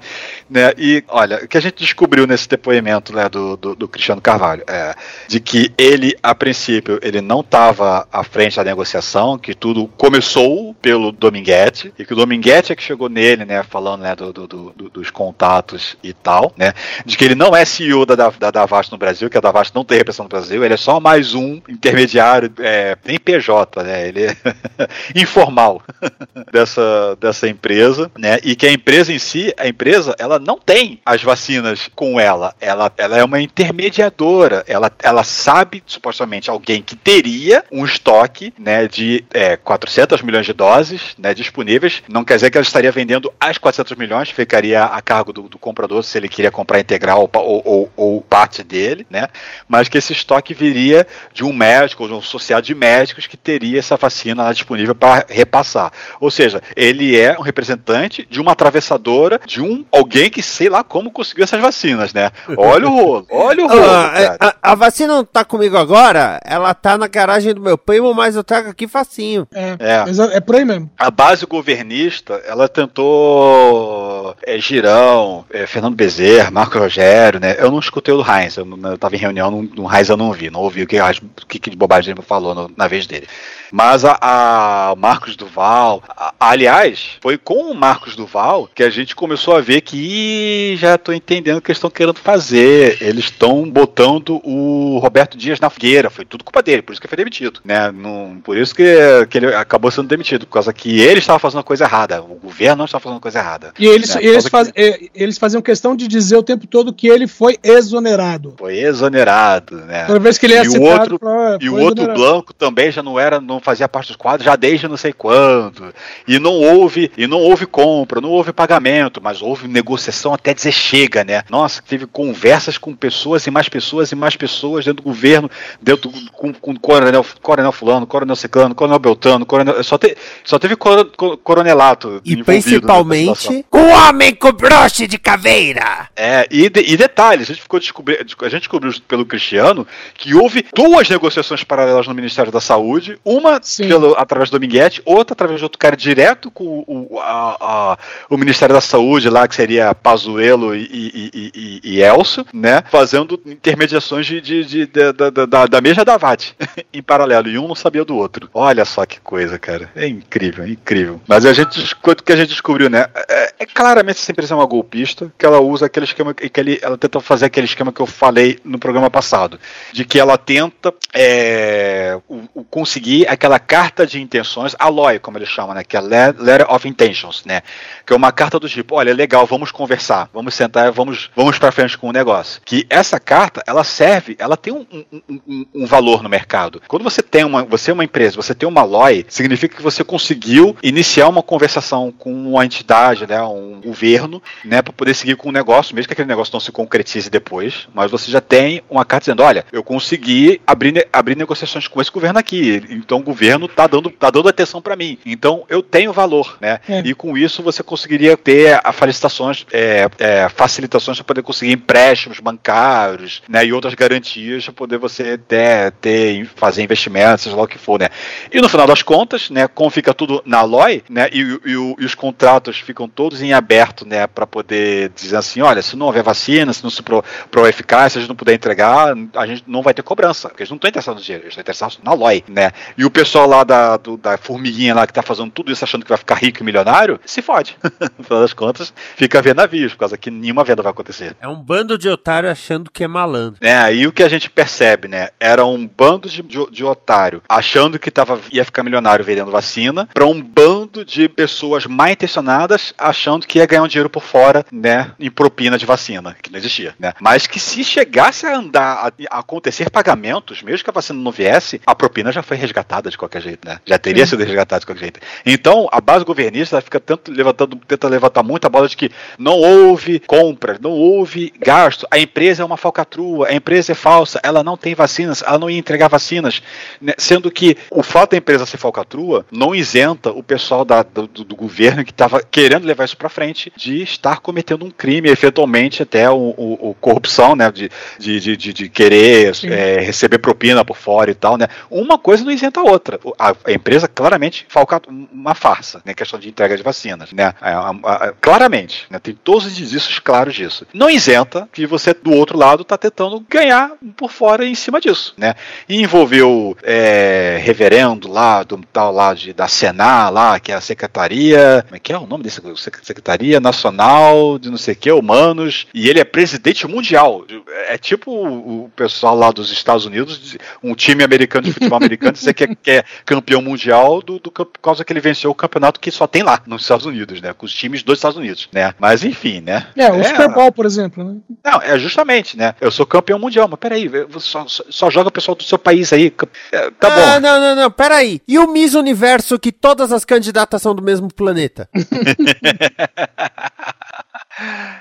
né, 0.49 0.74
e 0.78 1.03
olha, 1.07 1.43
o 1.43 1.47
que 1.47 1.57
a 1.57 1.62
gente 1.62 1.78
descobriu 1.78 2.26
nesse 2.28 2.47
depoimento, 2.47 3.14
né, 3.14 3.28
do, 3.30 3.55
do, 3.57 3.76
do 3.76 3.88
Cristiano 3.88 4.22
Carvalho, 4.22 4.64
é, 4.68 4.95
de 5.28 5.39
que 5.39 5.72
ele, 5.78 6.16
a 6.22 6.34
princípio, 6.36 6.99
ele 7.01 7.22
não 7.22 7.41
estava 7.41 8.07
à 8.12 8.24
frente 8.24 8.55
da 8.55 8.64
negociação, 8.64 9.38
que 9.38 9.53
tudo 9.53 9.88
começou 9.97 10.74
pelo 10.82 11.12
Dominguete, 11.12 11.93
e 11.97 12.05
que 12.05 12.14
o 12.14 12.16
Dominguete 12.16 12.72
é 12.72 12.76
que 12.76 12.84
chegou 12.84 13.10
nele, 13.10 13.45
né, 13.45 13.64
falando, 13.64 14.01
né, 14.01 14.16
do- 14.16 14.34
do- 14.34 14.47
do- 14.47 14.89
dos 14.89 15.10
contatos 15.10 15.97
e 16.03 16.14
tal, 16.14 16.51
né, 16.57 16.74
de 17.05 17.18
que 17.18 17.24
ele 17.26 17.36
não 17.36 17.55
é 17.55 17.64
CEO 17.66 18.05
da, 18.05 18.16
da, 18.16 18.49
da 18.52 18.62
Davast 18.62 18.91
no 18.91 18.97
Brasil, 18.97 19.30
que 19.30 19.38
a 19.38 19.41
Davast 19.41 19.74
não 19.74 19.84
tem 19.86 19.97
repressão 19.97 20.24
no 20.26 20.30
Brasil, 20.30 20.64
ele 20.64 20.74
é 20.74 20.78
só 20.78 21.00
mais 21.00 21.34
um 21.34 21.62
intermediário, 21.70 22.52
é, 22.60 22.97
nem 23.06 23.20
PJ, 23.20 23.84
né, 23.84 24.08
ele 24.08 24.26
é 24.26 24.36
informal 25.16 25.82
dessa, 26.52 27.16
dessa 27.20 27.47
empresa, 27.47 28.12
né, 28.18 28.38
e 28.43 28.56
que 28.56 28.68
a 28.68 28.72
empresa 28.72 29.14
em 29.14 29.20
si, 29.20 29.54
a 29.58 29.68
empresa, 29.68 30.16
ela 30.20 30.39
não 30.39 30.58
tem 30.58 31.00
as 31.06 31.24
vacinas 31.24 31.89
com 31.95 32.20
ela, 32.20 32.54
ela, 32.60 32.91
ela 32.97 33.18
é 33.18 33.24
uma 33.24 33.41
intermediadora, 33.41 34.64
ela, 34.68 34.91
ela 35.02 35.24
sabe, 35.24 35.84
supostamente, 35.86 36.50
alguém 36.50 36.82
que 36.82 36.95
teria 36.95 37.64
um 37.72 37.86
estoque, 37.86 38.54
né, 38.58 38.88
de 38.88 39.24
é, 39.34 39.56
400 39.58 40.22
milhões 40.22 40.45
de 40.45 40.54
doses, 40.54 41.16
né, 41.18 41.34
disponíveis, 41.34 42.04
não 42.08 42.24
quer 42.24 42.36
dizer 42.36 42.50
que 42.52 42.58
ela 42.58 42.66
estaria 42.66 42.91
vendendo 42.91 43.32
as 43.39 43.58
400 43.58 43.97
milhões, 43.97 44.30
ficaria 44.30 44.84
a 44.84 45.02
cargo 45.02 45.32
do, 45.34 45.43
do 45.43 45.58
comprador 45.58 46.04
se 46.04 46.18
ele 46.18 46.30
queria 46.30 46.52
comprar 46.52 46.80
integral 46.80 47.30
ou, 47.34 47.41
ou, 47.41 47.62
ou- 47.66 47.91
ou 47.95 48.22
parte 48.40 48.64
dele, 48.64 49.06
né, 49.10 49.28
mas 49.68 49.90
que 49.90 49.98
esse 49.98 50.14
estoque 50.14 50.54
viria 50.54 51.06
de 51.34 51.44
um 51.44 51.52
médico 51.52 52.04
ou 52.04 52.10
de 52.10 52.16
um 52.16 52.20
associado 52.20 52.62
de 52.66 52.74
médicos 52.74 53.28
que 53.28 53.36
teria 53.36 53.80
essa 53.80 53.98
vacina 53.98 54.44
lá 54.44 54.54
disponível 54.54 54.96
para 54.96 55.26
repassar. 55.28 55.92
Ou 56.22 56.32
seja, 56.32 56.62
ele 56.76 57.20
é 57.20 57.38
um 57.38 57.42
representante 57.42 58.26
de 58.30 58.40
uma 58.40 58.54
atravessadora, 58.54 59.42
de 59.46 59.62
um 59.62 59.84
alguém 59.92 60.30
que 60.30 60.42
sei 60.42 60.70
lá 60.70 60.84
como 60.86 61.12
conseguiu 61.12 61.44
essas 61.44 61.60
vacinas, 61.62 62.14
né? 62.14 62.32
Olha 62.58 62.88
o 62.88 62.92
rolo, 62.96 63.28
olha 63.30 63.66
o 63.66 63.68
rolo. 63.68 63.82
Ah, 63.90 64.12
é, 64.16 64.38
cara. 64.38 64.56
a, 64.64 64.72
a 64.72 64.76
vacina 64.76 65.16
não 65.16 65.26
tá 65.26 65.44
comigo 65.44 65.76
agora, 65.78 66.40
ela 66.46 66.74
tá 66.74 66.98
na 66.98 67.08
garagem 67.08 67.54
do 67.54 67.60
meu 67.62 67.78
primo, 67.78 68.14
mas 68.14 68.36
eu 68.38 68.44
trago 68.44 68.70
aqui 68.70 68.88
facinho. 68.88 69.46
É, 69.54 69.76
É. 69.80 70.10
exa- 70.10 70.30
é 70.34 70.40
por 70.40 70.56
aí 70.56 70.64
mesmo. 70.64 70.90
A 70.98 71.12
base 71.12 71.46
governista, 71.46 72.42
ela 72.48 72.68
tentou 72.70 74.36
é, 74.46 74.58
Girão, 74.60 75.46
é, 75.52 75.66
Fernando 75.68 75.96
Bezerra, 75.96 76.52
Marco 76.52 76.78
Rogério, 76.80 77.40
né? 77.40 77.56
Eu 77.60 77.72
não 77.72 77.80
escutei 77.80 78.14
do 78.24 78.32
Heinz, 78.32 78.57
eu, 78.57 78.65
eu 78.84 78.97
tava 78.97 79.15
em 79.15 79.20
reunião, 79.20 79.49
no, 79.51 79.63
no 79.63 79.93
Heinz 79.93 80.09
eu 80.09 80.17
não 80.17 80.28
ouvi, 80.28 80.49
não 80.49 80.61
ouvi 80.61 80.84
o 80.84 80.88
que, 80.88 80.97
o 81.01 81.45
que, 81.47 81.59
que 81.59 81.76
bobagem 81.76 82.13
ele 82.13 82.22
falou 82.22 82.53
no- 82.55 82.72
na 82.78 82.88
vez 82.88 83.07
dele. 83.07 83.28
Mas 83.72 84.03
a, 84.05 84.17
a 84.22 84.95
Marcos 84.97 85.36
Duval, 85.36 86.01
a- 86.09 86.34
aliás, 86.39 87.11
foi 87.22 87.38
com 87.38 87.72
o 87.72 87.76
Marcos 87.76 88.15
Duval 88.15 88.70
que 88.74 88.84
a 88.84 88.89
gente 88.89 89.15
começou 89.15 89.55
a 89.55 89.61
ver 89.61 89.82
que 89.82 89.97
"Ih, 89.97 90.76
já 90.78 90.97
tô 90.97 91.11
entendendo 91.13 91.57
o 91.57 91.61
que 91.61 91.70
eles 91.72 91.78
estão 91.78 91.89
querendo 91.89 92.17
fazer. 92.20 92.97
Eles 93.01 93.26
estão 93.26 93.70
botando 93.70 94.39
o 94.43 94.99
Roberto 94.99 95.38
Dias 95.38 95.59
na 95.59 95.70
fogueira, 95.70 96.09
foi 96.09 96.26
tudo 96.26 96.43
culpa 96.43 96.61
dele, 96.63 96.82
por 96.82 96.91
isso 96.93 97.01
que 97.01 97.05
ele 97.05 97.09
foi 97.11 97.17
demitido, 97.17 97.59
né? 97.63 97.91
Não, 97.91 98.39
por 98.43 98.57
isso 98.57 98.74
que, 98.74 98.84
que 99.30 99.38
ele 99.38 99.53
acabou 99.55 99.91
sendo 99.91 100.07
demitido, 100.07 100.45
por 100.45 100.53
causa 100.53 100.74
que 100.74 100.99
ele 101.01 101.20
estava 101.20 101.39
fazendo 101.39 101.59
a 101.59 101.63
coisa 101.63 101.84
errada, 101.86 102.22
o 102.22 102.36
governo 102.36 102.78
não 102.78 102.86
estava 102.86 103.03
fazendo 103.03 103.17
a 103.17 103.22
coisa 103.22 103.39
errada. 103.39 103.74
E 103.78 103.86
eles, 103.86 104.15
né? 104.15 104.24
eles, 104.24 104.47
faz, 104.47 104.72
é, 104.76 104.99
eles 105.15 105.38
faziam 105.38 105.61
questão 105.61 105.95
de 105.95 106.07
dizer 106.07 106.38
o 106.38 106.43
tempo 106.43 106.65
todo 106.67 106.93
que 106.93 107.07
ele 107.07 107.28
foi 107.28 107.57
exonerado. 107.63 108.51
que 108.51 108.57
Foi 108.57 108.78
exonerado, 108.78 109.76
né? 109.78 110.05
Toda 110.05 110.20
vez 110.20 110.38
que 110.38 110.45
ele 110.45 110.55
é 110.55 110.63
E 110.63 110.70
o 110.70 110.82
outro- 110.82 111.20
fala, 111.20 111.55
"Ah, 111.55 111.57
E 111.61 111.70
o 111.70 111.74
outro 111.80 112.03
exonerado." 112.03 112.20
Blanco 112.20 112.53
também 112.53 112.91
já 112.91 113.03
não 113.03 113.20
era, 113.20 113.39
não 113.39 113.59
fazia 113.62 113.88
parte 113.88 114.07
dos 114.07 114.16
quadros 114.16 114.45
já 114.45 114.55
desde 114.55 114.88
não 114.88 114.97
sei 114.97 115.14
quando. 115.14 115.93
E 116.28 116.39
não 116.39 116.53
houve, 116.53 117.12
e 117.18 117.28
não 117.28 117.39
houve 117.39 117.66
compra, 117.66 118.22
não 118.22 118.30
houve 118.30 118.51
pagamento, 118.53 119.22
mas 119.22 119.41
houve 119.41 119.68
negociação 119.68 120.34
até 120.34 120.53
dizer 120.53 120.72
chega, 120.72 121.24
né? 121.24 121.43
Nossa, 121.49 121.82
teve 121.82 122.05
conversas 122.05 122.78
com 122.78 122.95
pessoas 122.95 123.45
e 123.47 123.51
mais 123.51 123.70
pessoas 123.70 124.12
e 124.12 124.16
mais 124.16 124.36
pessoas 124.36 124.86
dentro 124.86 125.03
do 125.03 125.07
governo, 125.10 125.49
dentro 125.82 126.10
do- 126.10 126.32
com, 126.32 126.53
com 126.53 126.76
coronel, 126.76 127.26
coronel 127.41 127.72
fulano, 127.72 128.05
coronel 128.07 128.36
secano, 128.36 128.74
coronel 128.76 128.99
beltano, 128.99 129.45
coronel, 129.45 129.84
só, 129.84 129.97
te- 129.97 130.16
só 130.43 130.57
teve 130.60 130.76
coro- 130.76 131.05
co- 131.18 131.38
coronelato 131.38 132.22
E 132.26 132.30
situação. 132.32 132.45
principalmente 132.45 133.66
com 133.70 133.80
o 133.82 133.89
homem 133.89 134.34
com 134.36 134.51
broche 134.51 135.07
de 135.07 135.18
caveira. 135.18 136.10
É, 136.16 136.47
e, 136.51 136.70
de- 136.70 136.82
e 136.82 136.97
detalhe, 136.97 137.43
a 137.43 137.45
gente 137.45 137.62
ficou 137.62 137.80
descobri- 137.80 138.16
a 138.18 138.49
gente 138.49 138.60
descobriu 138.62 138.93
pelo 139.07 139.26
Cristiano 139.26 139.88
que 140.16 140.34
houve 140.34 140.66
duas 140.76 141.10
negociações 141.10 141.64
paralelas 141.64 142.07
no 142.07 142.14
Ministério 142.14 142.51
da 142.51 142.62
Saúde, 142.62 143.18
uma 143.24 143.49
pelo, 143.88 144.14
através 144.18 144.50
do 144.50 144.60
Dominguete, 144.60 145.02
outra 145.06 145.34
através 145.34 145.60
de 145.60 145.64
outro 145.66 145.78
cara 145.80 145.95
direto 145.95 146.52
com 146.52 146.84
o, 146.88 147.20
a- 147.20 147.58
a- 147.60 147.97
o 148.30 148.38
Ministério 148.38 148.74
da 148.76 148.82
Saúde 148.82 149.30
lá, 149.30 149.47
que 149.47 149.56
seria 149.56 149.93
Pazuello 149.95 150.76
e, 150.76 150.82
e, 150.91 151.52
e, 151.56 151.82
e- 151.95 152.02
Elcio, 152.02 152.45
né, 152.54 152.84
fazendo 152.91 153.39
intermediações 153.45 154.26
de, 154.26 154.41
de- 154.41 154.66
de- 154.66 154.86
da- 154.86 155.12
da, 155.12 155.45
da, 155.45 155.66
da 155.66 155.82
mesma 155.82 156.04
Davat 156.06 156.54
em 156.93 157.02
paralelo, 157.02 157.47
e 157.50 157.58
um 157.58 157.68
não 157.68 157.76
sabia 157.76 158.04
do 158.06 158.16
outro. 158.16 158.50
Olha 158.54 158.84
só 158.86 159.06
que 159.06 159.20
coisa, 159.20 159.58
cara. 159.60 159.89
É 159.95 160.08
incrível, 160.08 160.64
é 160.66 160.70
incrível. 160.70 161.22
Mas 161.28 161.45
a 161.45 161.54
gente, 161.54 161.95
quanto 161.97 162.24
que 162.24 162.32
a 162.32 162.36
gente 162.36 162.50
descobriu, 162.50 162.89
né, 162.89 163.06
é, 163.30 163.54
é 163.60 163.66
claramente 163.66 164.18
essa 164.20 164.32
empresa 164.32 164.54
é 164.54 164.58
uma 164.58 164.66
golpista, 164.66 165.32
que 165.38 165.45
ela 165.45 165.60
usa 165.60 165.86
aquele 165.86 166.06
esquema, 166.06 166.34
que 166.34 166.52
ele, 166.60 166.80
ela 166.82 166.97
tenta 166.97 167.20
fazer 167.20 167.45
aquele 167.45 167.66
esquema 167.66 167.91
que 167.91 168.02
eu 168.02 168.06
falei 168.06 168.60
no 168.64 168.80
programa 168.80 169.10
passado, 169.10 169.60
de 169.93 170.04
que 170.06 170.20
ela 170.20 170.38
tenta 170.38 170.93
é, 171.14 172.18
o- 172.28 172.43
o 172.56 172.64
conseguir 172.64 173.28
aquela 173.40 173.58
carta 173.58 174.06
de 174.06 174.22
intenções, 174.22 174.76
a 174.78 174.90
LOI, 174.90 175.18
como 175.20 175.38
eles 175.38 175.48
chamam, 175.48 175.74
né, 175.74 175.82
que 175.84 175.96
é 175.96 176.02
Le- 176.02 176.34
Letter 176.38 176.70
of 176.70 176.86
Intentions, 176.88 177.44
né, 177.46 177.62
que 178.06 178.12
é 178.12 178.16
uma 178.16 178.34
carta 178.34 178.60
do 178.60 178.68
tipo, 178.68 178.96
olha, 178.96 179.14
legal, 179.14 179.46
vamos 179.46 179.72
conversar, 179.72 180.30
vamos 180.34 180.54
sentar, 180.54 180.92
vamos, 180.92 181.32
vamos 181.36 181.58
para 181.58 181.72
frente 181.72 181.98
com 181.98 182.10
o 182.10 182.12
negócio. 182.12 182.62
Que 182.66 182.86
essa 182.90 183.18
carta, 183.18 183.64
ela 183.66 183.84
serve, 183.86 184.36
ela 184.38 184.58
tem 184.58 184.74
um, 184.74 184.86
um- 184.92 185.40
um- 185.48 185.66
um 185.74 185.86
valor 185.86 186.22
no 186.22 186.28
mercado. 186.28 186.82
Quando 186.88 187.04
você 187.04 187.22
tem 187.24 187.46
uma, 187.46 187.64
você 187.64 187.92
é 187.92 187.94
uma 187.94 188.04
empresa, 188.04 188.36
você 188.36 188.54
tem 188.54 188.68
uma 188.68 188.84
LOI, 188.84 189.26
significa 189.30 189.78
que 189.78 189.82
você 189.82 190.04
conseguiu 190.04 190.76
iniciar 190.84 191.30
uma 191.30 191.42
conversação 191.42 192.12
com 192.12 192.34
uma 192.34 192.66
entidade, 192.66 193.26
né, 193.26 193.42
um 193.42 193.80
governo, 193.80 194.44
né, 194.66 194.82
para 194.82 194.92
poder 194.92 195.14
seguir 195.14 195.38
com 195.38 195.48
o 195.48 195.52
negócio, 195.54 195.96
mesmo 195.96 196.08
que 196.08 196.14
aquele 196.14 196.28
negócio 196.28 196.52
não 196.52 196.60
se 196.60 196.72
concretize 196.74 197.30
depois, 197.30 197.88
mas 197.94 198.12
você 198.12 198.30
já 198.30 198.42
tem 198.42 198.82
uma 198.90 199.06
carta 199.06 199.24
dizendo, 199.26 199.44
olha, 199.44 199.64
eu 199.72 199.82
consegui 199.84 200.60
abrir, 200.68 201.08
abrir 201.14 201.38
negociações 201.38 201.88
com 201.88 202.02
esse 202.02 202.12
governo 202.12 202.38
aqui, 202.38 202.84
então 202.90 203.22
governo 203.30 203.68
tá 203.68 203.86
dando, 203.88 204.10
tá 204.10 204.30
dando 204.30 204.50
atenção 204.50 204.82
para 204.82 204.96
mim, 204.96 205.18
então 205.26 205.64
eu 205.70 205.82
tenho 205.82 206.12
valor, 206.12 206.58
né, 206.60 206.80
É. 206.90 207.02
e 207.06 207.14
com 207.14 207.38
isso 207.38 207.62
você 207.62 207.84
conseguiria 207.84 208.36
ter 208.36 208.80
a 208.84 208.92
felicitações, 208.92 209.66
é, 209.72 210.08
é, 210.18 210.50
facilitações 210.50 211.18
para 211.18 211.26
poder 211.26 211.42
conseguir 211.44 211.72
empréstimos 211.74 212.40
bancários, 212.40 213.42
né, 213.48 213.66
e 213.66 213.74
outras 213.74 213.94
garantias 213.94 214.66
para 214.66 214.74
poder 214.74 214.98
você 214.98 215.38
ter, 215.38 215.92
ter, 216.02 216.46
fazer 216.56 216.84
investimentos, 216.84 217.44
seja 217.44 217.56
lá 217.56 217.64
o 217.64 217.68
que 217.68 217.78
for, 217.78 218.00
né. 218.00 218.10
E 218.52 218.60
no 218.62 218.70
final 218.70 218.88
das 218.88 219.02
contas, 219.02 219.50
né, 219.50 219.68
como 219.68 219.90
fica 219.90 220.14
tudo 220.14 220.42
na 220.46 220.62
LOI, 220.62 221.04
né, 221.10 221.30
e, 221.32 221.42
e 221.66 221.80
e 222.00 222.06
os 222.06 222.16
contratos 222.16 222.78
ficam 222.78 223.08
todos 223.08 223.42
em 223.42 223.54
aberto, 223.54 224.06
né, 224.06 224.28
para 224.28 224.46
poder 224.46 225.10
dizer 225.16 225.38
assim, 225.38 225.62
olha, 225.62 225.82
se 225.82 225.96
não 225.96 226.06
houver 226.08 226.24
vacina, 226.24 226.72
se 226.74 226.84
não 226.84 226.90
se 226.90 227.02
pro, 227.02 227.24
pro 227.50 227.68
eficácia, 227.68 228.10
se 228.12 228.18
a 228.18 228.22
gente 228.22 228.30
não 228.30 228.36
puder 228.36 228.54
entregar, 228.54 229.14
a 229.36 229.48
gente 229.48 229.64
não 229.68 229.82
vai 229.82 229.94
ter 229.94 230.02
cobrança, 230.04 230.50
porque 230.50 230.64
eles 230.64 230.70
não 230.70 230.76
estão 230.76 230.90
interessados 230.90 231.22
no 231.22 231.26
dinheiro, 231.26 231.44
eles 231.44 231.52
estão 231.54 231.62
interessados 231.62 232.00
na 232.04 232.14
LOI, 232.14 232.44
né. 232.48 232.72
E 232.98 233.06
o 233.06 233.10
pessoal 233.20 233.47
lá 233.47 233.63
da, 233.65 233.97
do- 233.97 234.15
da 234.15 234.38
formiguinha 234.38 234.95
lá 234.95 235.05
que 235.05 235.11
tá 235.13 235.22
fazendo 235.22 235.51
tudo 235.51 235.72
isso 235.72 235.84
achando 235.84 236.03
que 236.03 236.09
vai 236.09 236.17
ficar 236.17 236.36
rico 236.36 236.61
e 236.61 236.63
milionário, 236.63 237.20
se 237.26 237.41
fode. 237.41 237.76
no 238.17 238.24
final 238.24 238.41
das 238.41 238.53
contas, 238.53 238.93
fica 239.17 239.41
vendo 239.41 239.57
navios, 239.57 239.91
por 239.93 239.99
causa 239.99 240.17
que 240.17 240.32
nenhuma 240.32 240.63
venda 240.63 240.82
vai 240.82 240.91
acontecer. 240.91 241.36
É 241.41 241.47
um 241.47 241.55
bando 241.55 241.97
de 241.97 242.07
otário 242.09 242.49
achando 242.49 242.89
que 242.89 243.03
é 243.03 243.07
malandro. 243.07 243.59
É, 243.61 243.76
aí 243.76 244.07
o 244.07 244.11
que 244.13 244.24
a 244.24 244.30
gente 244.30 244.49
percebe, 244.49 245.07
né? 245.07 245.30
Era 245.39 245.65
um 245.65 245.86
bando 245.86 246.30
de, 246.30 246.41
de, 246.41 246.72
de 246.72 246.84
otário 246.84 247.41
achando 247.49 247.99
que 247.99 248.09
tava, 248.09 248.39
ia 248.51 248.63
ficar 248.63 248.84
milionário 248.84 249.26
vendendo 249.26 249.51
vacina, 249.51 250.07
para 250.13 250.26
um 250.26 250.41
bando 250.41 251.03
de 251.03 251.28
pessoas 251.28 251.86
mal 251.86 252.07
intencionadas 252.09 252.93
achando 252.97 253.45
que 253.45 253.59
ia 253.59 253.65
ganhar 253.65 253.84
um 253.84 253.88
dinheiro 253.88 254.09
por 254.09 254.24
fora, 254.24 254.65
né? 254.72 255.11
Em 255.20 255.30
propina 255.30 255.78
de 255.78 255.86
vacina, 255.86 256.36
que 256.41 256.51
não 256.51 256.57
existia, 256.57 256.95
né? 256.97 257.13
Mas 257.20 257.45
que 257.47 257.59
se 257.59 257.84
chegasse 257.84 258.45
a 258.45 258.55
andar, 258.57 258.93
a, 259.30 259.36
a 259.36 259.39
acontecer 259.39 259.89
pagamentos 259.89 260.63
mesmo 260.63 260.84
que 260.84 260.89
a 260.89 260.93
vacina 260.93 261.20
não 261.20 261.32
viesse, 261.32 261.82
a 261.86 261.93
propina 261.93 262.32
já 262.32 262.41
foi 262.41 262.55
resgatada 262.57 262.99
de 263.08 263.18
qualquer 263.18 263.41
jeito, 263.41 263.68
né? 263.68 263.80
Já 263.86 263.97
teria 263.97 264.26
sido 264.26 264.43
resgatada 264.43 264.80
de 264.80 264.86
qualquer 264.86 265.02
jeito. 265.02 265.20
Então, 265.45 265.88
a 265.91 266.02
base 266.02 266.26
governista 266.26 266.82
fica 266.82 267.00
tanto 267.00 267.32
levantando, 267.32 267.76
tenta 267.88 268.08
levantar 268.08 268.43
muito 268.43 268.66
a 268.66 268.70
bola 268.70 268.88
de 268.88 268.97
que 268.97 269.12
não 269.38 269.54
houve 269.54 270.20
compra, 270.20 270.78
não 270.82 270.91
houve 270.91 271.54
gasto, 271.60 272.08
a 272.10 272.18
empresa 272.18 272.64
é 272.64 272.66
uma 272.66 272.78
falcatrua, 272.78 273.47
a 273.47 273.54
empresa 273.54 273.91
é 273.91 273.95
falsa, 273.95 274.39
ela 274.43 274.64
não 274.64 274.76
tem 274.76 274.95
vacinas, 274.95 275.43
ela 275.45 275.60
não 275.60 275.70
ia 275.70 275.78
entregar 275.78 276.08
vacinas, 276.08 276.62
né? 277.02 277.14
sendo 277.18 277.52
que 277.52 277.78
o 277.91 278.04
fato 278.04 278.32
da 278.32 278.38
empresa 278.38 278.66
ser 278.66 278.78
falcatrua 278.78 279.45
não 279.52 279.76
isenta 279.76 280.32
o 280.32 280.43
pessoal 280.43 280.84
da, 280.84 281.04
do, 281.04 281.28
do 281.28 281.56
governo 281.56 282.04
que 282.04 282.12
estava 282.12 282.41
querendo 282.41 282.86
levar 282.86 283.06
isso 283.06 283.18
para 283.18 283.30
frente 283.30 283.72
de 283.76 284.02
estar 284.02 284.39
cometendo 284.39 284.86
um 284.86 284.91
crime, 284.91 285.30
eventualmente 285.30 286.04
até 286.04 286.30
o, 286.30 286.54
o, 286.58 286.89
o 286.89 286.93
corrupção, 286.95 287.56
né? 287.56 287.72
De, 287.72 287.89
de, 288.18 288.58
de, 288.58 288.74
de 288.74 288.89
querer 288.89 289.52
é, 289.66 290.00
receber 290.00 290.39
propina 290.39 290.84
por 290.84 290.97
fora 290.97 291.32
e 291.32 291.36
tal, 291.36 291.58
né? 291.58 291.68
Uma 291.89 292.18
coisa 292.18 292.43
não 292.43 292.52
isenta 292.52 292.80
a 292.80 292.84
outra. 292.90 293.20
A, 293.38 293.56
a 293.66 293.72
empresa 293.72 294.08
claramente 294.08 294.66
falca 294.70 295.02
uma 295.10 295.56
farsa, 295.56 296.02
né? 296.06 296.14
Questão 296.14 296.40
de 296.40 296.50
entrega 296.50 296.76
de 296.76 296.84
vacinas, 296.84 297.32
né? 297.32 297.54
A, 297.62 297.90
a, 297.90 298.34
claramente, 298.40 299.06
né? 299.10 299.20
Tem 299.20 299.34
todos 299.34 299.66
os 299.66 299.80
indícios 299.80 300.20
claros 300.20 300.56
disso. 300.56 300.86
Não 300.94 301.10
isenta 301.10 301.68
que 301.72 301.86
você 301.86 302.14
do 302.14 302.32
outro 302.32 302.58
lado 302.58 302.82
está 302.82 302.98
tentando 302.98 303.44
ganhar 303.50 303.92
por 304.16 304.32
fora 304.32 304.66
em 304.66 304.76
cima 304.76 305.00
disso, 305.00 305.34
né? 305.38 305.56
E 305.88 306.02
envolveu 306.02 306.78
é, 306.84 307.60
reverendo 307.62 308.32
lá 308.32 308.64
do 308.64 308.80
tal 308.92 309.12
lá 309.12 309.34
de, 309.34 309.54
da 309.54 309.68
Senar 309.68 310.32
lá, 310.32 310.60
que 310.60 310.72
é 310.72 310.76
a 310.76 310.82
secretaria, 310.82 311.84
como 311.84 311.96
é 311.96 312.00
que 312.00 312.12
é 312.12 312.18
o 312.18 312.26
nome 312.26 312.44
desse 312.44 312.62
secretaria 313.04 313.60
nacional 313.60 314.58
de 314.60 314.70
não 314.70 314.78
sei 314.78 314.96
que, 314.96 315.12
humanos, 315.12 315.88
e 315.94 316.10
ele 316.10 316.20
é 316.20 316.24
presidente 316.24 316.88
mundial. 316.88 317.46
É 317.88 317.98
tipo 317.98 318.32
o 318.32 318.90
pessoal 318.96 319.36
lá 319.36 319.52
dos 319.52 319.72
Estados 319.72 320.06
Unidos, 320.06 320.58
um 320.84 320.96
time 320.96 321.24
americano 321.24 321.66
de 321.66 321.74
futebol 321.74 321.98
americano 321.98 322.34
dizer 322.34 322.54
que 322.54 322.64
é, 322.64 322.76
que 322.82 322.92
é 322.92 323.04
campeão 323.26 323.62
mundial 323.62 324.22
do, 324.22 324.40
do, 324.40 324.52
por 324.52 324.68
causa 324.82 325.04
que 325.04 325.14
ele 325.14 325.20
venceu 325.20 325.52
o 325.52 325.56
campeonato 325.56 326.00
que 326.00 326.12
só 326.12 326.28
tem 326.28 326.44
lá 326.44 326.62
nos 326.66 326.84
Estados 326.84 327.06
Unidos, 327.06 327.42
né? 327.42 327.54
Com 327.54 327.66
os 327.66 327.74
times 327.74 328.04
dos 328.04 328.18
Estados 328.18 328.38
Unidos, 328.38 328.70
né? 328.72 328.94
Mas 329.00 329.24
enfim, 329.24 329.62
né? 329.62 329.88
É, 329.96 330.12
o 330.12 330.20
é, 330.20 330.24
Super 330.24 330.50
Bowl, 330.50 330.72
por 330.72 330.86
exemplo, 330.86 331.24
né? 331.24 331.38
Não, 331.64 331.82
é 331.82 331.98
justamente, 331.98 332.58
né? 332.58 332.76
Eu 332.80 332.92
sou 332.92 333.06
campeão 333.06 333.40
mundial, 333.40 333.68
mas 333.68 333.80
peraí, 333.80 334.10
só, 334.40 334.68
só, 334.68 334.84
só 334.90 335.10
joga 335.10 335.30
o 335.30 335.32
pessoal 335.32 335.56
do 335.56 335.64
seu 335.64 335.78
país 335.78 336.12
aí. 336.14 336.34
É, 336.72 336.92
tá 336.92 337.08
ah, 337.08 337.10
bom. 337.10 337.40
Não, 337.40 337.60
não, 337.60 337.76
não, 337.76 337.92
peraí. 337.92 338.42
E 338.48 338.58
o 338.58 338.72
Miss 338.72 338.94
Universo 338.94 339.60
que 339.60 339.72
todas 339.72 340.12
as 340.12 340.26
candidatas 340.26 340.82
são 340.82 340.96
do 340.96 341.02
mesmo 341.02 341.34
planeta? 341.34 341.90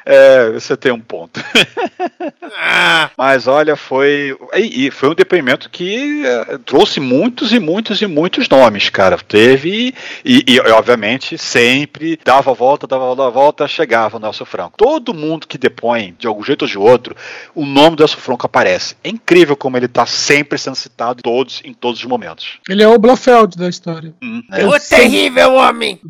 É, 0.04 0.50
você 0.52 0.76
tem 0.76 0.92
um 0.92 1.00
ponto. 1.00 1.40
Mas 3.16 3.46
olha, 3.46 3.76
foi. 3.76 4.36
E 4.54 4.90
foi 4.90 5.10
um 5.10 5.14
depoimento 5.14 5.68
que 5.68 6.24
é, 6.24 6.58
trouxe 6.58 7.00
muitos 7.00 7.52
e 7.52 7.58
muitos 7.58 8.00
e 8.00 8.06
muitos 8.06 8.48
nomes, 8.48 8.88
cara. 8.88 9.18
Teve. 9.18 9.94
E, 10.24 10.44
e, 10.46 10.60
obviamente, 10.60 11.36
sempre 11.36 12.18
dava 12.24 12.50
a 12.50 12.54
volta, 12.54 12.86
dava 12.86 13.10
a 13.10 13.30
volta, 13.30 13.68
chegava 13.68 14.16
o 14.16 14.20
Nelson 14.20 14.44
Franco. 14.44 14.78
Todo 14.78 15.14
mundo 15.14 15.46
que 15.46 15.58
depõe, 15.58 16.14
de 16.18 16.26
algum 16.26 16.42
jeito 16.42 16.62
ou 16.62 16.68
de 16.68 16.78
outro, 16.78 17.16
o 17.54 17.66
nome 17.66 17.96
do 17.96 18.00
Nelson 18.00 18.18
Franco 18.18 18.46
aparece. 18.46 18.96
É 19.02 19.08
incrível 19.08 19.56
como 19.56 19.76
ele 19.76 19.86
está 19.86 20.06
sempre 20.06 20.58
sendo 20.58 20.76
citado 20.76 21.22
todos, 21.22 21.60
em 21.64 21.74
todos 21.74 22.00
os 22.00 22.06
momentos. 22.06 22.58
Ele 22.68 22.82
é 22.82 22.88
o 22.88 22.98
Blofeld 22.98 23.56
da 23.56 23.68
história. 23.68 24.14
Hum, 24.22 24.42
é. 24.52 24.66
O 24.66 24.78
terrível 24.80 25.54
homem! 25.54 26.00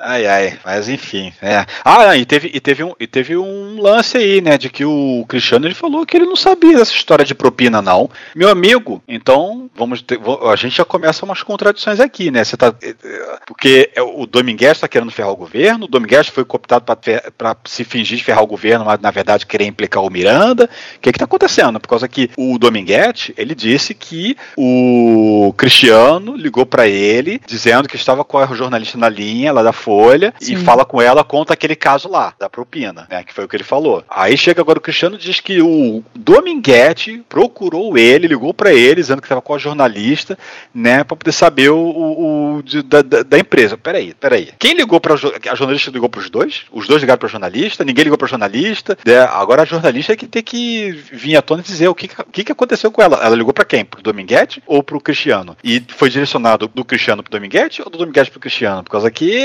Ai, 0.00 0.26
ai, 0.26 0.58
mas 0.64 0.88
enfim. 0.88 1.32
É. 1.40 1.64
Ah, 1.84 2.16
e 2.16 2.24
teve, 2.24 2.50
e 2.52 2.60
teve 2.60 2.79
um. 2.84 2.94
E 2.98 3.06
teve 3.06 3.36
um 3.36 3.80
lance 3.80 4.16
aí, 4.16 4.40
né? 4.40 4.56
De 4.58 4.68
que 4.68 4.84
o 4.84 5.24
Cristiano 5.28 5.66
ele 5.66 5.74
falou 5.74 6.04
que 6.06 6.16
ele 6.16 6.26
não 6.26 6.36
sabia 6.36 6.76
dessa 6.76 6.94
história 6.94 7.24
de 7.24 7.34
propina, 7.34 7.80
não. 7.80 8.10
Meu 8.34 8.48
amigo, 8.48 9.02
então 9.06 9.70
vamos 9.74 10.02
ter, 10.02 10.18
a 10.50 10.56
gente 10.56 10.76
já 10.76 10.84
começa 10.84 11.24
umas 11.24 11.42
contradições 11.42 12.00
aqui, 12.00 12.30
né? 12.30 12.44
Você 12.44 12.56
tá, 12.56 12.74
eh, 12.82 12.94
eh, 13.02 13.38
porque 13.46 13.90
o 14.16 14.26
Domingues 14.26 14.72
está 14.72 14.88
querendo 14.88 15.10
ferrar 15.10 15.32
o 15.32 15.36
governo, 15.36 15.84
o 15.84 15.88
Domingues 15.88 16.28
foi 16.28 16.44
cooptado 16.44 16.84
para 17.36 17.56
se 17.64 17.84
fingir 17.84 18.18
de 18.18 18.24
ferrar 18.24 18.42
o 18.42 18.46
governo, 18.46 18.84
mas 18.84 19.00
na 19.00 19.10
verdade 19.10 19.46
querer 19.46 19.66
implicar 19.66 20.02
o 20.02 20.10
Miranda. 20.10 20.68
O 20.96 21.00
que 21.00 21.10
está 21.10 21.24
acontecendo? 21.24 21.80
Por 21.80 21.88
causa 21.88 22.08
que 22.08 22.30
o 22.36 22.58
Dominguete 22.58 23.34
ele 23.36 23.54
disse 23.54 23.94
que 23.94 24.36
o 24.56 25.52
Cristiano 25.56 26.36
ligou 26.36 26.66
para 26.66 26.86
ele 26.86 27.40
dizendo 27.46 27.88
que 27.88 27.96
estava 27.96 28.24
com 28.24 28.38
a 28.38 28.46
jornalista 28.46 28.98
na 28.98 29.08
linha 29.08 29.52
lá 29.52 29.62
da 29.62 29.72
Folha 29.72 30.34
Sim. 30.40 30.54
e 30.54 30.56
fala 30.56 30.84
com 30.84 31.00
ela 31.00 31.24
conta 31.24 31.52
aquele 31.52 31.76
caso 31.76 32.08
lá 32.08 32.34
da 32.38 32.48
propina 32.70 33.06
né? 33.10 33.24
Que 33.24 33.34
foi 33.34 33.44
o 33.44 33.48
que 33.48 33.56
ele 33.56 33.64
falou. 33.64 34.04
Aí 34.08 34.36
chega 34.36 34.60
agora 34.60 34.78
o 34.78 34.82
Cristiano 34.82 35.16
e 35.16 35.18
diz 35.18 35.40
que 35.40 35.60
o 35.60 36.04
Dominguete 36.14 37.22
procurou 37.28 37.98
ele, 37.98 38.28
ligou 38.28 38.54
para 38.54 38.72
ele, 38.72 39.00
dizendo 39.00 39.20
que 39.20 39.26
estava 39.26 39.42
com 39.42 39.54
a 39.54 39.58
jornalista, 39.58 40.38
né? 40.72 41.02
Para 41.02 41.16
poder 41.16 41.32
saber 41.32 41.70
o, 41.70 41.78
o, 41.78 42.56
o 42.58 42.62
de, 42.62 42.82
da, 42.82 43.02
da, 43.02 43.38
empresa. 43.38 43.76
Peraí, 43.76 44.14
peraí. 44.14 44.50
Quem 44.58 44.74
ligou 44.74 45.00
para 45.00 45.14
a 45.14 45.54
jornalista 45.54 45.90
ligou 45.90 46.08
para 46.08 46.20
os 46.20 46.30
dois? 46.30 46.62
Os 46.70 46.86
dois 46.86 47.00
ligaram 47.00 47.18
para 47.18 47.28
a 47.28 47.30
jornalista, 47.30 47.84
ninguém 47.84 48.04
ligou 48.04 48.18
para 48.18 48.26
a 48.26 48.30
jornalista. 48.30 48.96
Né? 49.04 49.18
Agora 49.18 49.62
a 49.62 49.66
jornalista 49.66 50.12
é 50.12 50.16
que 50.16 50.26
tem 50.26 50.42
que 50.42 50.92
vir 51.12 51.36
à 51.36 51.42
tona 51.42 51.62
e 51.62 51.64
dizer 51.64 51.88
o 51.88 51.94
que, 51.94 52.08
que, 52.08 52.44
que 52.44 52.52
aconteceu 52.52 52.92
com 52.92 53.02
ela. 53.02 53.18
Ela 53.22 53.36
ligou 53.36 53.52
para 53.52 53.64
quem? 53.64 53.84
Pro 53.84 54.02
Dominguete 54.02 54.62
ou 54.66 54.82
pro 54.82 55.00
Cristiano? 55.00 55.56
E 55.64 55.82
foi 55.88 56.08
direcionado 56.08 56.70
do 56.72 56.84
Cristiano 56.84 57.22
pro 57.22 57.32
Dominguete 57.32 57.82
ou 57.82 57.90
do 57.90 57.98
Dominguete 57.98 58.30
pro 58.30 58.40
Cristiano? 58.40 58.84
Por 58.84 58.90
causa 58.90 59.10
que 59.10 59.40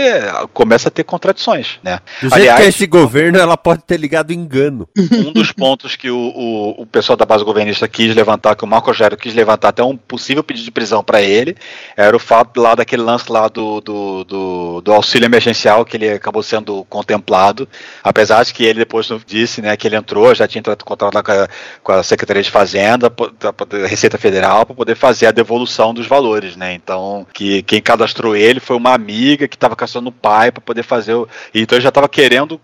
começa 0.54 0.90
a 0.90 0.92
ter 0.92 1.04
contradições, 1.04 1.80
né? 1.84 2.00
Do 2.22 2.34
Aliás, 2.34 2.60
que 2.60 2.66
é 2.66 2.70
esse 2.70 2.86
governo, 2.86 3.05
ela 3.38 3.58
pode 3.58 3.84
ter 3.84 3.98
ligado 3.98 4.32
engano. 4.32 4.88
Um 4.98 5.32
dos 5.32 5.52
pontos 5.52 5.96
que 5.96 6.10
o, 6.10 6.18
o, 6.18 6.82
o, 6.82 6.86
pessoal 6.86 7.16
da 7.16 7.26
base 7.26 7.44
governista 7.44 7.88
quis 7.88 8.16
levantar, 8.16 8.56
que 8.56 8.64
o 8.64 8.68
Marco 8.68 8.88
Rogério 8.88 9.18
quis 9.18 9.34
levantar 9.34 9.70
até 9.70 9.84
um 9.84 9.96
possível 9.96 10.44
pedido 10.44 10.66
de 10.66 10.72
prisão 10.72 11.04
para 11.04 11.22
ele, 11.22 11.56
era 11.96 12.16
o 12.16 12.20
fato 12.20 12.60
lá 12.60 12.76
daquele 12.76 13.02
lance 13.02 13.32
lá 13.32 13.48
do, 13.48 13.82
do, 13.82 14.24
do, 14.24 14.82
do, 14.82 14.94
auxílio 14.94 15.26
emergencial 15.26 15.86
que 15.86 15.98
ele 15.98 16.10
acabou 16.10 16.44
sendo 16.44 16.84
contemplado, 16.86 17.68
apesar 18.04 18.44
de 18.44 18.54
que 18.54 18.64
ele 18.64 18.80
depois 18.80 19.08
disse 19.26 19.62
né, 19.62 19.76
que 19.78 19.88
ele 19.88 19.96
entrou, 19.96 20.34
já 20.34 20.48
tinha 20.48 20.60
entrado 20.60 20.82
em 20.82 20.86
contato 20.86 21.14
lá 21.14 21.24
com 21.24 21.32
a, 21.32 21.48
com 21.84 21.92
a 21.92 22.04
Secretaria 22.04 22.44
de 22.44 22.52
Fazenda, 22.52 23.10
da 23.10 23.88
Receita 23.88 24.18
Federal, 24.18 24.66
para 24.66 24.76
poder 24.76 24.96
fazer 24.96 25.28
a 25.28 25.32
devolução 25.32 25.94
dos 25.94 26.08
valores, 26.08 26.56
né? 26.56 26.74
Então, 26.74 27.26
que 27.34 27.64
quem 27.64 27.82
cadastrou 27.82 28.36
ele 28.36 28.60
foi 28.60 28.76
uma 28.76 28.94
amiga 28.94 29.48
que 29.48 29.56
estava 29.56 29.76
caçando 29.76 30.10
o 30.10 30.12
pai 30.12 30.52
para 30.52 30.62
poder 30.62 30.84
fazer 30.84 31.14
o. 31.14 31.28
Então 31.54 31.78
ele 31.78 31.84
já 31.84 31.90
estava 31.90 32.08
querendo 32.08 32.60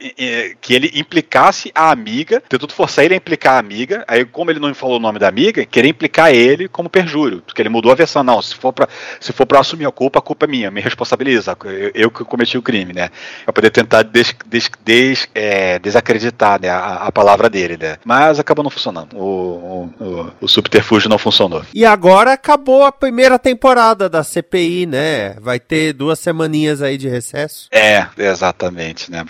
que 0.60 0.74
ele 0.74 0.92
implicasse 0.96 1.72
a 1.74 1.92
amiga, 1.92 2.42
tentou 2.48 2.70
forçar 2.70 3.06
ele 3.06 3.14
a 3.14 3.18
implicar 3.18 3.56
a 3.56 3.60
amiga, 3.60 4.04
aí 4.08 4.26
como 4.26 4.52
ele 4.52 4.60
não 4.60 4.74
falou 4.74 4.98
o 4.98 5.00
nome 5.00 5.20
da 5.20 5.28
amiga, 5.28 5.66
querer 5.66 5.90
implicar 5.90 6.34
ele 6.34 6.68
como 6.68 6.90
perjúrio, 6.90 7.42
porque 7.46 7.62
ele 7.62 7.70
mudou 7.70 7.92
a 7.92 7.96
versão, 7.96 8.24
não, 8.24 8.42
se 8.42 8.56
for 8.56 8.74
para 8.74 8.88
se 9.20 9.32
for 9.32 9.46
para 9.46 9.60
assumir 9.60 9.86
a 9.86 9.92
culpa, 9.92 10.20
a 10.20 10.22
culpa 10.22 10.46
é 10.46 10.48
minha, 10.48 10.72
me 10.72 10.82
responsabiliza, 10.82 11.58
eu, 11.66 11.92
eu 11.94 12.12
que 12.12 12.24
cometi 12.24 12.58
o 12.58 12.62
crime, 12.62 12.94
né, 12.94 13.10
para 13.46 13.54
poder 13.54 13.70
tentar 13.70 14.04
des, 14.04 14.36
des, 14.46 14.70
des, 14.84 15.28
é, 15.34 15.80
desacreditar, 15.80 16.62
né, 16.62 16.70
a, 16.70 17.08
a, 17.08 17.12
palavra 17.12 17.50
dele, 17.50 17.78
né, 17.78 17.98
mas 18.06 18.40
acabou 18.40 18.64
não 18.64 18.70
funcionando, 18.72 19.18
o, 19.18 19.90
o, 20.00 20.32
o 20.42 20.48
subterfúgio 20.48 21.10
não 21.10 21.18
funcionou. 21.18 21.64
E 21.74 21.86
agora 21.86 22.34
acabou 22.34 22.84
a 22.84 22.92
primeira 22.92 23.38
temporada 23.38 24.10
da 24.10 24.24
CPI, 24.24 24.86
né, 24.86 25.36
vai 25.40 25.60
ter 25.60 25.94
duas 25.94 26.20
semaninhas 26.20 26.82
aí 26.82 26.98
de 26.98 27.08
recesso. 27.08 27.68
É, 27.72 28.08
exatamente, 28.18 29.12
né, 29.12 29.26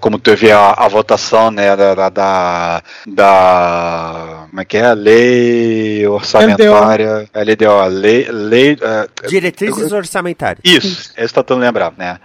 como 0.00 0.18
teve 0.44 0.52
a, 0.52 0.72
a 0.72 0.88
votação 0.88 1.50
né, 1.50 1.74
da, 1.74 2.10
da, 2.10 2.82
da 3.06 4.44
como 4.54 4.60
é 4.60 4.64
que 4.64 4.76
é? 4.76 4.94
Lei 4.94 6.06
orçamentária, 6.06 7.28
LDO, 7.34 7.70
a 7.70 7.86
lei, 7.86 8.28
lei 8.30 8.74
uh, 8.74 9.28
diretrizes 9.28 9.90
uh, 9.90 9.96
orçamentárias. 9.96 10.60
Isso, 10.62 11.12
é 11.16 11.24
isso 11.24 11.34
tentando 11.34 11.60
lembrar, 11.60 11.92
né? 11.98 12.20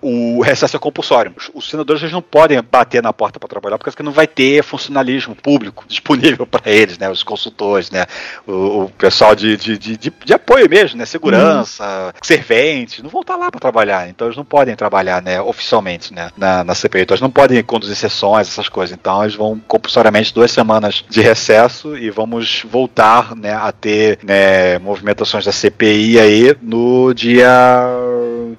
Uh, 0.00 0.38
o 0.38 0.40
recesso 0.40 0.76
é 0.76 0.78
compulsório. 0.78 1.34
Os 1.52 1.68
senadores 1.68 2.00
eles 2.00 2.12
não 2.12 2.22
podem 2.22 2.58
bater 2.62 3.02
na 3.02 3.12
porta 3.12 3.38
para 3.38 3.50
trabalhar 3.50 3.76
porque 3.76 4.02
não 4.02 4.12
vai 4.12 4.26
ter 4.26 4.62
funcionalismo 4.62 5.34
público 5.34 5.84
disponível 5.86 6.46
para 6.46 6.70
eles, 6.70 6.96
né? 6.96 7.10
Os 7.10 7.22
consultores, 7.22 7.90
né? 7.90 8.06
O, 8.46 8.84
o 8.84 8.90
pessoal 8.96 9.34
de, 9.34 9.54
de, 9.56 9.76
de, 9.76 9.96
de, 9.96 10.32
apoio 10.32 10.70
mesmo, 10.70 10.98
né? 10.98 11.04
Segurança, 11.04 11.84
hum. 11.84 12.18
serventes, 12.22 13.02
não 13.02 13.10
vão 13.10 13.20
estar 13.20 13.36
lá 13.36 13.50
para 13.50 13.60
trabalhar, 13.60 14.08
então 14.08 14.26
eles 14.26 14.38
não 14.38 14.44
podem 14.44 14.74
trabalhar, 14.74 15.20
né? 15.20 15.38
Oficialmente, 15.42 16.14
né? 16.14 16.30
Na, 16.34 16.64
na 16.64 16.74
CPI, 16.74 17.02
então 17.02 17.14
eles 17.14 17.20
não 17.20 17.30
podem 17.32 17.62
conduzir 17.62 17.96
sessões, 17.96 18.48
essas 18.48 18.68
coisas. 18.68 18.96
Então 18.98 19.22
eles 19.22 19.34
vão 19.34 19.60
compulsoriamente 19.66 20.32
duas 20.32 20.50
semanas 20.50 21.04
de 21.08 21.20
recesso 21.20 21.96
e 21.96 22.10
vamos 22.10 22.64
voltar 22.68 23.34
né, 23.34 23.54
a 23.54 23.72
ter 23.72 24.18
né, 24.22 24.78
movimentações 24.78 25.44
da 25.44 25.52
CPI 25.52 26.18
aí 26.18 26.56
no 26.62 27.12
dia 27.14 27.86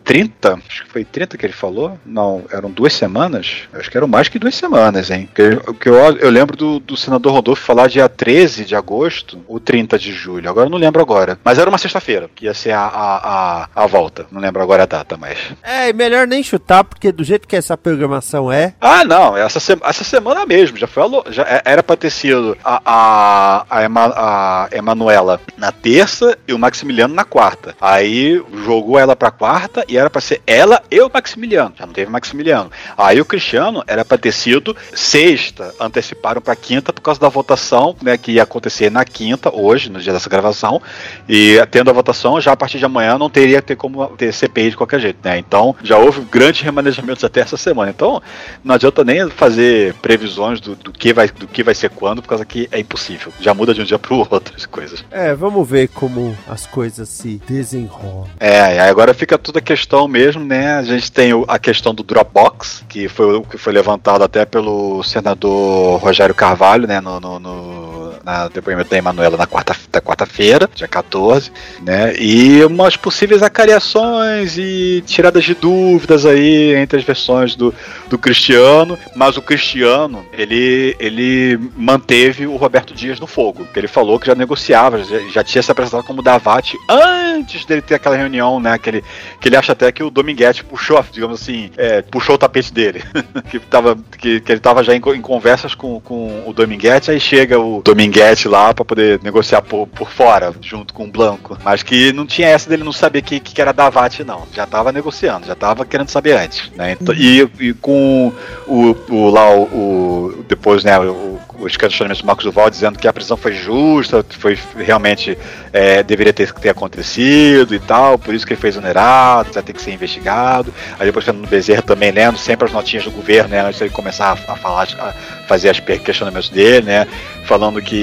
30, 0.03 0.59
acho 0.67 0.83
que 0.85 0.89
foi 0.91 1.03
30 1.03 1.37
que 1.37 1.45
ele 1.45 1.53
falou. 1.53 1.97
Não, 2.05 2.45
eram 2.51 2.69
duas 2.69 2.93
semanas. 2.93 3.63
Acho 3.73 3.89
que 3.89 3.97
eram 3.97 4.07
mais 4.07 4.27
que 4.27 4.39
duas 4.39 4.55
semanas, 4.55 5.09
hein? 5.09 5.29
O 5.67 5.73
que 5.73 5.89
eu, 5.89 5.95
eu 5.95 6.29
lembro 6.29 6.55
do, 6.55 6.79
do 6.79 6.97
senador 6.97 7.33
Rodolfo 7.33 7.63
falar 7.63 7.87
dia 7.87 8.07
13 8.07 8.65
de 8.65 8.75
agosto 8.75 9.39
ou 9.47 9.59
30 9.59 9.97
de 9.97 10.11
julho. 10.11 10.49
Agora 10.49 10.67
eu 10.67 10.71
não 10.71 10.77
lembro 10.77 11.01
agora. 11.01 11.39
Mas 11.43 11.57
era 11.57 11.69
uma 11.69 11.77
sexta-feira, 11.77 12.29
que 12.33 12.45
ia 12.45 12.53
ser 12.53 12.71
a, 12.71 12.81
a, 12.81 13.17
a, 13.17 13.69
a, 13.83 13.87
volta. 13.87 14.25
Não 14.31 14.41
lembro 14.41 14.61
agora 14.61 14.83
a 14.83 14.85
data, 14.85 15.17
mas. 15.17 15.37
É, 15.61 15.91
melhor 15.93 16.27
nem 16.27 16.43
chutar, 16.43 16.83
porque 16.83 17.11
do 17.11 17.23
jeito 17.23 17.47
que 17.47 17.55
essa 17.55 17.77
programação 17.77 18.51
é. 18.51 18.73
Ah, 18.79 19.03
não. 19.03 19.35
Essa, 19.35 19.59
se, 19.59 19.77
essa 19.83 20.03
semana 20.03 20.45
mesmo. 20.45 20.77
Já 20.77 20.87
foi 20.87 21.03
a, 21.03 21.31
já 21.31 21.43
é, 21.43 21.61
era 21.65 21.83
pra 21.83 21.95
ter 21.95 22.09
sido 22.09 22.57
a, 22.63 22.81
a, 22.85 23.65
a, 23.69 23.83
Ema, 23.83 24.13
a 24.15 24.69
Emanuela 24.71 25.39
na 25.57 25.71
terça 25.71 26.37
e 26.47 26.53
o 26.53 26.59
Maximiliano 26.59 27.13
na 27.13 27.23
quarta. 27.23 27.75
Aí 27.79 28.41
jogou 28.65 28.97
ela 28.99 29.15
pra 29.15 29.31
quarta 29.31 29.82
e 29.88 29.97
era 29.97 30.09
pra 30.09 30.21
ser 30.21 30.41
ela 30.45 30.81
e 30.89 30.99
o 30.99 31.09
Maximiliano. 31.13 31.73
Já 31.77 31.86
não 31.86 31.93
teve 31.93 32.11
Maximiliano. 32.11 32.71
Aí 32.97 33.19
o 33.19 33.25
Cristiano 33.25 33.84
era 33.88 34.03
pra 34.03 34.17
ter 34.17 34.31
sido 34.31 34.75
sexta. 34.93 35.73
Anteciparam 35.79 36.41
pra 36.41 36.55
quinta 36.55 36.93
por 36.93 37.01
causa 37.01 37.19
da 37.19 37.29
votação, 37.29 37.95
né? 38.01 38.17
Que 38.17 38.34
ia 38.34 38.43
acontecer 38.43 38.89
na 38.89 39.05
quinta, 39.05 39.53
hoje, 39.53 39.89
no 39.89 39.99
dia 39.99 40.13
dessa 40.13 40.29
gravação. 40.29 40.81
E 41.27 41.57
tendo 41.71 41.89
a 41.89 41.93
votação, 41.93 42.39
já 42.39 42.51
a 42.51 42.57
partir 42.57 42.79
de 42.79 42.86
amanhã 42.86 43.17
não 43.17 43.29
teria 43.29 43.61
ter 43.61 43.75
como 43.75 44.07
ter 44.17 44.34
CPI 44.34 44.71
de 44.71 44.77
qualquer 44.77 44.99
jeito, 44.99 45.19
né? 45.23 45.38
Então 45.38 45.75
já 45.84 45.97
houve 45.97 46.21
grandes 46.21 46.61
remanejamentos 46.61 47.23
até 47.23 47.41
essa 47.41 47.57
semana. 47.57 47.89
Então 47.89 48.21
não 48.63 48.75
adianta 48.75 49.03
nem 49.03 49.29
fazer 49.29 49.93
previsões 49.95 50.59
do, 50.59 50.75
do, 50.75 50.91
que, 50.91 51.13
vai, 51.13 51.27
do 51.27 51.47
que 51.47 51.63
vai 51.63 51.75
ser 51.75 51.89
quando, 51.89 52.21
por 52.21 52.29
causa 52.29 52.45
que 52.45 52.67
é 52.71 52.79
impossível. 52.79 53.31
Já 53.39 53.53
muda 53.53 53.73
de 53.73 53.81
um 53.81 53.86
dia 53.86 53.99
pro 53.99 54.17
outro 54.29 54.53
as 54.55 54.65
coisas. 54.65 55.03
É, 55.11 55.34
vamos 55.34 55.67
ver 55.67 55.88
como 55.89 56.38
as 56.47 56.65
coisas 56.65 57.09
se 57.09 57.41
desenrolam. 57.47 58.27
É, 58.39 58.79
agora 58.81 59.13
fica 59.13 59.38
toda 59.38 59.59
a 59.59 59.61
questão 59.74 60.07
mesmo, 60.07 60.45
né? 60.45 60.76
A 60.76 60.84
gente 60.84 61.11
tem 61.11 61.32
a 61.47 61.57
questão 61.57 61.95
do 61.95 62.03
Dropbox, 62.03 62.84
que 62.88 63.07
foi 63.07 63.38
o 63.38 63.41
que 63.41 63.57
foi 63.57 63.74
levantado 63.74 64.24
até 64.24 64.45
pelo 64.45 65.01
senador 65.03 65.99
Rogério 65.99 66.36
Carvalho, 66.36 66.88
né? 66.88 67.01
no, 67.01 67.19
no, 67.19 67.39
no 67.39 67.82
na 68.24 68.47
depoimento 68.47 68.89
da 68.89 68.97
Emanuela 68.97 69.36
na 69.36 69.45
quarta, 69.45 69.76
quarta-feira, 70.01 70.69
dia 70.74 70.88
14, 70.88 71.51
né? 71.82 72.15
E 72.17 72.63
umas 72.63 72.95
possíveis 72.95 73.43
acariações 73.43 74.57
e 74.57 75.03
tiradas 75.05 75.43
de 75.43 75.53
dúvidas 75.53 76.26
aí 76.26 76.74
entre 76.76 76.99
as 76.99 77.03
versões 77.03 77.55
do, 77.55 77.74
do 78.09 78.17
Cristiano, 78.17 78.97
mas 79.15 79.36
o 79.36 79.41
Cristiano, 79.41 80.26
ele, 80.32 80.95
ele 80.99 81.59
manteve 81.76 82.47
o 82.47 82.55
Roberto 82.55 82.93
Dias 82.93 83.19
no 83.19 83.28
fogo. 83.28 83.67
Ele 83.76 83.88
falou 83.88 84.19
que 84.19 84.28
já 84.28 84.36
negociava, 84.36 85.03
já, 85.03 85.19
já 85.30 85.43
tinha 85.43 85.61
se 85.61 85.71
apresentado 85.71 86.05
como 86.05 86.21
Davate 86.21 86.78
antes 86.89 87.65
dele 87.65 87.82
ter 87.82 87.95
aquela 87.95 88.15
reunião, 88.15 88.59
né? 88.59 88.78
Que 88.78 88.89
ele, 88.89 89.03
que 89.41 89.49
ele 89.49 89.57
acha 89.57 89.74
até 89.74 89.91
que 89.91 90.03
o 90.03 90.09
Dominguete 90.09 90.63
puxou, 90.63 91.03
digamos 91.11 91.41
assim, 91.41 91.71
é, 91.76 92.01
puxou 92.01 92.36
o 92.36 92.38
tapete 92.38 92.71
dele. 92.74 93.03
que, 93.51 93.59
tava, 93.59 93.97
que, 94.17 94.39
que 94.39 94.51
ele 94.51 94.59
estava 94.59 94.84
já 94.84 94.95
em, 94.95 95.01
em, 95.15 95.21
conversas 95.21 95.76
com, 95.76 95.99
com 95.99 96.43
o 96.45 96.53
Dominguete, 96.53 97.11
aí 97.11 97.19
chega 97.19 97.59
o 97.59 97.82
Dominguete 97.84 98.12
Guedes 98.14 98.45
lá 98.45 98.74
para 98.74 98.86
poder 98.86 99.20
negociar 99.24 99.64
por, 99.64 99.88
por 99.88 100.11
fora, 100.11 100.53
junto 100.61 100.93
com 100.93 101.05
o 101.05 101.11
Blanco. 101.11 101.57
Mas 101.64 101.82
que 101.82 102.14
não 102.14 102.28
tinha 102.28 102.47
essa 102.47 102.70
dele 102.70 102.84
não 102.84 102.93
saber 102.93 103.24
que, 103.24 103.39
que 103.39 103.59
era 103.59 103.74
Davat, 103.74 104.20
não. 104.24 104.43
Já 104.53 104.68
tava 104.68 104.91
negociando, 104.91 105.47
já 105.47 105.55
tava 105.55 105.84
querendo 105.84 106.09
saber 106.09 106.38
antes. 106.38 106.72
Né? 106.76 106.91
Então, 106.91 107.14
e, 107.16 107.41
e 107.59 107.74
com 107.74 108.32
o, 108.68 108.95
o 109.09 109.30
lá, 109.30 109.49
o, 109.49 109.64
o 109.64 110.45
depois, 110.47 110.84
né, 110.84 110.99
o, 110.99 111.39
os 111.59 111.78
questionamentos 111.78 112.22
do 112.22 112.28
Marcos 112.28 112.45
Duval 112.45 112.70
dizendo 112.70 112.99
que 112.99 113.07
a 113.07 113.14
prisão 113.14 113.38
foi 113.38 113.53
justa, 113.53 114.26
foi 114.30 114.57
realmente 114.78 115.38
é, 115.72 116.03
deveria 116.03 116.34
ter, 116.34 116.51
ter 116.53 116.70
acontecido 116.70 117.74
e 117.74 117.80
tal, 117.80 118.18
por 118.18 118.34
isso 118.34 118.45
que 118.45 118.53
ele 118.53 118.61
foi 118.61 118.70
exonerado, 118.70 119.51
vai 119.53 119.64
ter 119.64 119.74
que 119.74 119.82
ser 119.82 119.91
investigado. 119.91 120.74
Aí 120.99 121.05
depois 121.05 121.26
Fernando 121.26 121.47
Bezerra 121.47 121.82
também 121.82 122.11
lendo 122.11 122.38
sempre 122.38 122.68
as 122.68 122.74
notinhas 122.74 123.05
do 123.05 123.11
governo, 123.11 123.49
né, 123.49 123.61
antes 123.61 123.78
de 123.78 123.86
ele 123.86 123.93
começar 123.93 124.38
a, 124.47 124.53
a 124.53 124.55
falar, 124.55 124.88
a 124.99 125.14
fazer 125.47 125.72
os 125.72 125.80
questionamentos 125.80 126.49
dele, 126.49 126.86
né, 126.86 127.07
falando 127.45 127.82
que 127.82 128.02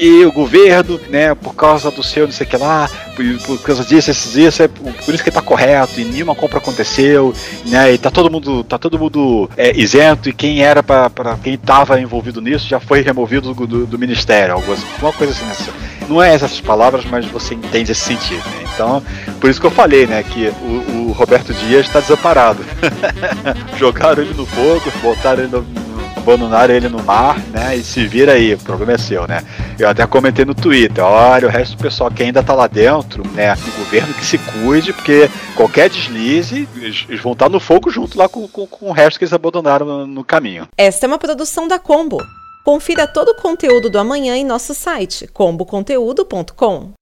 e 0.00 0.24
o 0.24 0.32
governo, 0.32 0.98
né, 1.10 1.34
por 1.34 1.54
causa 1.54 1.90
do 1.90 2.02
seu 2.02 2.24
não 2.24 2.32
sei 2.32 2.46
o 2.46 2.50
que 2.50 2.56
lá, 2.56 2.88
por, 3.14 3.24
por 3.46 3.62
causa 3.62 3.84
disso, 3.84 4.10
isso, 4.10 4.62
é 4.62 4.66
por, 4.66 5.14
isso 5.14 5.22
que 5.22 5.30
tá 5.30 5.42
correto, 5.42 6.00
e 6.00 6.04
nenhuma 6.04 6.34
compra 6.34 6.56
aconteceu, 6.56 7.34
né, 7.66 7.92
e 7.92 7.98
tá 7.98 8.10
todo 8.10 8.30
mundo, 8.30 8.64
tá 8.64 8.78
todo 8.78 8.98
mundo 8.98 9.50
é, 9.58 9.78
isento, 9.78 10.30
e 10.30 10.32
quem 10.32 10.62
era 10.62 10.82
para 10.82 11.36
quem 11.42 11.54
estava 11.54 12.00
envolvido 12.00 12.40
nisso 12.40 12.66
já 12.66 12.80
foi 12.80 13.02
removido 13.02 13.52
do, 13.52 13.66
do, 13.66 13.86
do 13.86 13.98
ministério, 13.98 14.54
algo 14.54 14.72
assim, 14.72 14.86
uma 15.02 15.12
coisa 15.12 15.34
assim, 15.34 15.44
nessa, 15.44 15.70
não 16.08 16.22
é 16.22 16.34
essas 16.34 16.60
palavras, 16.60 17.04
mas 17.04 17.26
você 17.26 17.54
entende 17.54 17.92
esse 17.92 18.00
sentido, 18.00 18.42
né? 18.48 18.64
Então, 18.74 19.02
por 19.38 19.50
isso 19.50 19.60
que 19.60 19.66
eu 19.66 19.70
falei, 19.70 20.06
né, 20.06 20.22
que 20.22 20.48
o, 20.62 21.08
o 21.08 21.12
Roberto 21.12 21.52
Dias 21.52 21.86
está 21.86 22.00
desamparado. 22.00 22.64
Jogaram 23.76 24.22
ele 24.22 24.32
no 24.32 24.46
fogo, 24.46 24.90
botaram 25.02 25.42
ele 25.42 25.52
no, 25.52 25.66
abandonaram 26.20 26.74
ele 26.74 26.88
no 26.88 27.02
mar, 27.02 27.38
né? 27.48 27.76
E 27.76 27.82
se 27.82 28.06
vira 28.06 28.32
aí, 28.32 28.54
o 28.54 28.58
problema 28.58 28.92
é 28.92 28.98
seu, 28.98 29.26
né? 29.26 29.42
Eu 29.78 29.88
até 29.88 30.06
comentei 30.06 30.44
no 30.44 30.54
Twitter, 30.54 31.04
olha, 31.04 31.48
o 31.48 31.50
resto 31.50 31.76
do 31.76 31.82
pessoal 31.82 32.10
que 32.10 32.22
ainda 32.22 32.42
tá 32.42 32.54
lá 32.54 32.66
dentro, 32.66 33.26
né? 33.32 33.54
O 33.54 33.78
governo 33.84 34.14
que 34.14 34.24
se 34.24 34.38
cuide, 34.38 34.92
porque 34.92 35.28
qualquer 35.56 35.88
deslize, 35.88 36.68
eles 36.76 37.20
vão 37.20 37.32
estar 37.32 37.48
no 37.48 37.60
fogo 37.60 37.90
junto 37.90 38.18
lá 38.18 38.28
com, 38.28 38.46
com, 38.46 38.66
com 38.66 38.90
o 38.90 38.92
resto 38.92 39.18
que 39.18 39.24
eles 39.24 39.32
abandonaram 39.32 39.86
no, 39.86 40.06
no 40.06 40.24
caminho. 40.24 40.68
Esta 40.76 41.06
é 41.06 41.08
uma 41.08 41.18
produção 41.18 41.66
da 41.66 41.78
Combo. 41.78 42.18
Confira 42.64 43.06
todo 43.06 43.30
o 43.30 43.34
conteúdo 43.36 43.88
do 43.88 43.98
amanhã 43.98 44.36
em 44.36 44.44
nosso 44.44 44.74
site 44.74 45.26
comboconteúdo.com. 45.28 46.92